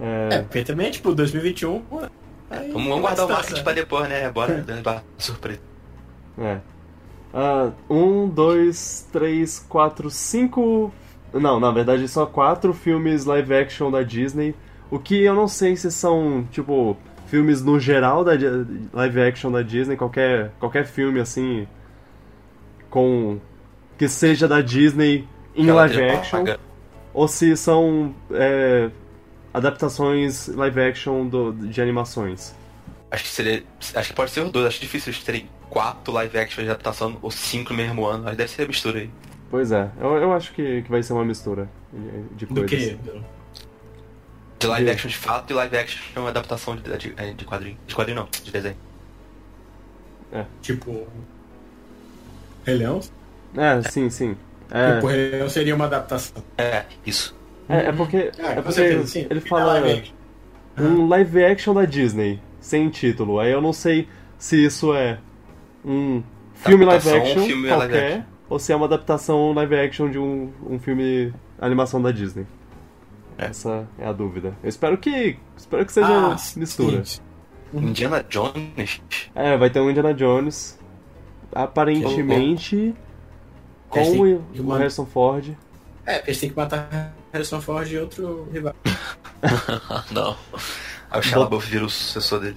[0.00, 0.42] É, É.
[0.42, 1.82] porque também, tipo, 2021.
[2.52, 4.30] Aí Vamos, vamos guardar o marketing pra depois, né?
[4.30, 5.60] Bora, bora surpresa.
[6.38, 6.58] É.
[7.34, 10.92] Ah, um, dois, três, quatro, cinco.
[11.32, 14.54] Não, na verdade só quatro filmes live action da Disney.
[14.90, 16.96] O que eu não sei se são, tipo,
[17.26, 18.32] filmes no geral da
[18.92, 21.66] live action da Disney, qualquer, qualquer filme assim.
[22.90, 23.38] Com.
[23.96, 25.26] que seja da Disney
[25.56, 26.44] em Aquela live action.
[27.14, 28.90] Ou se são é,
[29.52, 32.54] adaptações live action do, de animações.
[33.10, 33.64] Acho que seria.
[33.94, 34.66] Acho que pode ser os dois.
[34.66, 38.24] Acho difícil eles terem quatro live action de adaptação ou cinco no mesmo ano.
[38.24, 39.10] Mas deve ser a mistura aí.
[39.50, 42.70] Pois é, eu, eu acho que, que vai ser uma mistura de, de Do coisas.
[42.70, 42.98] que?
[44.58, 47.44] De live De- action de fato e live action é uma adaptação de, de, de
[47.44, 47.76] quadrinho.
[47.86, 48.76] De quadrinho não, de desenho.
[50.62, 51.06] Tipo.
[52.64, 53.00] Rei Leão?
[53.56, 54.36] É, sim, sim.
[54.70, 56.42] É, Tipo, Rei Leão seria uma adaptação.
[56.56, 57.34] É, isso.
[57.68, 59.26] É, é porque, Ah, é com porque certeza, sim.
[59.30, 60.12] ele fala live
[60.78, 63.38] um live action da Disney, sem título.
[63.38, 64.08] Aí eu não sei
[64.38, 65.18] se isso é
[65.84, 66.22] um
[66.54, 68.24] filme live action filme live qualquer, action.
[68.48, 72.46] ou se é uma adaptação live action de um, um filme animação da Disney.
[73.38, 73.46] É.
[73.46, 74.56] Essa é a dúvida.
[74.62, 77.04] Eu espero que espero que seja Ah, mistura.
[77.04, 77.20] sim.
[77.74, 79.00] Indiana Jones.
[79.34, 80.78] É, vai ter um Indiana Jones.
[81.54, 82.94] Aparentemente
[83.88, 85.50] com o, o Harrison Ford.
[86.06, 88.74] É, porque eles têm que matar Harrison Ford e outro rival.
[90.10, 90.36] não.
[91.10, 92.56] Aí o Shia vira o sucessor dele.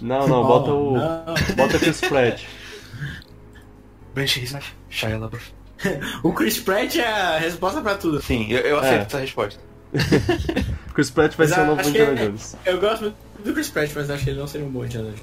[0.00, 0.94] Não, não, Oh, bota o.
[0.96, 1.34] não.
[1.56, 2.42] Bota Chris Pratt.
[4.14, 5.52] Branch Reznor, Shia LaBeouf.
[6.22, 8.20] O Chris Pratt é a resposta pra tudo.
[8.22, 9.06] Sim, eu, eu aceito É.
[9.06, 9.60] essa resposta.
[10.94, 12.56] Chris Pratt vai Mas ser o novo Indiana Jones.
[12.66, 15.08] Eu gosto muito do Chris Pratt, mas acho que ele não seria um bom Indiana
[15.10, 15.22] Jones.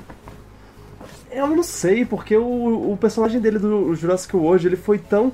[1.31, 5.31] Eu não sei, porque o, o personagem dele do Jurassic World, ele foi tão.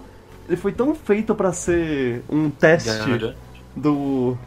[0.48, 2.92] Ele foi tão feito pra ser um teste
[3.76, 4.38] do.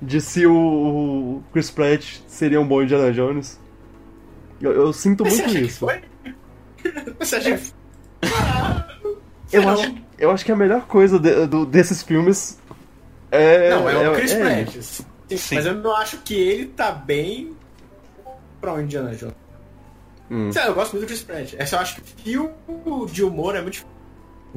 [0.00, 3.58] de se o, Chris Pratt seria um bom Indiana Jones.
[4.60, 5.78] Eu, eu sinto Você muito acha que isso.
[5.80, 6.00] foi?
[7.18, 7.72] Você acha que
[9.52, 9.70] Eu Não.
[9.72, 12.58] acho, eu acho que a melhor coisa de- do- desses filmes
[13.30, 13.70] é.
[13.70, 14.64] Não, é o Chris é.
[14.64, 14.82] Pratt.
[14.82, 15.04] Sim,
[15.36, 15.54] Sim.
[15.56, 17.54] Mas eu não acho que ele tá bem
[18.60, 19.34] pra um Indiana Jones.
[20.30, 20.52] Hum.
[20.52, 21.54] Sei lá, eu gosto muito do Chris Pratt.
[21.56, 23.86] É só eu acho que o filme de humor é muito.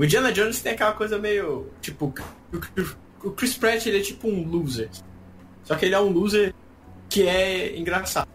[0.02, 1.68] O Indiana Jones tem aquela coisa meio.
[1.80, 2.12] Tipo,
[3.24, 4.89] o- Chris Pratt ele é tipo um loser.
[5.64, 6.56] Só que ele é um loser
[7.08, 8.28] que é engraçado.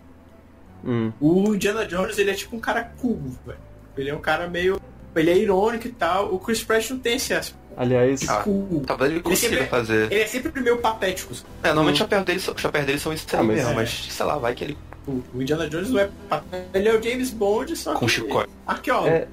[0.84, 1.10] Hum.
[1.20, 3.58] O Indiana Jones ele é tipo um cara cool, velho.
[3.96, 4.80] Ele é um cara meio.
[5.16, 6.32] Ele é irônico e tal.
[6.32, 8.44] O Chris Pratt não tem esse aspecto Aliás, Ah.
[8.86, 10.12] Talvez ele consiga sempre- fazer.
[10.12, 11.34] Ele é sempre meio patético.
[11.64, 13.70] É, normalmente os chapéus dele, são- os chapéus dele são isso aí Ah, mas- mesmo,
[13.70, 13.74] é.
[13.74, 14.78] mas sei lá, vai que ele.
[15.04, 16.70] O o Indiana Jones não é patético.
[16.78, 18.12] Ele é o James Bond, só Com que.
[18.12, 18.50] chicote.
[18.66, 19.08] Arqueólogo.
[19.08, 19.26] é.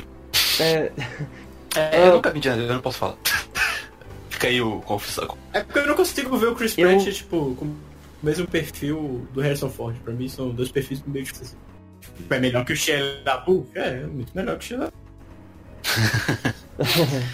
[0.59, 0.91] É.
[1.75, 3.15] É, eu nunca vi Indiana Jones, eu não posso falar.
[4.29, 5.37] Fica aí o confissão.
[5.53, 7.75] É porque eu não consigo ver o Chris Eu- Pratt, tipo, com o
[8.21, 9.95] mesmo perfil do Harrison Ford.
[10.03, 11.55] Pra mim são dois perfis meio difíceis.
[12.01, 13.67] Tipo, é melhor que o Shia LaBeouf?
[13.75, 14.93] É, é muito melhor que o Shia LaBeouf.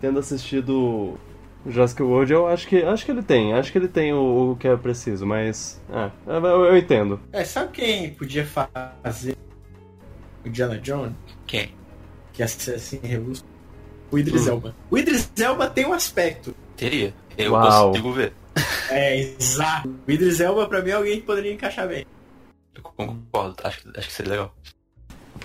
[0.00, 1.18] Tendo assistido
[1.66, 4.56] Jurassic World, eu acho que acho que ele tem, acho que ele tem o, o
[4.56, 5.80] que é preciso, mas.
[5.90, 7.20] É, eu, eu entendo.
[7.32, 9.36] É, sabe quem podia fazer
[10.44, 11.14] o Indiana Jones?
[11.46, 11.72] Quem?
[12.32, 13.46] Que ser assim, revolução?
[14.10, 14.74] O Idris Elba.
[14.90, 16.54] O Idris Elba tem um aspecto.
[16.76, 17.14] Teria.
[17.36, 17.88] Eu Uau.
[17.88, 18.32] consigo ver.
[18.90, 19.88] É, exato.
[20.06, 22.04] O Idris Elba, pra mim, é alguém que poderia encaixar bem.
[22.74, 24.54] Eu concordo, acho, que- acho que seria legal.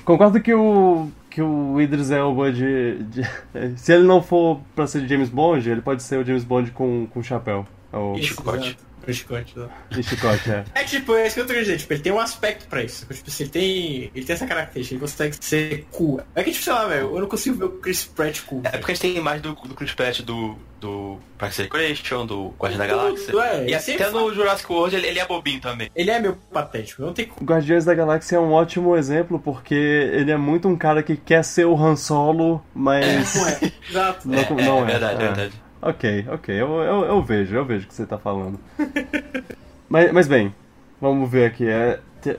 [0.04, 1.10] Concordo que o.
[1.30, 3.24] que o Idris Elba de, de-
[3.78, 6.72] Se ele não for pra ser de James Bond, ele pode ser o James Bond
[6.72, 7.66] com, com chapéu.
[7.94, 8.78] Ou E chicote.
[9.08, 9.72] Com chicote, exato.
[9.98, 10.64] e chicote, é.
[10.76, 12.84] É tipo, é isso que eu tô querendo dizer, tipo, ele tem um aspecto pra
[12.84, 13.06] isso.
[13.06, 14.12] Tipo, assim, ele tem.
[14.14, 16.22] Ele tem essa característica, ele consegue ser cool.
[16.36, 18.62] É que, tipo, sei lá, velho, eu não consigo ver o Chris Pratt cool.
[18.66, 22.54] É porque a gente tem imagem do, do Chris Pratt do, do Parks Recreation, do
[22.60, 23.34] Guardião da Galáxia.
[23.42, 25.90] é, e até no Jurassic World ele, ele é bobinho também.
[25.96, 27.42] Ele é meio patético, não tem como.
[27.42, 31.16] O Guardiões da Galáxia é um ótimo exemplo porque ele é muito um cara que
[31.16, 33.36] quer ser o Han Solo, mas.
[33.36, 33.60] Não é.
[33.90, 34.28] Exato.
[34.28, 34.86] Não, é, não é, é.
[34.86, 35.26] verdade, É.
[35.28, 35.67] verdade.
[35.90, 38.60] Ok, ok, eu, eu, eu vejo, eu vejo o que você tá falando.
[39.88, 40.54] mas, mas bem,
[41.00, 41.68] vamos ver aqui.
[41.68, 42.38] É, te-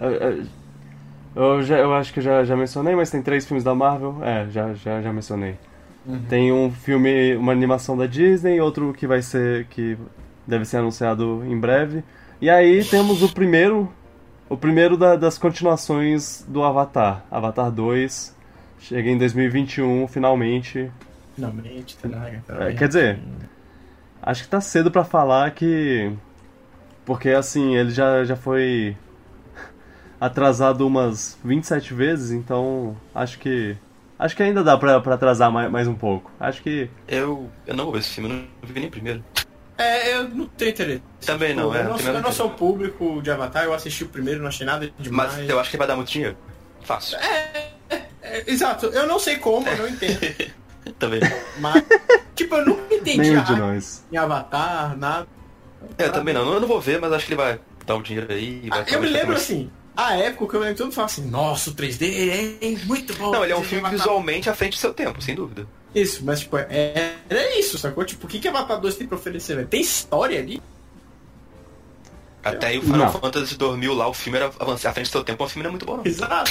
[0.00, 0.42] é, é,
[1.36, 4.16] eu, já, eu acho que já, já mencionei, mas tem três filmes da Marvel.
[4.22, 5.56] É, já, já, já mencionei.
[6.28, 9.66] Tem um filme, uma animação da Disney, outro que vai ser.
[9.66, 9.96] que
[10.46, 12.02] deve ser anunciado em breve.
[12.40, 13.92] E aí temos o primeiro.
[14.48, 17.24] O primeiro da- das continuações do Avatar.
[17.30, 18.34] Avatar 2.
[18.80, 20.90] Chega em 2021, finalmente.
[21.38, 22.08] Finalmente, tá
[22.66, 23.20] É, quer dizer,
[24.20, 26.12] acho que tá cedo pra falar que.
[27.04, 28.96] Porque assim, ele já, já foi
[30.20, 33.76] atrasado umas 27 vezes, então acho que.
[34.18, 36.30] Acho que ainda dá pra, pra atrasar mais, mais um pouco.
[36.40, 36.90] Acho que.
[37.06, 39.24] Eu, eu não vou ver esse filme, eu não vi nem primeiro.
[39.78, 41.02] É, eu não tenho interesse.
[41.24, 41.82] Também não, é.
[41.82, 44.90] eu, não, eu não sou público de Avatar, eu assisti o primeiro, não achei nada
[44.98, 45.36] demais.
[45.36, 46.36] Mas eu acho que vai dar muito dinheiro.
[46.82, 47.16] Fácil.
[47.18, 50.18] É, exato, eu não sei como, eu não entendo.
[50.98, 51.20] Também.
[51.60, 51.84] Mas,
[52.34, 54.04] tipo, eu nunca entendi Nenhum de nós.
[54.10, 55.26] em Avatar, nada.
[55.96, 56.50] É, eu também não.
[56.52, 58.62] Eu não vou ver, mas acho que ele vai dar o dinheiro aí.
[58.64, 60.94] e Vai Ah, eu me lembro fazer assim, a época que eu lembro todo mundo
[60.94, 63.26] falava assim, nossa, o 3D é muito bom.
[63.30, 65.66] mais- Não, ele é um 3D filme visualmente à frente do seu tempo, sem dúvida.
[65.94, 68.04] Isso, mas tipo, é, era isso, sacou?
[68.04, 69.68] Tipo, o que, que Avatar 2 tem pra oferecer, velho?
[69.68, 70.60] Tem história ali?
[72.42, 73.12] Até aí o Final Não.
[73.12, 75.68] Fantasy 2000 lá, o filme era avançar à frente do seu tempo, o filme não
[75.68, 76.04] é muito bom não.
[76.06, 76.50] Exato.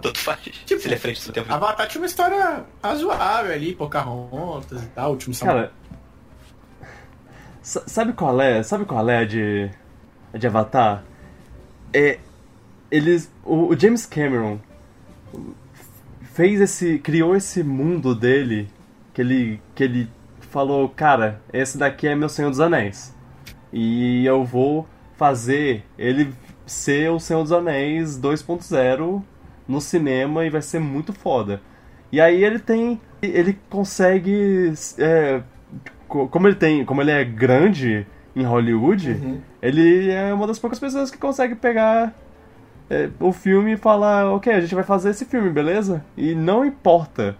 [0.00, 0.40] Tanto faz.
[0.42, 1.52] Tipo, Se ele é frente do tempo.
[1.52, 5.34] Avatar tinha uma história razoável ali, Pocahontas e tal, último.
[5.36, 5.72] Cara.
[7.62, 8.62] sa- Sabe qual é?
[8.62, 9.70] Sabe qual é a de.
[10.32, 11.02] a de Avatar?
[11.92, 12.18] É.
[12.90, 13.30] Eles.
[13.44, 14.58] O, o James Cameron
[16.32, 16.98] fez esse.
[16.98, 18.68] criou esse mundo dele
[19.12, 19.60] que ele.
[19.74, 20.10] que ele
[20.40, 23.14] falou, cara, esse daqui é meu Senhor dos Anéis.
[23.72, 26.32] E eu vou fazer ele
[26.64, 29.22] ser o Senhor dos Anéis 2.0
[29.68, 31.60] no cinema e vai ser muito foda.
[32.10, 33.00] E aí ele tem.
[33.22, 34.72] Ele consegue.
[34.98, 35.42] é,
[36.08, 36.84] co- como ele tem.
[36.84, 39.40] Como ele é grande em Hollywood, Uhum.
[39.60, 42.14] ele é uma das poucas pessoas que consegue pegar
[42.88, 46.04] é, o filme e falar, ok, a gente vai fazer esse filme, beleza?
[46.16, 47.36] E não importa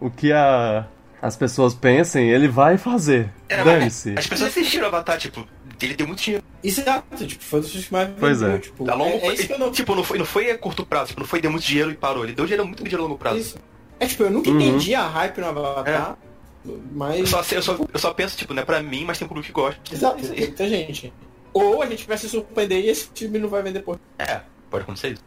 [0.00, 0.86] o que a,
[1.22, 3.28] as pessoas pensem, ele vai fazer.
[3.50, 4.14] Mas Dane-se.
[4.18, 5.46] As pessoas assistiram Avatar, tipo,
[5.80, 6.43] ele deu muito dinheiro.
[6.64, 8.58] Exato, tipo, foi um dos filmes que mais Pois vendeu, é.
[8.58, 9.70] Tipo, A longo é, é isso que eu não...
[9.70, 11.94] Tipo, não foi, não foi a curto prazo, tipo, não foi deu muito dinheiro e
[11.94, 12.24] parou.
[12.24, 13.38] Ele deu dinheiro, muito dinheiro a longo prazo.
[13.38, 13.58] Isso.
[14.00, 14.60] É tipo, eu nunca Uhum.
[14.60, 16.16] entendi a hype no Avatar,
[16.64, 17.28] Eu mas...
[17.28, 19.46] só, eu, só, eu só penso, tipo, não é pra mim, mas tem um público
[19.46, 19.78] que gosta.
[19.92, 21.12] Exato, tem muita gente.
[21.52, 24.00] Ou a gente vai se surpreender e esse filme não vai vender por...
[24.18, 25.22] É, pode acontecer isso.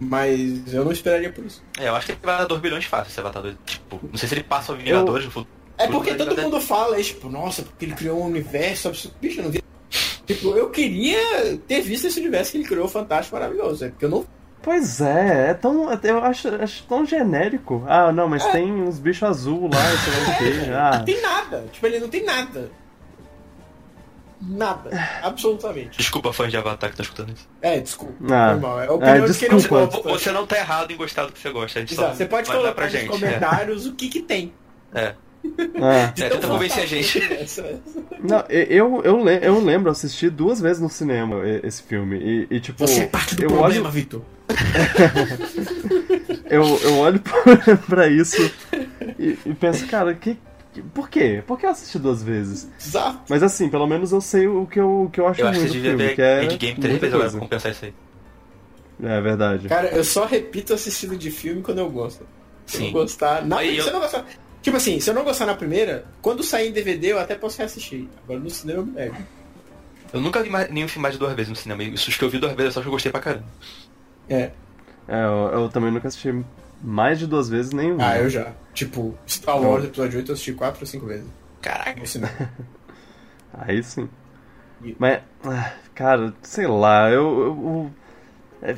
[0.00, 1.62] Mas eu não esperaria por isso.
[1.78, 3.56] É, eu acho que ele vai dar 2 bilhões fácil, esse Avatar 2.
[3.66, 5.52] Tipo, não sei se ele passa o Vingadores no futuro.
[5.76, 9.14] É porque todo mundo fala, é, tipo, nossa, porque ele criou um universo absurdo.
[9.20, 9.62] Bicho, eu não vi.
[10.28, 13.84] Tipo, eu queria ter visto esse universo que ele criou fantástico, maravilhoso.
[13.84, 14.24] É porque eu não.
[14.62, 15.90] Pois é, é tão.
[16.02, 17.82] Eu acho, acho tão genérico.
[17.88, 20.70] Ah, não, mas tem uns bichos azul lá, sei lá o quê.
[20.70, 21.64] Não Ah, tem nada.
[21.72, 22.70] Tipo, ele não tem nada.
[24.40, 24.90] Nada.
[25.22, 25.98] Absolutamente.
[25.98, 27.48] Desculpa, fãs de Avatar que estão escutando isso.
[27.60, 28.14] É, desculpa.
[28.32, 28.50] Ah.
[28.52, 28.80] Foi mal.
[28.80, 29.86] É a opinião É, de desculpa.
[29.86, 30.08] gosta.
[30.10, 31.78] Você não tá errado em gostar do que você gosta.
[31.78, 33.08] A gente Exato, só Você pode colocar pra nos gente.
[33.08, 34.52] comentários o que que tem.
[34.94, 35.14] É.
[35.80, 36.12] ah.
[36.16, 37.20] É, tenta convencer a gente.
[38.20, 42.16] Não, eu, eu, eu lembro, eu assisti duas vezes no cinema esse filme.
[42.18, 44.22] E, e, tipo, Você é parte do eu problema, olho, Vitor.
[46.50, 47.20] eu, eu olho
[47.88, 48.50] pra- isso
[49.18, 50.36] e, e penso, cara, que,
[50.72, 51.42] que- por quê?
[51.46, 52.68] Por que eu assisti duas vezes?
[52.80, 53.20] Exato.
[53.28, 55.58] Mas assim, pelo menos eu sei o que eu, o que eu acho Eu acho
[55.58, 57.84] ruim que você devia filme, ver que é Endgame três vezes agora pra compensar isso
[57.84, 57.94] aí.
[59.02, 59.68] É verdade.
[59.68, 62.26] Cara, eu só repito assistindo de filme quando eu gosto.
[62.66, 62.92] Se eu Sim.
[62.92, 63.46] gostar.
[63.46, 64.26] Na, Aí se eu- eu não gostar.
[64.68, 67.56] Tipo assim, se eu não gostar na primeira, quando sair em DVD eu até posso
[67.58, 68.06] reassistir.
[68.24, 69.16] Agora no cinema eu me nego.
[70.12, 71.82] Eu nunca vi mais, nenhum filme mais de duas vezes no cinema.
[71.82, 73.44] E os que eu vi duas vezes, eu só que eu gostei pra caramba.
[74.28, 74.50] É.
[75.08, 76.44] É, eu, eu também nunca assisti
[76.82, 77.96] mais de duas vezes nenhum.
[77.98, 78.52] Ah, eu já.
[78.74, 81.26] Tipo, Star Wars Episódio 8 eu assisti 4 ou 5 vezes.
[81.62, 81.98] Caraca.
[81.98, 82.32] No cinema.
[83.52, 84.08] Aí sim.
[84.84, 87.22] E- Mas, ah, cara, sei lá, eu.
[87.24, 87.90] eu-
[88.62, 88.70] eu-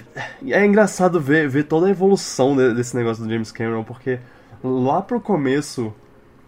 [0.46, 4.18] é, é engraçado ver, ver toda a evolução de- desse negócio do James Cameron, porque
[4.62, 5.92] lá pro começo,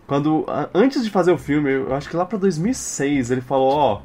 [0.06, 0.44] quando.
[0.74, 4.00] Antes de fazer o filme, eu acho que lá pra 2006, ele falou: Ó,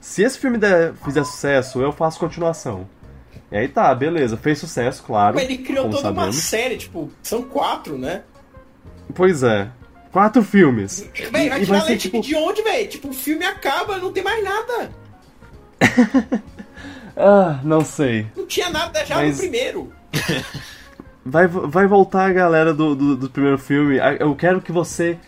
[0.00, 2.88] se esse filme der, fizer sucesso, eu faço continuação.
[3.50, 5.34] E aí tá, beleza, fez sucesso, claro.
[5.34, 6.36] Mas ele criou toda uma sabemos.
[6.36, 8.22] série, tipo, são quatro, né?
[9.14, 9.68] Pois é.
[10.10, 11.08] Quatro filmes.
[11.14, 12.88] Véi, vai E- vai tirar leite tipo- de onde, velho?
[12.88, 14.90] Tipo, o filme acaba, não tem mais nada.
[17.14, 18.26] Ah, não sei.
[18.34, 19.92] Não tinha nada já Mas- no primeiro.
[21.24, 24.00] Vai, vai voltar a galera do, do, do primeiro filme.
[24.00, 25.18] Ah, Eu quero que você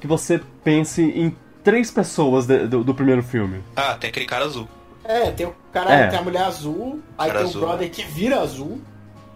[0.00, 1.34] que você pense em
[1.64, 3.62] três pessoas de- do, do primeiro filme.
[3.74, 4.68] Ah, tem aquele cara azul.
[5.04, 6.06] É, tem o cara, É.
[6.08, 7.62] tem a mulher azul, aí Cara tem azul.
[7.62, 8.80] o brother que vira azul.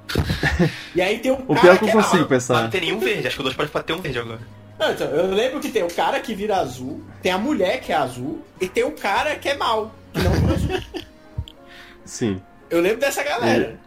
[0.94, 2.70] e aí tem o O cara pior é que eu é consigo Mas não pensar.
[2.70, 3.26] tem nenhum verde.
[3.26, 4.40] Acho que o dois pode ter um verde agora.
[4.78, 7.93] Não, então, eu lembro que tem o cara que vira azul, tem a mulher que
[7.93, 10.80] é azul, e tem o cara que é mal, que não vira azul.
[12.05, 12.40] Sim.
[12.68, 13.78] Eu lembro dessa galera.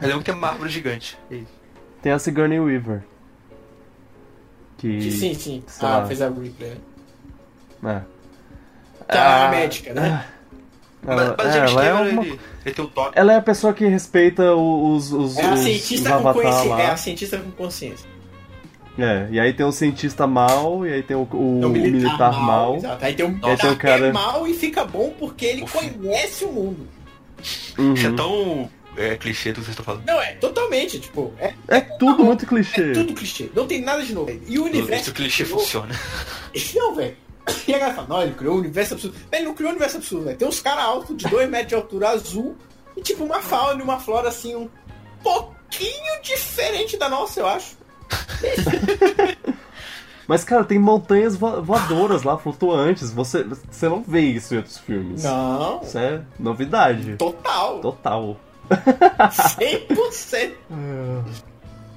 [0.00, 1.18] Eu lembro que tem uma árvore gigante.
[1.30, 1.60] É isso.
[2.02, 3.02] Tem a Sigourney Weaver.
[4.78, 4.98] Que.
[4.98, 5.62] Que sim, sim.
[5.66, 6.06] sei Ah, lá.
[6.06, 6.76] fez a Ripley.
[7.82, 8.02] né?
[9.08, 9.12] É.
[9.12, 10.24] Que é Ah, a médica, né?
[11.06, 13.18] Ela, mas mas o James ela é uma- ele, ele tem o toque.
[13.18, 16.42] ela é a pessoa que respeita os, os, É a os, os cientista com avatar
[16.42, 16.70] consciência.
[16.70, 16.80] lá.
[16.82, 18.10] É a cientista com consciência.
[18.98, 22.32] É, e aí tem o cientista mal, e aí tem o, o É o militar,
[22.42, 22.76] mal.
[22.76, 23.02] Exato.
[23.04, 25.46] Aí tem um aí militar tem o que cara- é mal e fica bom porque
[25.46, 25.72] ele Uf.
[25.90, 26.86] conhece o mundo.
[27.78, 27.94] Uhum.
[27.94, 30.04] Isso é tão é, clichê do que vocês estão falando.
[30.06, 32.90] Não, é totalmente, tipo, é, É tudo muito clichê.
[32.90, 33.50] é tudo clichê.
[33.54, 34.30] Não tem nada de novo.
[34.46, 35.04] E o universo.
[35.04, 35.94] Esse clichê criou- funciona.
[36.74, 37.16] Não, velho.
[37.66, 39.16] E a galera fala, não, ele criou um universo absurdo.
[39.16, 40.36] Velho, Ele não criou um universo absurdo, velho.
[40.36, 42.56] Tem uns caras altos de 2 metros de altura azul
[42.96, 44.68] e tipo uma fauna e uma flora assim, um
[45.22, 47.76] pouquinho diferente da nossa, eu acho.
[50.28, 53.10] Mas, cara, tem montanhas vo- voadoras lá, flutuantes.
[53.10, 55.24] Você, você não vê isso em outros filmes.
[55.24, 57.16] Não, Isso é novidade.
[57.16, 57.80] total.
[57.80, 58.36] Total.
[58.70, 60.52] 100%.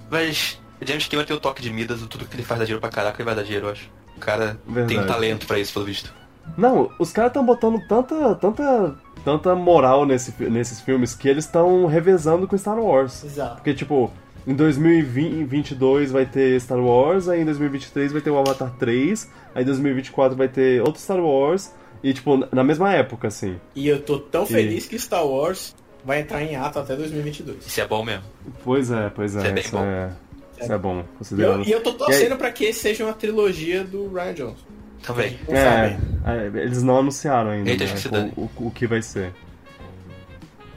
[0.10, 2.90] Mas James Cameron tem o toque de Midas, tudo que ele faz dá dinheiro pra
[2.90, 3.90] caraca, ele vai dar dinheiro, eu acho.
[4.16, 5.08] O cara tem um Verdade.
[5.08, 6.14] talento pra isso, pelo visto.
[6.58, 11.86] Não, os caras estão botando tanta, tanta, tanta moral nesse, nesses filmes que eles estão
[11.88, 13.24] revezando com Star Wars.
[13.24, 13.56] Exato.
[13.56, 14.12] Porque, tipo,
[14.46, 19.64] em 2022 vai ter Star Wars, aí em 2023 vai ter o Avatar 3, aí
[19.64, 21.72] em 2024 vai ter outro Star Wars,
[22.04, 23.56] e, tipo, na mesma época, assim.
[23.74, 25.74] E eu tô tão E- feliz que Star Wars
[26.06, 27.66] vai entrar em ato até 2022.
[27.66, 28.24] Isso é bom mesmo.
[28.64, 29.40] Pois é, pois é.
[29.40, 29.84] Isso é bem bom.
[29.84, 30.12] é,
[30.62, 31.06] isso é bom,
[31.38, 34.66] E eu, e eu tô torcendo pra que esse seja uma trilogia do Ryan Johnson.
[35.02, 35.38] Também.
[35.50, 39.34] Não É, é, eles não anunciaram ainda Haters né, o, o, o que vai ser.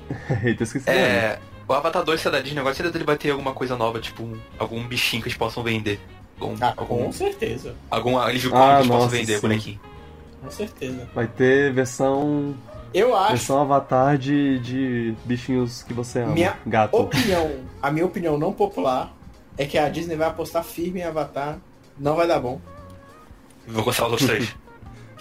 [0.67, 0.99] Se dane.
[0.99, 1.39] É.
[1.69, 4.23] O Avatar 2 se é da Disney, agora ele vai ter alguma coisa nova, tipo
[4.23, 5.99] um- algum bichinho que eles possam vender.
[6.39, 7.75] Algum, Ah, algum, com certeza.
[7.91, 9.41] algum alívio Ah, que eles possam nossa, vender, sim.
[9.41, 9.81] bonequinho.
[10.43, 11.09] Com certeza.
[11.15, 12.55] Vai ter versão,
[12.99, 16.33] Eu acho, versão avatar de, de bichinhos que você ama.
[16.33, 16.97] Minha Gato.
[16.97, 17.51] opinião,
[17.83, 19.13] a minha opinião não popular
[19.59, 21.59] é que a Disney vai apostar firme em Avatar.
[21.99, 22.59] Não vai dar bom.
[23.69, 24.57] Vou cancelar os outros três.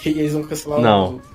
[0.05, 1.03] E eles vão cancelar Não.
[1.05, 1.31] os outros.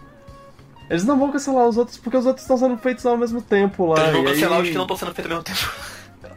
[0.91, 3.87] Eles não vão cancelar os outros porque os outros estão sendo feitos ao mesmo tempo
[3.87, 4.01] lá.
[4.01, 5.71] Eles vão cancelar aí- os que não estão sendo feitos ao mesmo tempo.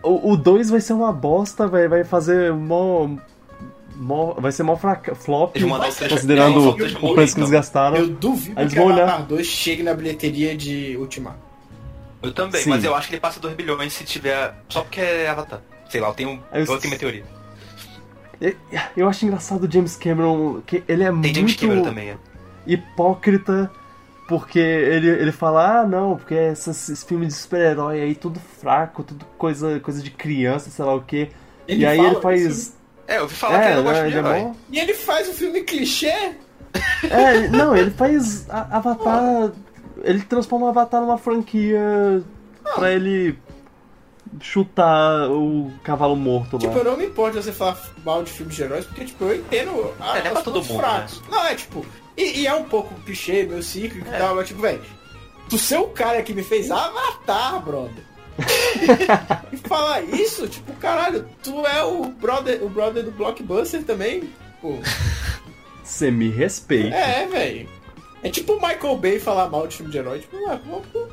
[0.03, 3.09] O 2 vai ser uma bosta, vai, vai fazer mó.
[4.03, 7.13] Mó vai ser mó fraca, flop, Eles vão mandar os três- considerando eles vão o
[7.15, 7.49] preço que eles então.
[7.49, 7.95] gastaram.
[7.97, 9.03] Eu duvido Eles que vão olhar.
[9.03, 11.37] Avatar 2 chegue na bilheteria de Ultimato.
[12.21, 12.69] Eu também, Sim.
[12.69, 14.53] mas eu acho que ele passa 2 bilhões se tiver.
[14.69, 15.61] Só porque é Avatar.
[15.89, 17.23] Sei lá, eu tenho, Aí eu os- tenho minha teoria.
[18.97, 22.17] Eu acho engraçado o James Cameron, que ele é Tem James Cameron muito também, é.
[22.67, 23.71] hipócrita,
[24.27, 29.03] porque ele, ele fala, ah não, porque esses, esses filmes de super-herói aí, tudo fraco,
[29.03, 31.29] tudo coisa, coisa de criança, sei lá o quê.
[31.67, 32.41] e aí fala ele faz.
[32.45, 32.82] isso.
[33.07, 34.51] É, eu ouvi falar que ele não gosta né, de ele é herói.
[34.71, 36.33] E ele faz um filme clichê.
[37.09, 39.51] É, não, ele faz a- Avatar.
[40.03, 42.23] Ele transforma o Avatar numa franquia
[42.75, 43.37] pra ele
[44.41, 46.79] chutar o cavalo morto Tipo, lá.
[46.79, 49.35] eu não me importo de você falar mal de filmes de heróis, porque, tipo, eu
[49.35, 51.21] entendo a, É, não é todo mundo, fracos.
[51.29, 51.85] Não, é tipo...
[52.17, 54.15] E, e é um pouco clichê, meio cíclico É.
[54.15, 54.81] e tal, mas, tipo, velho...
[55.49, 58.03] Tu ser o cara que me fez Avatar, brother.
[59.51, 64.29] E falar isso, tipo, caralho, tu é o brother, o brother do Blockbuster também,
[64.61, 64.79] pô.
[65.83, 66.95] Você me respeita.
[66.95, 67.69] É, velho.
[68.23, 70.59] É tipo o Michael Bay falar mal de filme de herói, tipo, ah,
[70.91, 71.07] pô.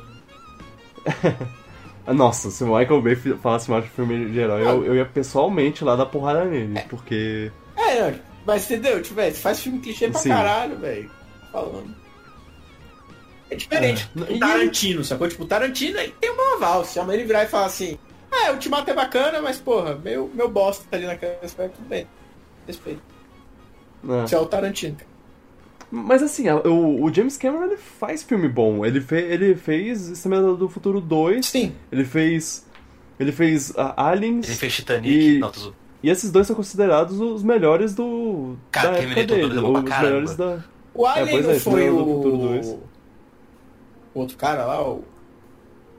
[2.13, 5.83] Nossa, se o Michael Bay falasse mal de filme de herói, eu, eu ia pessoalmente
[5.83, 7.51] lá dar porrada nele, porque.
[7.77, 8.15] É,
[8.45, 9.01] mas entendeu?
[9.01, 10.29] Tipo, velho, faz filme clichê pra Sim.
[10.29, 11.11] caralho, velho.
[11.51, 12.00] Falando.
[13.51, 14.09] É diferente.
[14.17, 14.33] É.
[14.33, 15.27] O Tarantino, sacou?
[15.27, 16.85] Tipo, o Tarantino tem uma aval.
[16.85, 17.97] Se amanhã ele virar e falar assim,
[18.31, 21.87] é, o Ultimato é bacana, mas porra, meu, meu bosta tá ali naquele aspecto, tudo
[21.89, 22.07] bem.
[22.65, 23.01] Respeito.
[24.03, 24.23] né.
[24.25, 25.11] Isso é o Tarantino, cara.
[25.91, 28.85] Mas assim, a- o, o James Cameron ele faz filme bom.
[28.85, 31.75] Ele, fe, ele fez Exterminador do Futuro 2, Sim.
[31.91, 32.65] ele fez.
[33.19, 34.47] Ele fez ah, Aliens.
[34.47, 35.13] Ele fez Titanic.
[35.13, 35.73] E- Não, tô.
[36.01, 38.55] E esses dois são considerados os melhores do.
[38.71, 39.43] Cara, da época dele.
[39.43, 40.63] é Os melhores da.
[40.93, 41.97] O Alien pois não é, foi o...
[41.97, 42.67] do Futuro dois.
[42.67, 42.79] o
[44.13, 45.03] outro cara lá, o...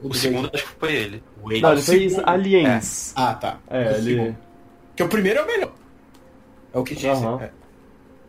[0.02, 1.22] O do segundo acho que foi ele.
[1.44, 2.18] Não, ele o fez.
[2.24, 3.12] Aliens.
[3.14, 3.58] Ah, tá.
[3.70, 4.36] É, O ele.
[4.88, 5.72] Porque o primeiro é o melhor.
[6.74, 7.10] É o que dizem.
[7.12, 7.40] Aham.
[7.42, 7.50] é.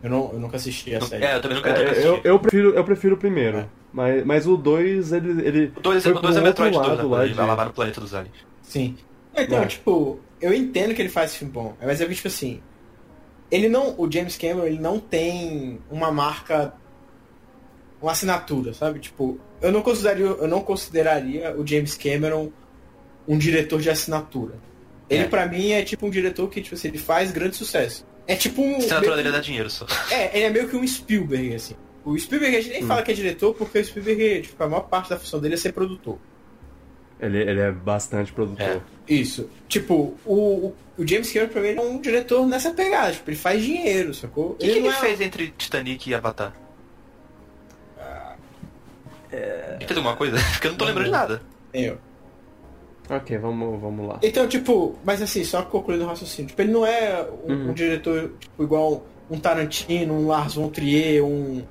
[0.03, 1.23] Eu, não, eu nunca assisti a série.
[1.26, 2.05] É, eu também nunca É, assisti.
[2.07, 3.57] eu, eu, prefiro, eu prefiro o primeiro.
[3.60, 3.65] É.
[3.91, 5.73] Mas, mas o 2, ele, ele.
[5.76, 7.03] O 2 foi é, o dois é outro Metroid 2, né?
[7.03, 8.35] lá Ele vai de- lavar o planeta dos aliens.
[8.61, 8.95] Sim.
[9.35, 9.65] Então, É.
[9.65, 11.76] tipo, eu entendo que ele faz filme bom.
[11.81, 12.61] Mas é que, tipo assim.
[13.49, 13.95] Ele não.
[13.97, 16.73] O James Cameron, ele não tem uma marca.
[18.01, 18.99] Uma assinatura, sabe?
[18.99, 22.52] Tipo, eu não consideraria, eu não consideraria o James Cameron
[23.27, 24.53] um diretor de assinatura.
[25.10, 25.27] Ele, É.
[25.27, 28.06] pra mim, é tipo um diretor que, tipo assim, ele faz grande sucesso.
[28.27, 28.77] É tipo um.
[28.77, 29.85] Assinatura dele é dar dinheiro só.
[30.11, 31.76] É, ele é meio que um Spielberg, assim.
[32.06, 32.88] O Spielberg a gente nem Hum.
[32.88, 35.57] fala que é diretor, porque o Spielberg, tipo, a maior parte da função dele é
[35.57, 36.18] ser produtor.
[37.19, 38.61] Ele, ele é bastante produtor.
[38.65, 38.81] É.
[39.07, 39.49] Isso.
[39.69, 43.14] Tipo, o, o- James Cameron pra mim ele é um diretor nessa pegada.
[43.14, 44.52] Tipo, ele faz dinheiro, sacou?
[44.52, 46.53] O que, que ele é- fez entre Titanic e Avatar?
[49.35, 50.38] Ele fez alguma coisa?
[50.53, 51.41] Porque eu não tô lembrando de nada.
[51.73, 51.97] Eu.
[53.10, 54.19] Ok, vamos, vamos lá.
[54.22, 56.47] Então, tipo, mas assim, só concluindo o raciocínio.
[56.49, 57.69] Tipo, ele não é um, Uhum.
[57.69, 61.64] um diretor tipo, igual um Tarantino, um Lars von Trier, um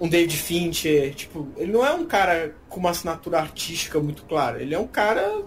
[0.00, 1.14] um David Fincher.
[1.14, 4.60] Tipo, ele não é um cara com uma assinatura artística muito clara.
[4.62, 5.42] Ele é um cara,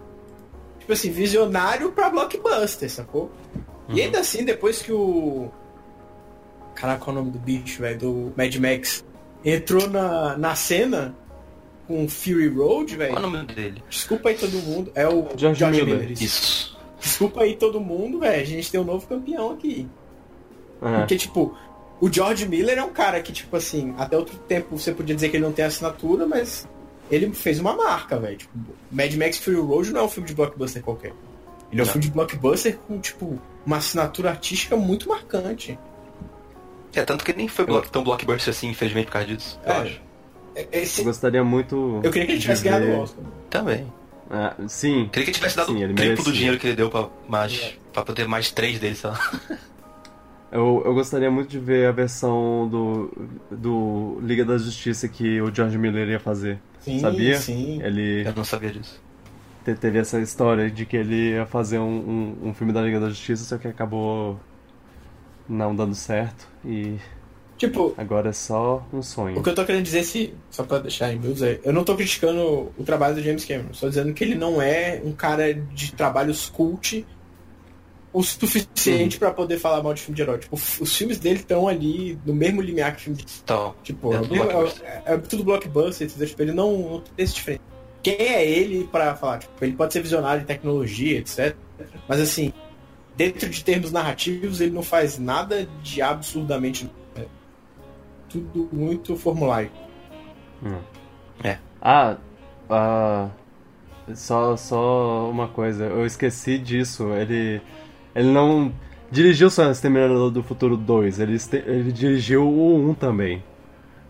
[0.80, 3.32] tipo assim, visionário pra blockbuster, sacou?
[3.90, 3.96] Uhum.
[3.96, 5.50] E ainda assim, depois que o.
[6.76, 7.98] Caraca, qual é o nome do bicho, velho?
[8.00, 9.04] Do Mad Max.
[9.44, 11.16] Entrou na, na cena
[11.88, 13.14] com Fury Road, velho.
[13.14, 13.84] Qual é o nome dele?
[13.90, 14.92] Desculpa aí todo mundo.
[14.96, 16.12] É o George Miller.
[16.12, 16.24] isso.
[16.24, 16.80] Isso.
[17.00, 18.42] Desculpa aí todo mundo, velho.
[18.42, 19.88] A gente tem um novo campeão aqui.
[20.82, 20.98] É.
[21.00, 21.56] Porque, tipo,
[22.00, 25.30] o George Miller é um cara que, tipo assim, até outro tempo você podia dizer
[25.30, 26.68] que ele não tem assinatura, mas
[27.10, 28.38] ele fez uma marca, velho.
[28.38, 28.54] Tipo,
[28.92, 31.14] Mad Max Fury Road não é um filme de blockbuster qualquer.
[31.72, 31.92] Ele é um Não.
[31.92, 35.78] filme de blockbuster com, tipo, uma assinatura artística muito marcante.
[36.94, 39.60] É, tanto que nem foi block, tão blockbuster assim, infelizmente, por causa disso.
[39.66, 39.78] Eu É.
[39.78, 40.02] acho.
[40.56, 42.02] É- Eu Esse- gostaria muito.
[42.04, 43.24] eu queria que ele tivesse ganhado o Oscar.
[43.50, 43.88] Também.
[44.30, 45.08] Ah, sim.
[45.12, 47.08] Queria que ele tivesse dado Sim, o ele triplo do dinheiro que ele deu pra,
[47.28, 49.20] mais, pra ter mais três dele, sei lá.
[50.52, 53.10] Eu, eu gostaria muito de ver a versão do,
[53.50, 56.60] do Liga da Justiça que o George Miller ia fazer.
[56.82, 57.38] Sim, Sabia?
[57.38, 57.82] sim.
[57.82, 59.02] Ele Eu não sabia disso.
[59.64, 63.00] te- teve essa história de que ele ia fazer um, um, um filme da Liga
[63.00, 64.38] da Justiça, só que acabou
[65.52, 66.48] não dando certo.
[66.66, 66.96] E
[67.58, 69.44] Tipo, agora é só um O sonho.
[69.44, 71.96] que eu tô querendo dizer, se, só pra deixar em miúdos, é, eu não tô
[71.96, 75.94] criticando o trabalho do James Cameron, só dizendo que ele não é um cara de
[75.94, 77.06] trabalhos cult
[78.14, 80.40] o suficiente pra poder falar mal de filme de herói.
[80.40, 84.16] Tipo, os filmes dele estão ali no mesmo limiar que filme de Então, Tipo, É
[84.16, 84.86] é, tudo mesmo- blockbuster.
[84.88, 86.08] é- é tudo blockbuster?
[86.10, 87.62] Tipo, ele não, não tem esse diferente.
[88.04, 89.38] Quem é ele pra falar?
[89.38, 91.56] Tipo, ele pode ser visionário em tecnologia, etc.
[92.08, 92.52] Mas assim,
[93.16, 96.90] dentro de termos narrativos, ele não faz nada de absurdamente.
[97.16, 97.26] é,
[98.30, 99.72] tudo muito formulário.
[100.64, 100.80] Hum.
[101.44, 101.58] É.
[101.82, 102.18] Ah,
[102.70, 103.30] ah,
[104.14, 107.10] só, só uma coisa, eu esqueci disso.
[107.14, 107.62] Ele,
[108.16, 108.74] ele não
[109.12, 113.44] dirigiu só Exterminador do Futuro 2, ele, ele dirigiu o 1 também.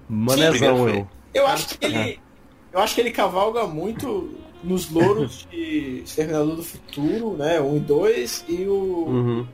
[0.07, 1.07] Manezão eu.
[1.33, 2.19] Eu acho que ele.
[2.71, 4.29] Eu acho que ele cavalga muito
[4.63, 7.59] nos louros de Exterminador do Futuro, né?
[7.59, 8.73] 1 e 2 e o,
[9.07, 9.47] Uhum.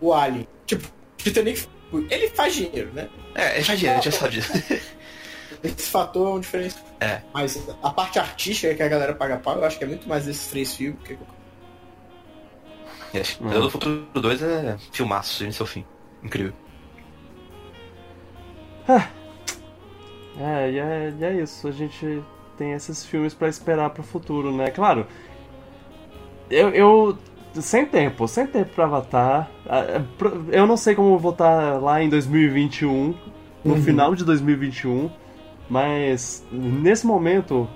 [0.00, 0.48] o Alien.
[0.66, 1.66] Tipo, Titanic,
[2.10, 3.08] ele faz dinheiro, né?
[3.34, 4.52] É, já, já, já sabe disso.
[5.62, 6.84] Esse fator é um diferencial.
[7.00, 7.22] É.
[7.32, 10.26] Mas a parte artística que a galera paga pau, eu acho que é muito mais
[10.26, 10.98] desses três filmes.
[11.04, 11.18] Que...
[13.14, 15.84] É, Exterminador do Futuro 2 é filmaço, início ao fim.
[16.22, 16.52] Incrível.
[20.38, 21.68] É, e é, e é isso.
[21.68, 22.22] A gente
[22.56, 24.70] tem esses filmes pra esperar pro futuro, né?
[24.70, 25.06] Claro,
[26.50, 27.18] eu, eu
[27.54, 29.50] sem tempo, sem tempo pra Avatar.
[29.66, 30.00] É,
[30.50, 33.14] Eu não sei como eu vou estar lá em 2021,
[33.64, 33.82] no Uhum.
[33.82, 35.10] final de 2021,
[35.68, 37.68] mas nesse momento,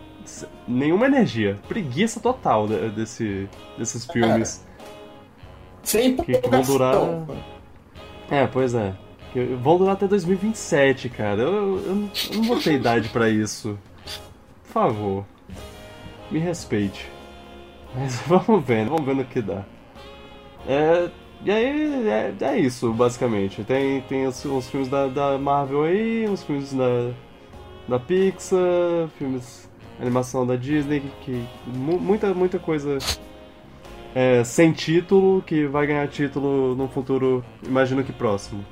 [0.66, 3.48] nenhuma energia, preguiça total de- desse,
[3.78, 4.66] desses filmes.
[5.82, 7.24] Sem Que- que vão durar-.
[8.30, 8.92] É, pois é.
[9.32, 11.40] Que Vão durar até 2027, cara.
[11.42, 13.78] Eu, eu, eu não vou ter idade pra isso.
[14.68, 15.24] Por favor.
[16.30, 17.10] Me respeite.
[17.94, 19.64] Mas vamos vendo, vamos ver no que dá.
[20.66, 21.08] É,
[21.44, 23.64] e aí, é, é isso, basicamente.
[23.64, 27.10] Tem, tem os, os filmes da, da Marvel aí, os filmes da,
[27.88, 29.68] da Pixar, filmes
[30.00, 32.98] animação da Disney, que mu- muita, muita coisa
[34.14, 38.64] é, sem título, que vai ganhar título no futuro, imagino que próximo.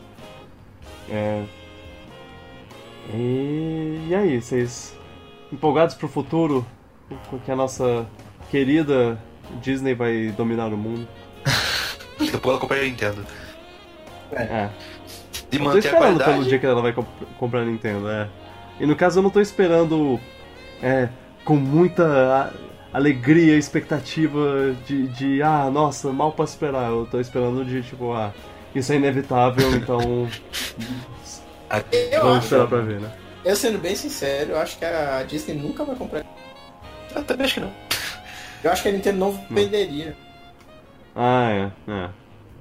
[1.11, 1.43] É.
[3.15, 4.97] E, e aí, vocês
[5.53, 6.67] empolgados pro futuro?
[7.31, 8.07] Com que a nossa
[8.51, 9.19] querida
[9.63, 11.07] Disney vai dominar o mundo?
[12.19, 13.25] Depois ela compra a Nintendo.
[14.33, 14.69] É.
[15.53, 16.49] E Eu tô manter a esperando pelo qualidade.
[16.49, 17.07] dia que ela vai comp-
[17.39, 18.29] comprar a Nintendo, é.
[18.81, 20.19] E no caso eu não tô esperando
[20.83, 21.09] é,
[21.45, 22.53] com muita
[22.93, 26.91] alegria e expectativa de, de, ah, nossa, mal posso esperar.
[26.91, 28.33] Eu tô esperando de, tipo, ah,
[28.75, 30.29] isso é inevitável, então
[32.21, 33.13] vamos esperar pra ver, né?
[33.47, 36.25] Eu sendo bem sincero, eu acho que a Disney nunca vai comprar.
[37.15, 37.73] Eu também acho que não.
[38.65, 40.17] Eu acho que a Nintendo não venderia.
[41.15, 42.11] Ah, é, é.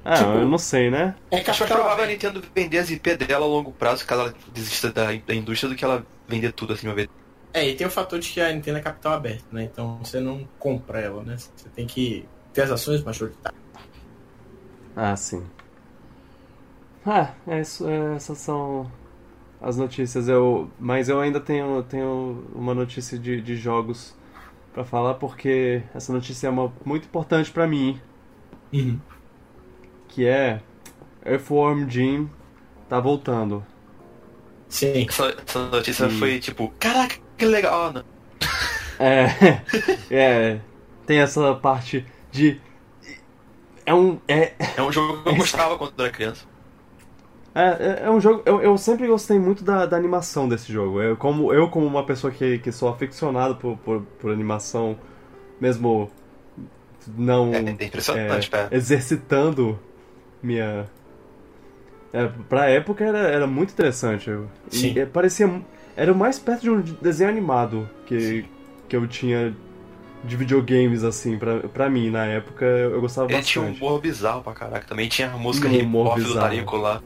[0.05, 1.15] Ah, Tipo, eu não sei, né?
[1.31, 4.21] É Acho mais capital provável a Nintendo vender as IP dela a longo prazo, caso
[4.21, 7.09] ela desista da, da indústria, do que ela vender tudo assim uma vez.
[7.51, 9.63] É, e tem o fator de que a Nintendo é capital aberto, né?
[9.63, 11.35] Então você não compra ela, né?
[11.37, 13.59] Você tem que ter as ações majoritárias.
[14.95, 15.43] Ah, sim.
[17.03, 18.91] Ah, é isso, é, essas são
[19.65, 20.29] as notícias.
[20.29, 24.15] Eu, mas eu ainda tenho, tenho uma notícia de, de jogos
[24.71, 27.99] pra falar, porque essa notícia é uma, muito importante pra mim,
[30.07, 30.61] que é
[31.25, 32.29] Earthworm Jim
[32.87, 33.65] tá voltando.
[34.69, 35.07] Sim.
[35.09, 37.91] Essa, essa notícia foi tipo, caraca, que legal.
[37.91, 38.03] Não.
[38.99, 39.61] É,
[40.13, 40.59] é,
[41.07, 42.61] tem essa parte de
[43.85, 46.45] é um é, É um jogo que eu gostava quando eu era criança.
[47.55, 48.43] É, é, é um jogo.
[48.45, 51.01] Eu, eu sempre gostei muito da, da animação desse jogo.
[51.01, 54.97] Eu como, eu, como uma pessoa que, que sou aficionado por, por, por animação,
[55.59, 56.11] mesmo
[57.17, 58.75] não É, é impressionante, é, pé.
[58.75, 59.79] exercitando
[60.43, 60.85] minha.
[62.11, 64.29] É, pra época era, era muito interessante.
[64.29, 64.99] Eu- E Sim.
[64.99, 65.61] é, parecia.
[65.95, 68.43] Era o mais perto de um desenho animado que,
[68.89, 69.55] que eu tinha
[70.25, 73.85] de videogames, assim, pra, pra mim, na época eu, gostava Ele tinha um bastante.
[73.85, 74.85] humor bizarro pra caraca.
[74.87, 76.33] Também tinha a música Um hip humor hop do.
[76.33, 77.01] Tarico lá.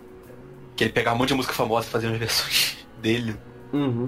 [0.80, 3.36] Que ele pegava um monte de música famosa e fazia umas versões dele.
[3.74, 4.08] Uhum.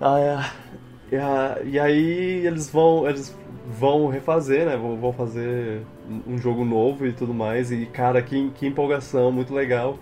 [0.00, 1.14] Ah, é.
[1.14, 3.06] E, a- e aí eles vão.
[3.06, 3.36] Eles
[3.78, 4.78] vão refazer, né?
[4.78, 5.82] Vão, vão fazer
[6.26, 7.70] um jogo novo e tudo mais.
[7.70, 9.98] E cara, que, que empolgação, muito legal.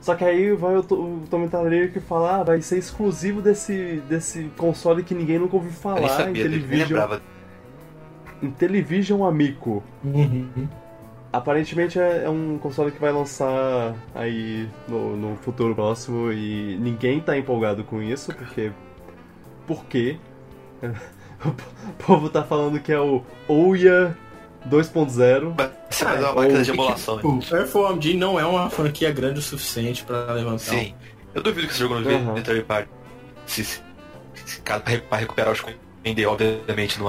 [0.00, 3.42] Só que aí vai o, To- o Tommy Tallarico e fala, ah, vai ser exclusivo
[3.42, 7.22] desse, desse console que ninguém nunca ouviu Eu nem falar, sabia, nem Intellivision, lembrava.
[8.42, 9.82] Intellivision Amico.
[10.02, 10.68] Uhum.
[11.36, 17.20] Aparentemente é, é um console que vai lançar aí no, no futuro próximo e ninguém
[17.20, 18.70] tá empolgado com isso, porque.
[19.66, 20.16] Por quê?
[21.44, 24.16] O povo tá falando que é o Ouya
[24.68, 25.54] 2.0.
[25.56, 27.16] Vai ser mais uma ou- máquina de emulação.
[27.16, 27.22] né?
[27.24, 30.58] O Earthworm Jim não é uma franquia grande o suficiente pra levantar.
[30.58, 30.94] Sim.
[31.34, 32.32] Eu duvido que esse jogo não Uhum.
[32.34, 32.88] venha third party.
[33.46, 33.80] Se, se,
[34.46, 37.08] se caso pra re- pra recuperar os coins, vender, obviamente, no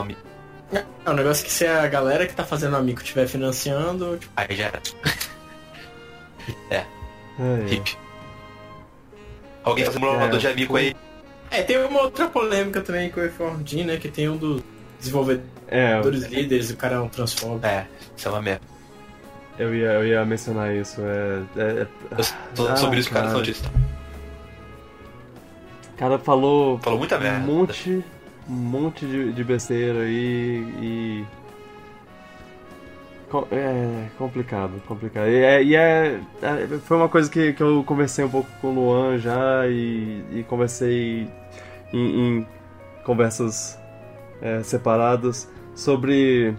[0.79, 0.93] amigo.
[1.05, 4.55] É um negócio que se a galera que tá fazendo amigo estiver financiando, tipo, Aí
[4.55, 4.81] já era.
[7.37, 7.97] Ai, Hip.
[9.63, 10.95] Alguém faz um É, de amigo aí.
[11.51, 13.97] É, tem uma outra polêmica também com o Earthworm Jim, né?
[13.97, 14.61] Que tem um dos
[14.99, 17.65] desenvolvedores É, líderes, o cara é um transfóbico.
[17.65, 18.61] É, isso é uma merda.
[19.57, 21.01] eu ia, eu ia mencionar isso.
[21.01, 21.87] É, é- é-
[22.57, 23.33] Eu- Ah, sobre isso, cara, cara.
[23.37, 23.63] não disso.
[25.93, 27.39] O cara falou, Falou muita merda.
[27.39, 28.03] um monte,
[28.49, 31.25] um monte de, de besteira e.
[33.29, 35.27] co- É complicado, complicado.
[35.27, 38.67] E, é, e é- é- foi uma coisa que, que eu conversei um pouco com
[38.69, 41.27] o Luan já e, e conversei
[41.93, 42.47] em, em
[43.03, 43.77] conversas
[44.41, 46.53] é, separadas sobre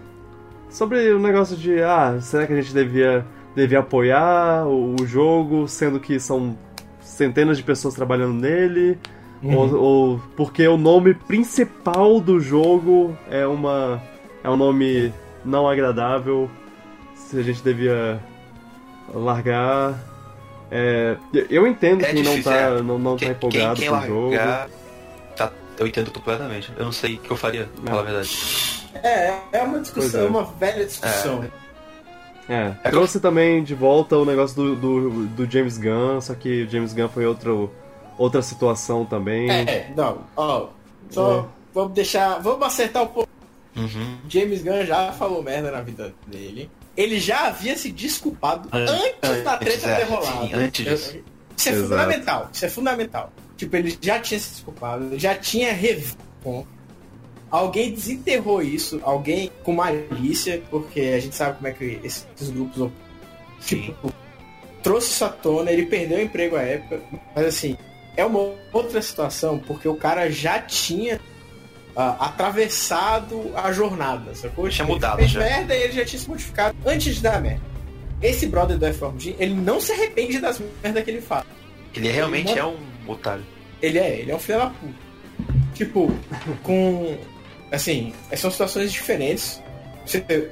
[0.69, 5.67] sobre o negócio de ah, será que a gente devia, devia apoiar o, o jogo,
[5.67, 6.57] sendo que são
[6.99, 8.99] centenas de pessoas trabalhando nele?
[9.43, 14.01] Ou, ou porque o nome principal do jogo é uma
[14.43, 15.13] é um nome
[15.45, 16.49] não agradável,
[17.15, 18.19] se a gente devia
[19.13, 19.97] largar.
[20.69, 21.15] É,
[21.49, 22.81] eu entendo É quem não difícil, tá, é.
[22.81, 24.29] não, não tá Quem, empolgado quem, com o quem jogo.
[24.35, 24.69] largar,
[25.35, 26.71] tá, eu entendo completamente.
[26.77, 28.87] Eu não sei o que eu faria, pra falar a verdade.
[29.03, 30.25] É, é uma discussão, é.
[30.25, 31.45] é uma velha discussão.
[32.49, 36.63] É, É trouxe também de volta o negócio do, do, do James Gunn, só que
[36.63, 37.71] o James Gunn foi outro,
[38.17, 39.49] outra situação também.
[39.51, 40.67] É, não, ó,
[41.09, 41.45] só É.
[41.73, 43.29] vamos deixar, vamos acertar um pouco.
[43.75, 44.17] Uhum.
[44.27, 46.69] James Gunn já falou merda na vida dele.
[46.95, 50.47] Ele já havia se desculpado An- antes da antes, treta é, ter rolado.
[50.47, 51.17] sim, antes disso.
[51.55, 51.89] Isso é Exato.
[51.89, 53.33] fundamental, isso é fundamental.
[53.55, 56.17] Tipo, ele já tinha se desculpado, ele já tinha revisto.
[57.49, 62.91] Alguém desenterrou isso, alguém com malícia, porque a gente sabe como é que esses grupos
[63.61, 63.81] Sim.
[63.83, 64.11] tipo,
[64.83, 67.01] trouxe isso à tona, ele perdeu o emprego à época,
[67.35, 67.77] mas assim,
[68.17, 71.19] é uma outra situação, porque o cara já tinha
[71.95, 74.67] ah, atravessado a jornada, sacou?
[74.67, 75.39] Tinha Ele mudado fez já.
[75.39, 77.61] merda e ele já tinha se modificado antes de dar merda.
[78.21, 81.45] Esse brother do F-Form ele não se arrepende das merdas que ele faz.
[81.95, 82.77] Ele realmente Ele é um
[83.07, 83.45] otário.
[83.81, 85.07] Ele é, ele é um filho da puta.
[85.73, 86.11] Tipo,
[86.63, 87.17] com.
[87.71, 89.61] Assim, são situações diferentes.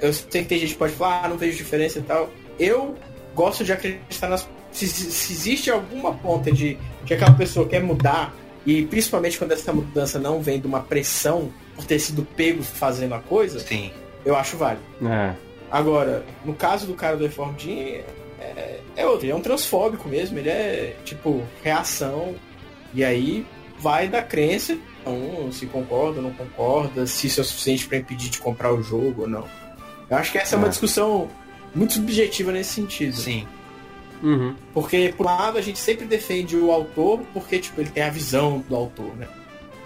[0.02, 2.30] Eu sei que tem gente que pode falar, ah, não vejo diferença e tal.
[2.60, 2.96] Eu
[3.34, 4.48] gosto de acreditar nas.
[4.76, 8.34] Se, se existe alguma ponta de que aquela pessoa quer mudar,
[8.66, 13.14] e principalmente quando essa mudança não vem de uma pressão por ter sido pego fazendo
[13.16, 13.92] a coisa, Sim.
[14.26, 14.84] eu acho válido.
[15.06, 15.34] É,
[15.72, 18.02] Agora, no caso do cara do Reform Jean,
[18.40, 19.26] é, é outro.
[19.26, 20.38] Ele é um transfóbico mesmo.
[20.38, 22.36] Ele é, tipo, reação.
[22.94, 23.46] E aí
[23.80, 24.78] vai da crença.
[25.06, 27.06] Um, se concorda ou não concorda.
[27.08, 29.46] Se isso é o suficiente para impedir de comprar o jogo ou não.
[30.10, 30.70] Eu acho que essa é uma É.
[30.70, 31.28] discussão
[31.74, 33.16] muito subjetiva nesse sentido.
[33.18, 33.46] Sim.
[34.22, 38.04] Uhum, Porque, por um lado, a gente sempre defende o autor porque, tipo, ele tem
[38.04, 39.28] a visão do autor, né?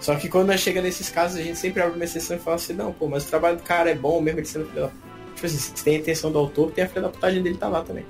[0.00, 2.72] Só que quando chega nesses casos, a gente sempre abre uma exceção e fala assim,
[2.72, 4.88] não, pô, mas o trabalho do cara é bom, mesmo ele sendo filho da...
[5.34, 7.68] Tipo assim, se tem a intenção do autor, tem a filha da putagem dele tá
[7.68, 8.04] lá também.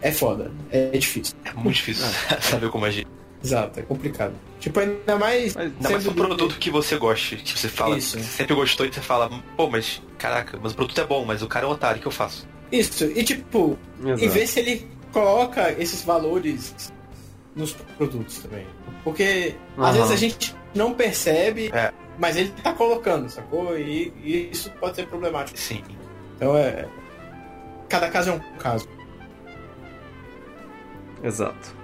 [0.00, 1.34] É foda, é difícil.
[1.44, 2.04] É muito difícil
[2.42, 3.06] saber como agir.
[3.42, 4.34] Exato, é complicado.
[4.60, 5.54] Tipo, ainda mais...
[5.54, 7.36] Mas- Ainda mais um produto que você goste.
[7.36, 8.18] Tipo, você fala, Isso.
[8.18, 11.42] você sempre gostou e você fala, pô, mas caraca, mas o produto é bom, mas
[11.42, 12.46] o cara é um otário, o que eu faço?
[12.72, 14.32] Isso, e tipo, e exato.
[14.32, 16.92] ver se ele coloca esses valores
[17.54, 18.66] nos produtos também.
[19.04, 19.92] Porque às Aham.
[19.92, 21.92] vezes a gente não percebe, É.
[22.18, 23.78] mas ele tá colocando, sacou?
[23.78, 25.58] E, e isso pode ser problemático.
[25.58, 25.82] Sim.
[26.36, 26.88] Então é.
[27.90, 28.88] Cada caso é um caso.
[31.22, 31.76] Exato.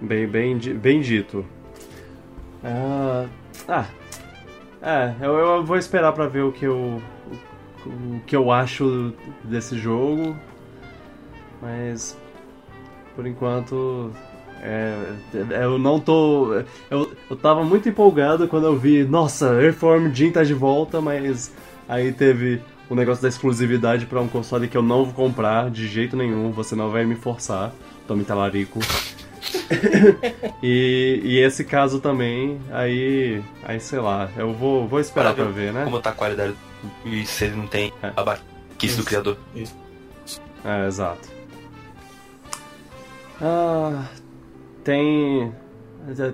[0.00, 1.46] Bem, bem, bem dito.
[2.64, 3.26] Ah,
[3.68, 3.86] ah,
[4.82, 7.00] é, eu, eu vou esperar pra ver o que eu,
[7.86, 9.12] o, que eu acho
[9.44, 10.36] desse jogo,
[11.60, 12.16] mas
[13.14, 14.10] por enquanto
[14.60, 14.96] é,
[15.62, 16.54] eu não tô,
[16.90, 21.52] eu, eu tava muito empolgado quando eu vi, nossa, Earthworm Jim tá de volta, mas
[21.88, 25.86] aí teve o negócio da exclusividade pra um console que eu não vou comprar de
[25.88, 27.72] jeito nenhum, você não vai me forçar,
[28.06, 28.78] tome talarico.
[30.62, 35.72] e, e esse caso também, aí, aí sei lá, eu vou, vou esperar pra ver,
[35.72, 35.84] né?
[35.84, 36.54] Como tá a qualidade
[37.04, 38.12] e se ele não tem É.
[38.16, 39.04] a baquice do Isso.
[39.04, 39.36] criador.
[40.64, 41.28] É, exato.
[43.40, 44.04] Ah,
[44.84, 45.52] tem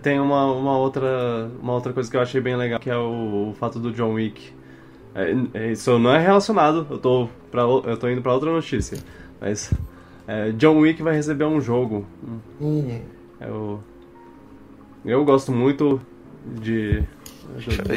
[0.02, 3.50] tem uma, uma outra uma outra coisa que eu achei bem legal que é o,
[3.50, 4.52] o fato do John Wick.
[5.14, 6.86] É, é, isso não é relacionado.
[6.90, 8.98] Eu tô pra, eu tô indo pra outra notícia,
[9.40, 9.72] mas
[10.26, 12.06] é, John Wick vai receber um jogo.
[12.60, 13.00] Hum.
[13.40, 13.82] Eu
[15.04, 16.00] eu gosto muito
[16.46, 17.02] de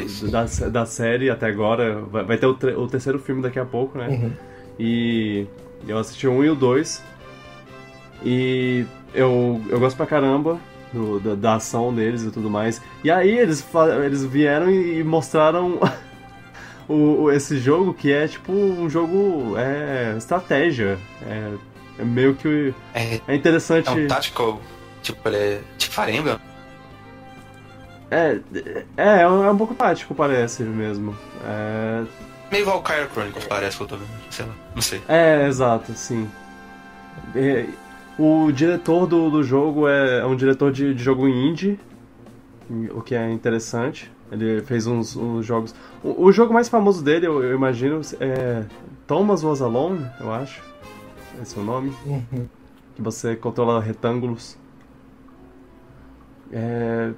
[0.04, 0.28] Isso.
[0.30, 2.00] da, da série até agora.
[2.10, 2.50] Vai, vai ter o,
[2.80, 4.08] o terceiro filme daqui a pouco, né?
[4.08, 4.32] Uhum.
[4.78, 5.46] E
[5.86, 7.02] eu assisti o 1 e o 2.
[8.24, 8.84] E
[9.14, 10.58] eu, eu gosto pra caramba
[10.92, 12.80] do- da, da ação deles e tudo mais.
[13.04, 13.64] E aí eles,
[14.04, 15.78] eles vieram e, e mostraram
[16.88, 20.98] o, o- esse jogo que é tipo um jogo é, estratégia.
[21.26, 21.52] É,
[21.98, 22.74] é meio que.
[22.94, 23.88] É, É interessante.
[23.88, 24.60] é um tactical,
[25.02, 26.36] tipo, ele é tipo Fire Emblem.
[28.16, 28.40] É,
[28.96, 31.14] é, é um, é um pouco tático, parece mesmo.
[31.44, 32.04] É,
[32.50, 34.08] Meio Valkyrie Chronicles, parece que eu tô vendo.
[34.30, 35.02] Sei lá, não sei.
[35.08, 36.28] É, exato, sim.
[37.34, 37.68] E,
[38.18, 41.78] O diretor do, do jogo é, é um diretor de, de jogo indie,
[42.94, 44.10] o que é interessante.
[44.30, 45.74] Ele fez uns, uns jogos.
[46.02, 48.64] O, o, jogo mais famoso dele, eu, eu, imagino, é
[49.06, 50.62] Thomas Was Alone, eu acho.
[51.42, 51.92] Esse é o nome.
[52.06, 52.48] Uhum.
[52.94, 54.56] Que você controla retângulos.
[56.50, 57.12] É,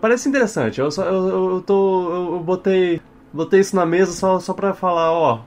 [0.00, 0.80] parece interessante.
[0.80, 3.00] Eu, só, eu, eu, tô, eu, eu botei,
[3.32, 5.40] botei isso na mesa só, só pra falar, ó.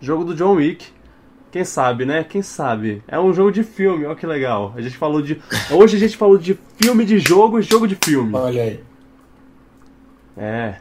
[0.00, 0.86] Jogo do John Wick.
[1.50, 2.22] Quem sabe, né?
[2.22, 3.02] Quem sabe?
[3.08, 4.72] É um jogo de filme, ó que legal.
[4.76, 5.40] A gente falou de.
[5.70, 8.34] Hoje a gente falou de filme de jogo e jogo de filme.
[8.34, 8.84] Olha aí.
[10.36, 10.76] É.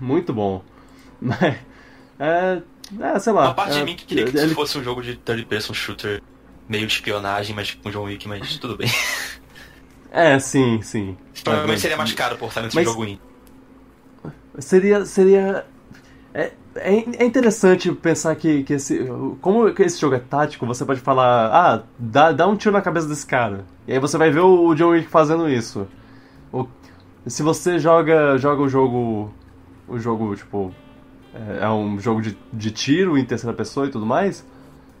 [0.00, 0.62] Muito bom.
[1.20, 1.56] Mas.
[2.18, 2.62] É.
[2.98, 3.44] é sei lá.
[3.48, 4.54] Uma parte é, de mim que queria que ele...
[4.54, 6.22] fosse um jogo de third person shooter
[6.68, 8.88] meio de espionagem, mas com John Wick, mas tudo bem.
[10.14, 11.16] É, sim, sim.
[11.42, 12.84] Provavelmente seria mais caro por nesse mas...
[12.84, 13.20] jogo indie.
[14.60, 15.04] Seria.
[15.04, 15.66] seria
[16.32, 19.08] é, é, é, interessante pensar que, que esse.
[19.40, 23.08] Como esse jogo é tático, você pode falar, ah, dá, dá um tiro na cabeça
[23.08, 23.64] desse cara.
[23.88, 25.88] E aí você vai ver o, o John Wick fazendo isso.
[26.52, 26.64] O,
[27.26, 29.34] se você joga, joga o jogo.
[29.88, 30.72] O jogo, tipo.
[31.34, 34.46] É, é um jogo de, de tiro em terceira pessoa e tudo mais.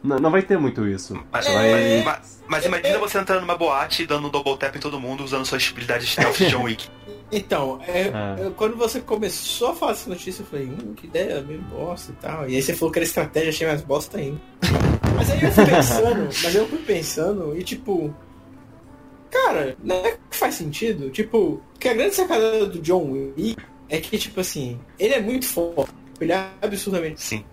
[0.04, 1.18] Não, não vai ter muito isso.
[1.32, 2.02] Mas, vai...
[2.04, 5.24] mas, mas, imagina você entrando numa boate e dando um double tap em todo mundo
[5.24, 6.86] usando suas habilidades stealth de John Wick.
[7.32, 8.52] Então, é, é.
[8.54, 12.14] quando você começou a falar essa notícia, eu falei, hum, que ideia meio bosta e
[12.16, 12.48] tal.
[12.48, 14.40] E aí você falou que era estratégia, achei mais bosta ainda.
[15.16, 18.14] mas aí eu fui pensando, mas eu fui pensando e tipo.
[19.30, 21.10] Cara, não é que faz sentido.
[21.10, 23.56] Tipo, que a grande sacada do John Wick
[23.88, 25.90] é que, tipo assim, ele é muito forte.
[26.20, 27.20] Ele é absurdamente.
[27.20, 27.44] Sim.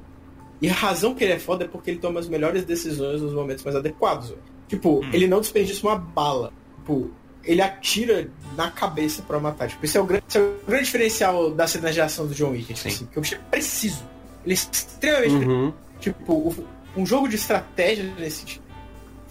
[0.61, 3.33] E a razão que ele é foda é porque ele toma as melhores decisões nos
[3.33, 4.33] momentos mais adequados.
[4.67, 5.09] Tipo, hum.
[5.11, 6.53] ele não desperdiça uma bala.
[6.77, 7.09] Tipo,
[7.43, 9.67] ele atira na cabeça para matar.
[9.67, 12.51] Tipo, esse é, o grande, é o grande diferencial da cena de ação do John
[12.51, 12.73] Wick.
[12.73, 14.03] Tipo, assim, que eu achei preciso.
[14.45, 15.73] Ele é extremamente uhum.
[15.99, 16.55] Tipo,
[16.95, 18.71] um jogo de estratégia nesse sentido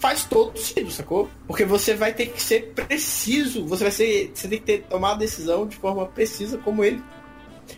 [0.01, 1.29] faz todo sentido, sacou?
[1.45, 4.31] Porque você vai ter que ser preciso, você vai ser.
[4.33, 7.01] Você tem que ter tomar a decisão de forma precisa como ele.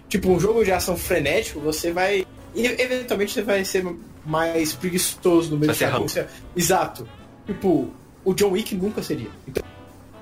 [0.07, 3.85] Tipo, um jogo de ação frenético, você vai e eventualmente você vai ser
[4.25, 6.27] mais preguiçoso no meio do caminho.
[6.55, 7.07] Exato.
[7.45, 7.89] Tipo,
[8.23, 9.29] o John Wick nunca seria.
[9.47, 9.63] Então,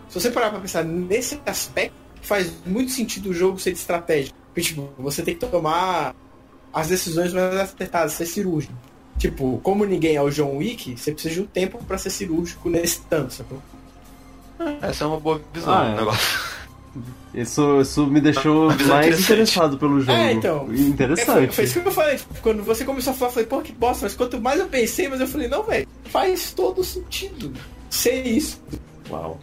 [0.08, 4.34] se você parar pra pensar nesse aspecto, faz muito sentido o jogo ser de estratégia.
[4.48, 6.16] Porque, tipo, você tem que tomar
[6.74, 8.74] as decisões mais acertadas, ser cirúrgico.
[9.18, 12.70] Tipo, como ninguém é o John Wick, você precisa de um tempo para ser cirúrgico
[12.70, 13.62] nesse tanto, sacou?
[14.82, 15.96] Essa é uma boa visão ah, do é.
[15.96, 16.40] negócio.
[17.34, 20.12] Isso, isso me deixou mais interessado pelo jogo.
[20.12, 20.68] É, então.
[20.74, 21.30] Interessante.
[21.30, 22.20] É, foi, foi, isso que eu falei.
[22.42, 24.06] Quando você começou a falar, eu falei, pô, que bosta.
[24.06, 27.54] Mas quanto mais eu pensei, mas eu falei, não, velho, faz todo sentido
[27.90, 28.62] ser isso.
[29.10, 29.40] Uau.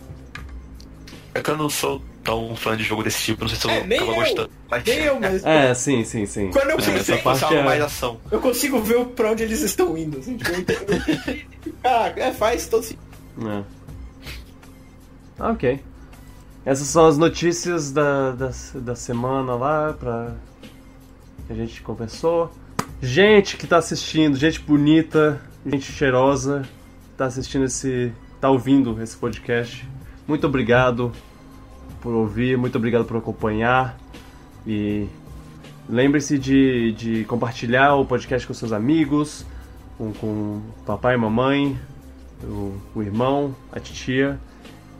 [1.34, 3.70] É que eu não sou tão fã de jogo desse tipo, não sei se eu
[3.70, 4.50] é, nem tava eu, gostando.
[4.70, 4.84] Mas...
[4.84, 5.44] Nem eu, mas...
[5.46, 6.50] É, sim, sim, sim.
[6.50, 7.62] Quando eu pensei, essa parte é...
[7.62, 8.20] mais ação.
[8.30, 10.18] Eu consigo ver pra onde eles estão indo.
[10.18, 10.50] Assim, tipo,
[11.82, 13.00] Caraca, é, faz todo sentido.
[13.46, 13.64] É.
[15.50, 15.80] Ok.
[16.68, 20.34] Essas são as notícias da, da, da semana lá pra,
[21.46, 22.52] que a gente conversou.
[23.00, 26.68] Gente que tá assistindo, gente bonita, gente cheirosa,
[27.16, 28.12] tá assistindo esse.
[28.38, 29.88] tá ouvindo esse podcast.
[30.26, 31.10] Muito obrigado
[32.02, 33.96] por ouvir, muito obrigado por acompanhar.
[34.66, 35.08] E
[35.88, 39.46] lembre-se de, de compartilhar o podcast com seus amigos,
[39.96, 41.80] com, com papai e mamãe,
[42.44, 44.38] o, o irmão, a titia.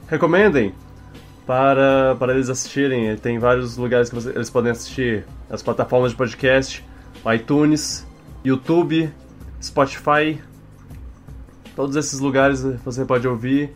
[0.09, 0.88] Recomendem!
[1.49, 3.17] Para, para eles assistirem.
[3.17, 6.85] Tem vários lugares que você, eles podem assistir: as plataformas de podcast,
[7.35, 8.07] iTunes,
[8.45, 9.11] YouTube,
[9.61, 10.39] Spotify.
[11.75, 13.75] Todos esses lugares você pode ouvir.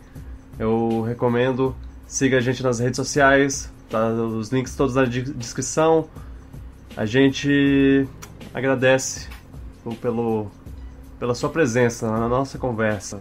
[0.59, 1.75] Eu recomendo.
[2.05, 4.07] Siga a gente nas redes sociais, tá?
[4.09, 6.07] os links todos na descrição.
[6.95, 8.07] A gente
[8.53, 9.27] agradece
[9.99, 10.51] pelo,
[11.17, 13.19] pela sua presença na nossa conversa.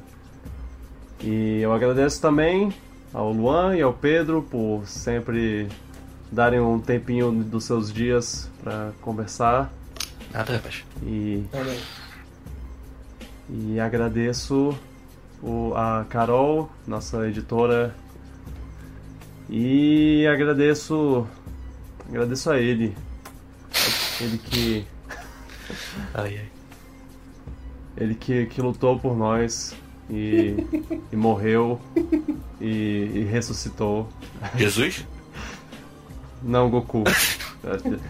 [1.23, 2.71] E eu agradeço também
[3.13, 5.69] ao Luan e ao Pedro por sempre
[6.31, 9.73] darem um tempinho dos seus dias para conversar.
[10.33, 10.83] Nada, rapaz.
[11.03, 11.45] E,
[13.51, 14.75] e agradeço
[15.43, 17.95] o, a Carol, nossa editora.
[19.51, 21.27] E agradeço.
[22.09, 22.97] Agradeço a ele.
[24.21, 24.87] Ele que.
[26.15, 26.49] Ai, ai.
[27.95, 29.75] Ele que, que lutou por nós
[30.11, 30.57] e,
[31.11, 31.81] e morreu
[32.61, 34.09] e, e, ressuscitou.
[34.57, 35.07] Jesus?
[36.43, 37.05] Não, Goku.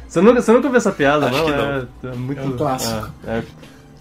[0.09, 1.48] Você nunca, você nunca viu essa piada, Acho não?
[1.48, 1.64] não.
[1.64, 2.40] É, é, muito.
[2.40, 3.10] É um clássico.
[3.27, 3.44] É, é,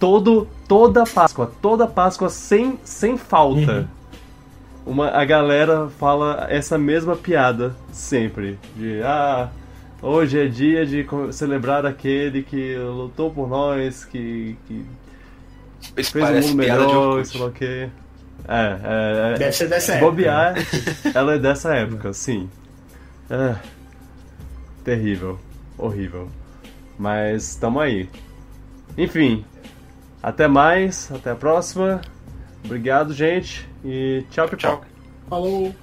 [0.00, 3.88] todo, toda Páscoa, toda Páscoa sem, sem falta.
[4.86, 4.94] Uhum.
[4.94, 8.58] Uma, a galera fala essa mesma piada sempre.
[8.74, 9.50] De ah,
[10.00, 14.84] hoje é dia de celebrar aquele que lutou por nós, que, que
[15.96, 17.88] Isso fez um parece mundo melhor, sei lá o quê.
[18.48, 19.38] É, é, é.
[19.38, 20.10] Deve ser dessa Se época.
[20.10, 20.54] bobear,
[21.14, 22.48] ela é dessa época, sim.
[23.30, 23.56] É,
[24.84, 25.38] terrível,
[25.78, 26.28] horrível.
[26.98, 28.08] Mas tamo aí.
[28.96, 29.44] Enfim,
[30.22, 32.00] até mais, até a próxima.
[32.64, 34.56] Obrigado, gente, e tchau, tchau.
[34.56, 34.84] Tchau.
[35.28, 35.74] Falou.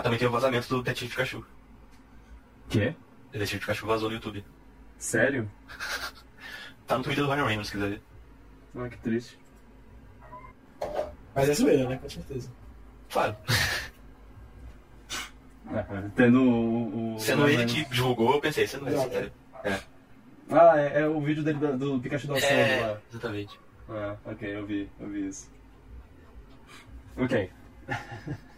[0.00, 1.44] Ah, também tem o vazamento do Detetive Pikachu.
[2.70, 2.94] Quê?
[3.28, 4.42] O Detetive Pikachu vazou no YouTube.
[4.96, 5.48] Sério?
[6.86, 8.02] Tá no Twitter do Ryan Reynolds, se quiser ver.
[8.76, 9.38] Ah, que triste.
[11.36, 11.96] Mas é zoeira, né?
[11.98, 12.50] Com certeza.
[13.12, 13.36] Claro.
[16.16, 17.14] Tendo o.
[17.14, 18.96] o Sendo ele que divulgou, eu pensei, sendo ele.
[18.96, 19.32] Não, sério.
[20.50, 23.00] Ah, é, é o vídeo dele do, do Pikachu dançando É, lá.
[23.08, 23.60] exatamente.
[23.88, 25.48] Ah, ok, eu vi, eu vi isso.
[27.16, 27.52] Ok.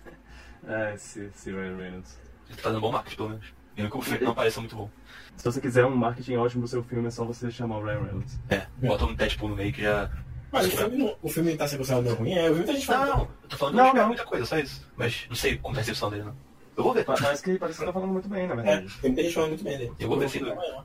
[0.66, 2.18] é, esse, esse Ryan Reynolds.
[2.48, 3.46] Ele tá fazendo bom marketing, pelo menos.
[3.76, 4.90] Mesmo que o filme não pareça muito bom.
[5.36, 8.02] Se você quiser um marketing ótimo pro seu filme, é só você chamar o Ryan
[8.02, 8.38] Reynolds.
[8.50, 10.10] É, bota um Deadpool no meio que já.
[10.52, 12.86] Mas o filme, não, o filme tá sendo considerado ruim, é, eu vi muita gente
[12.90, 13.16] Não, falando.
[13.16, 14.06] não, eu tô falando Não, não, não, não.
[14.08, 14.86] muita coisa, só isso.
[14.96, 16.36] Mas não sei como é a recepção dele, não.
[16.76, 17.04] Eu vou ver.
[17.06, 18.98] Parece que, parece que tá falando muito bem, na É, verdade.
[19.00, 19.92] tem muita gente falando muito bem dele.
[19.98, 20.84] Eu vou ver, amanhã.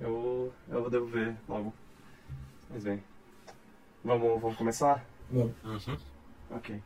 [0.00, 1.72] Eu, eu devo ver logo.
[2.70, 3.02] Mas bem.
[4.04, 5.04] Vamos, vamos começar?
[5.30, 5.52] Não.
[5.64, 5.96] Uhum.
[6.50, 6.82] Ok.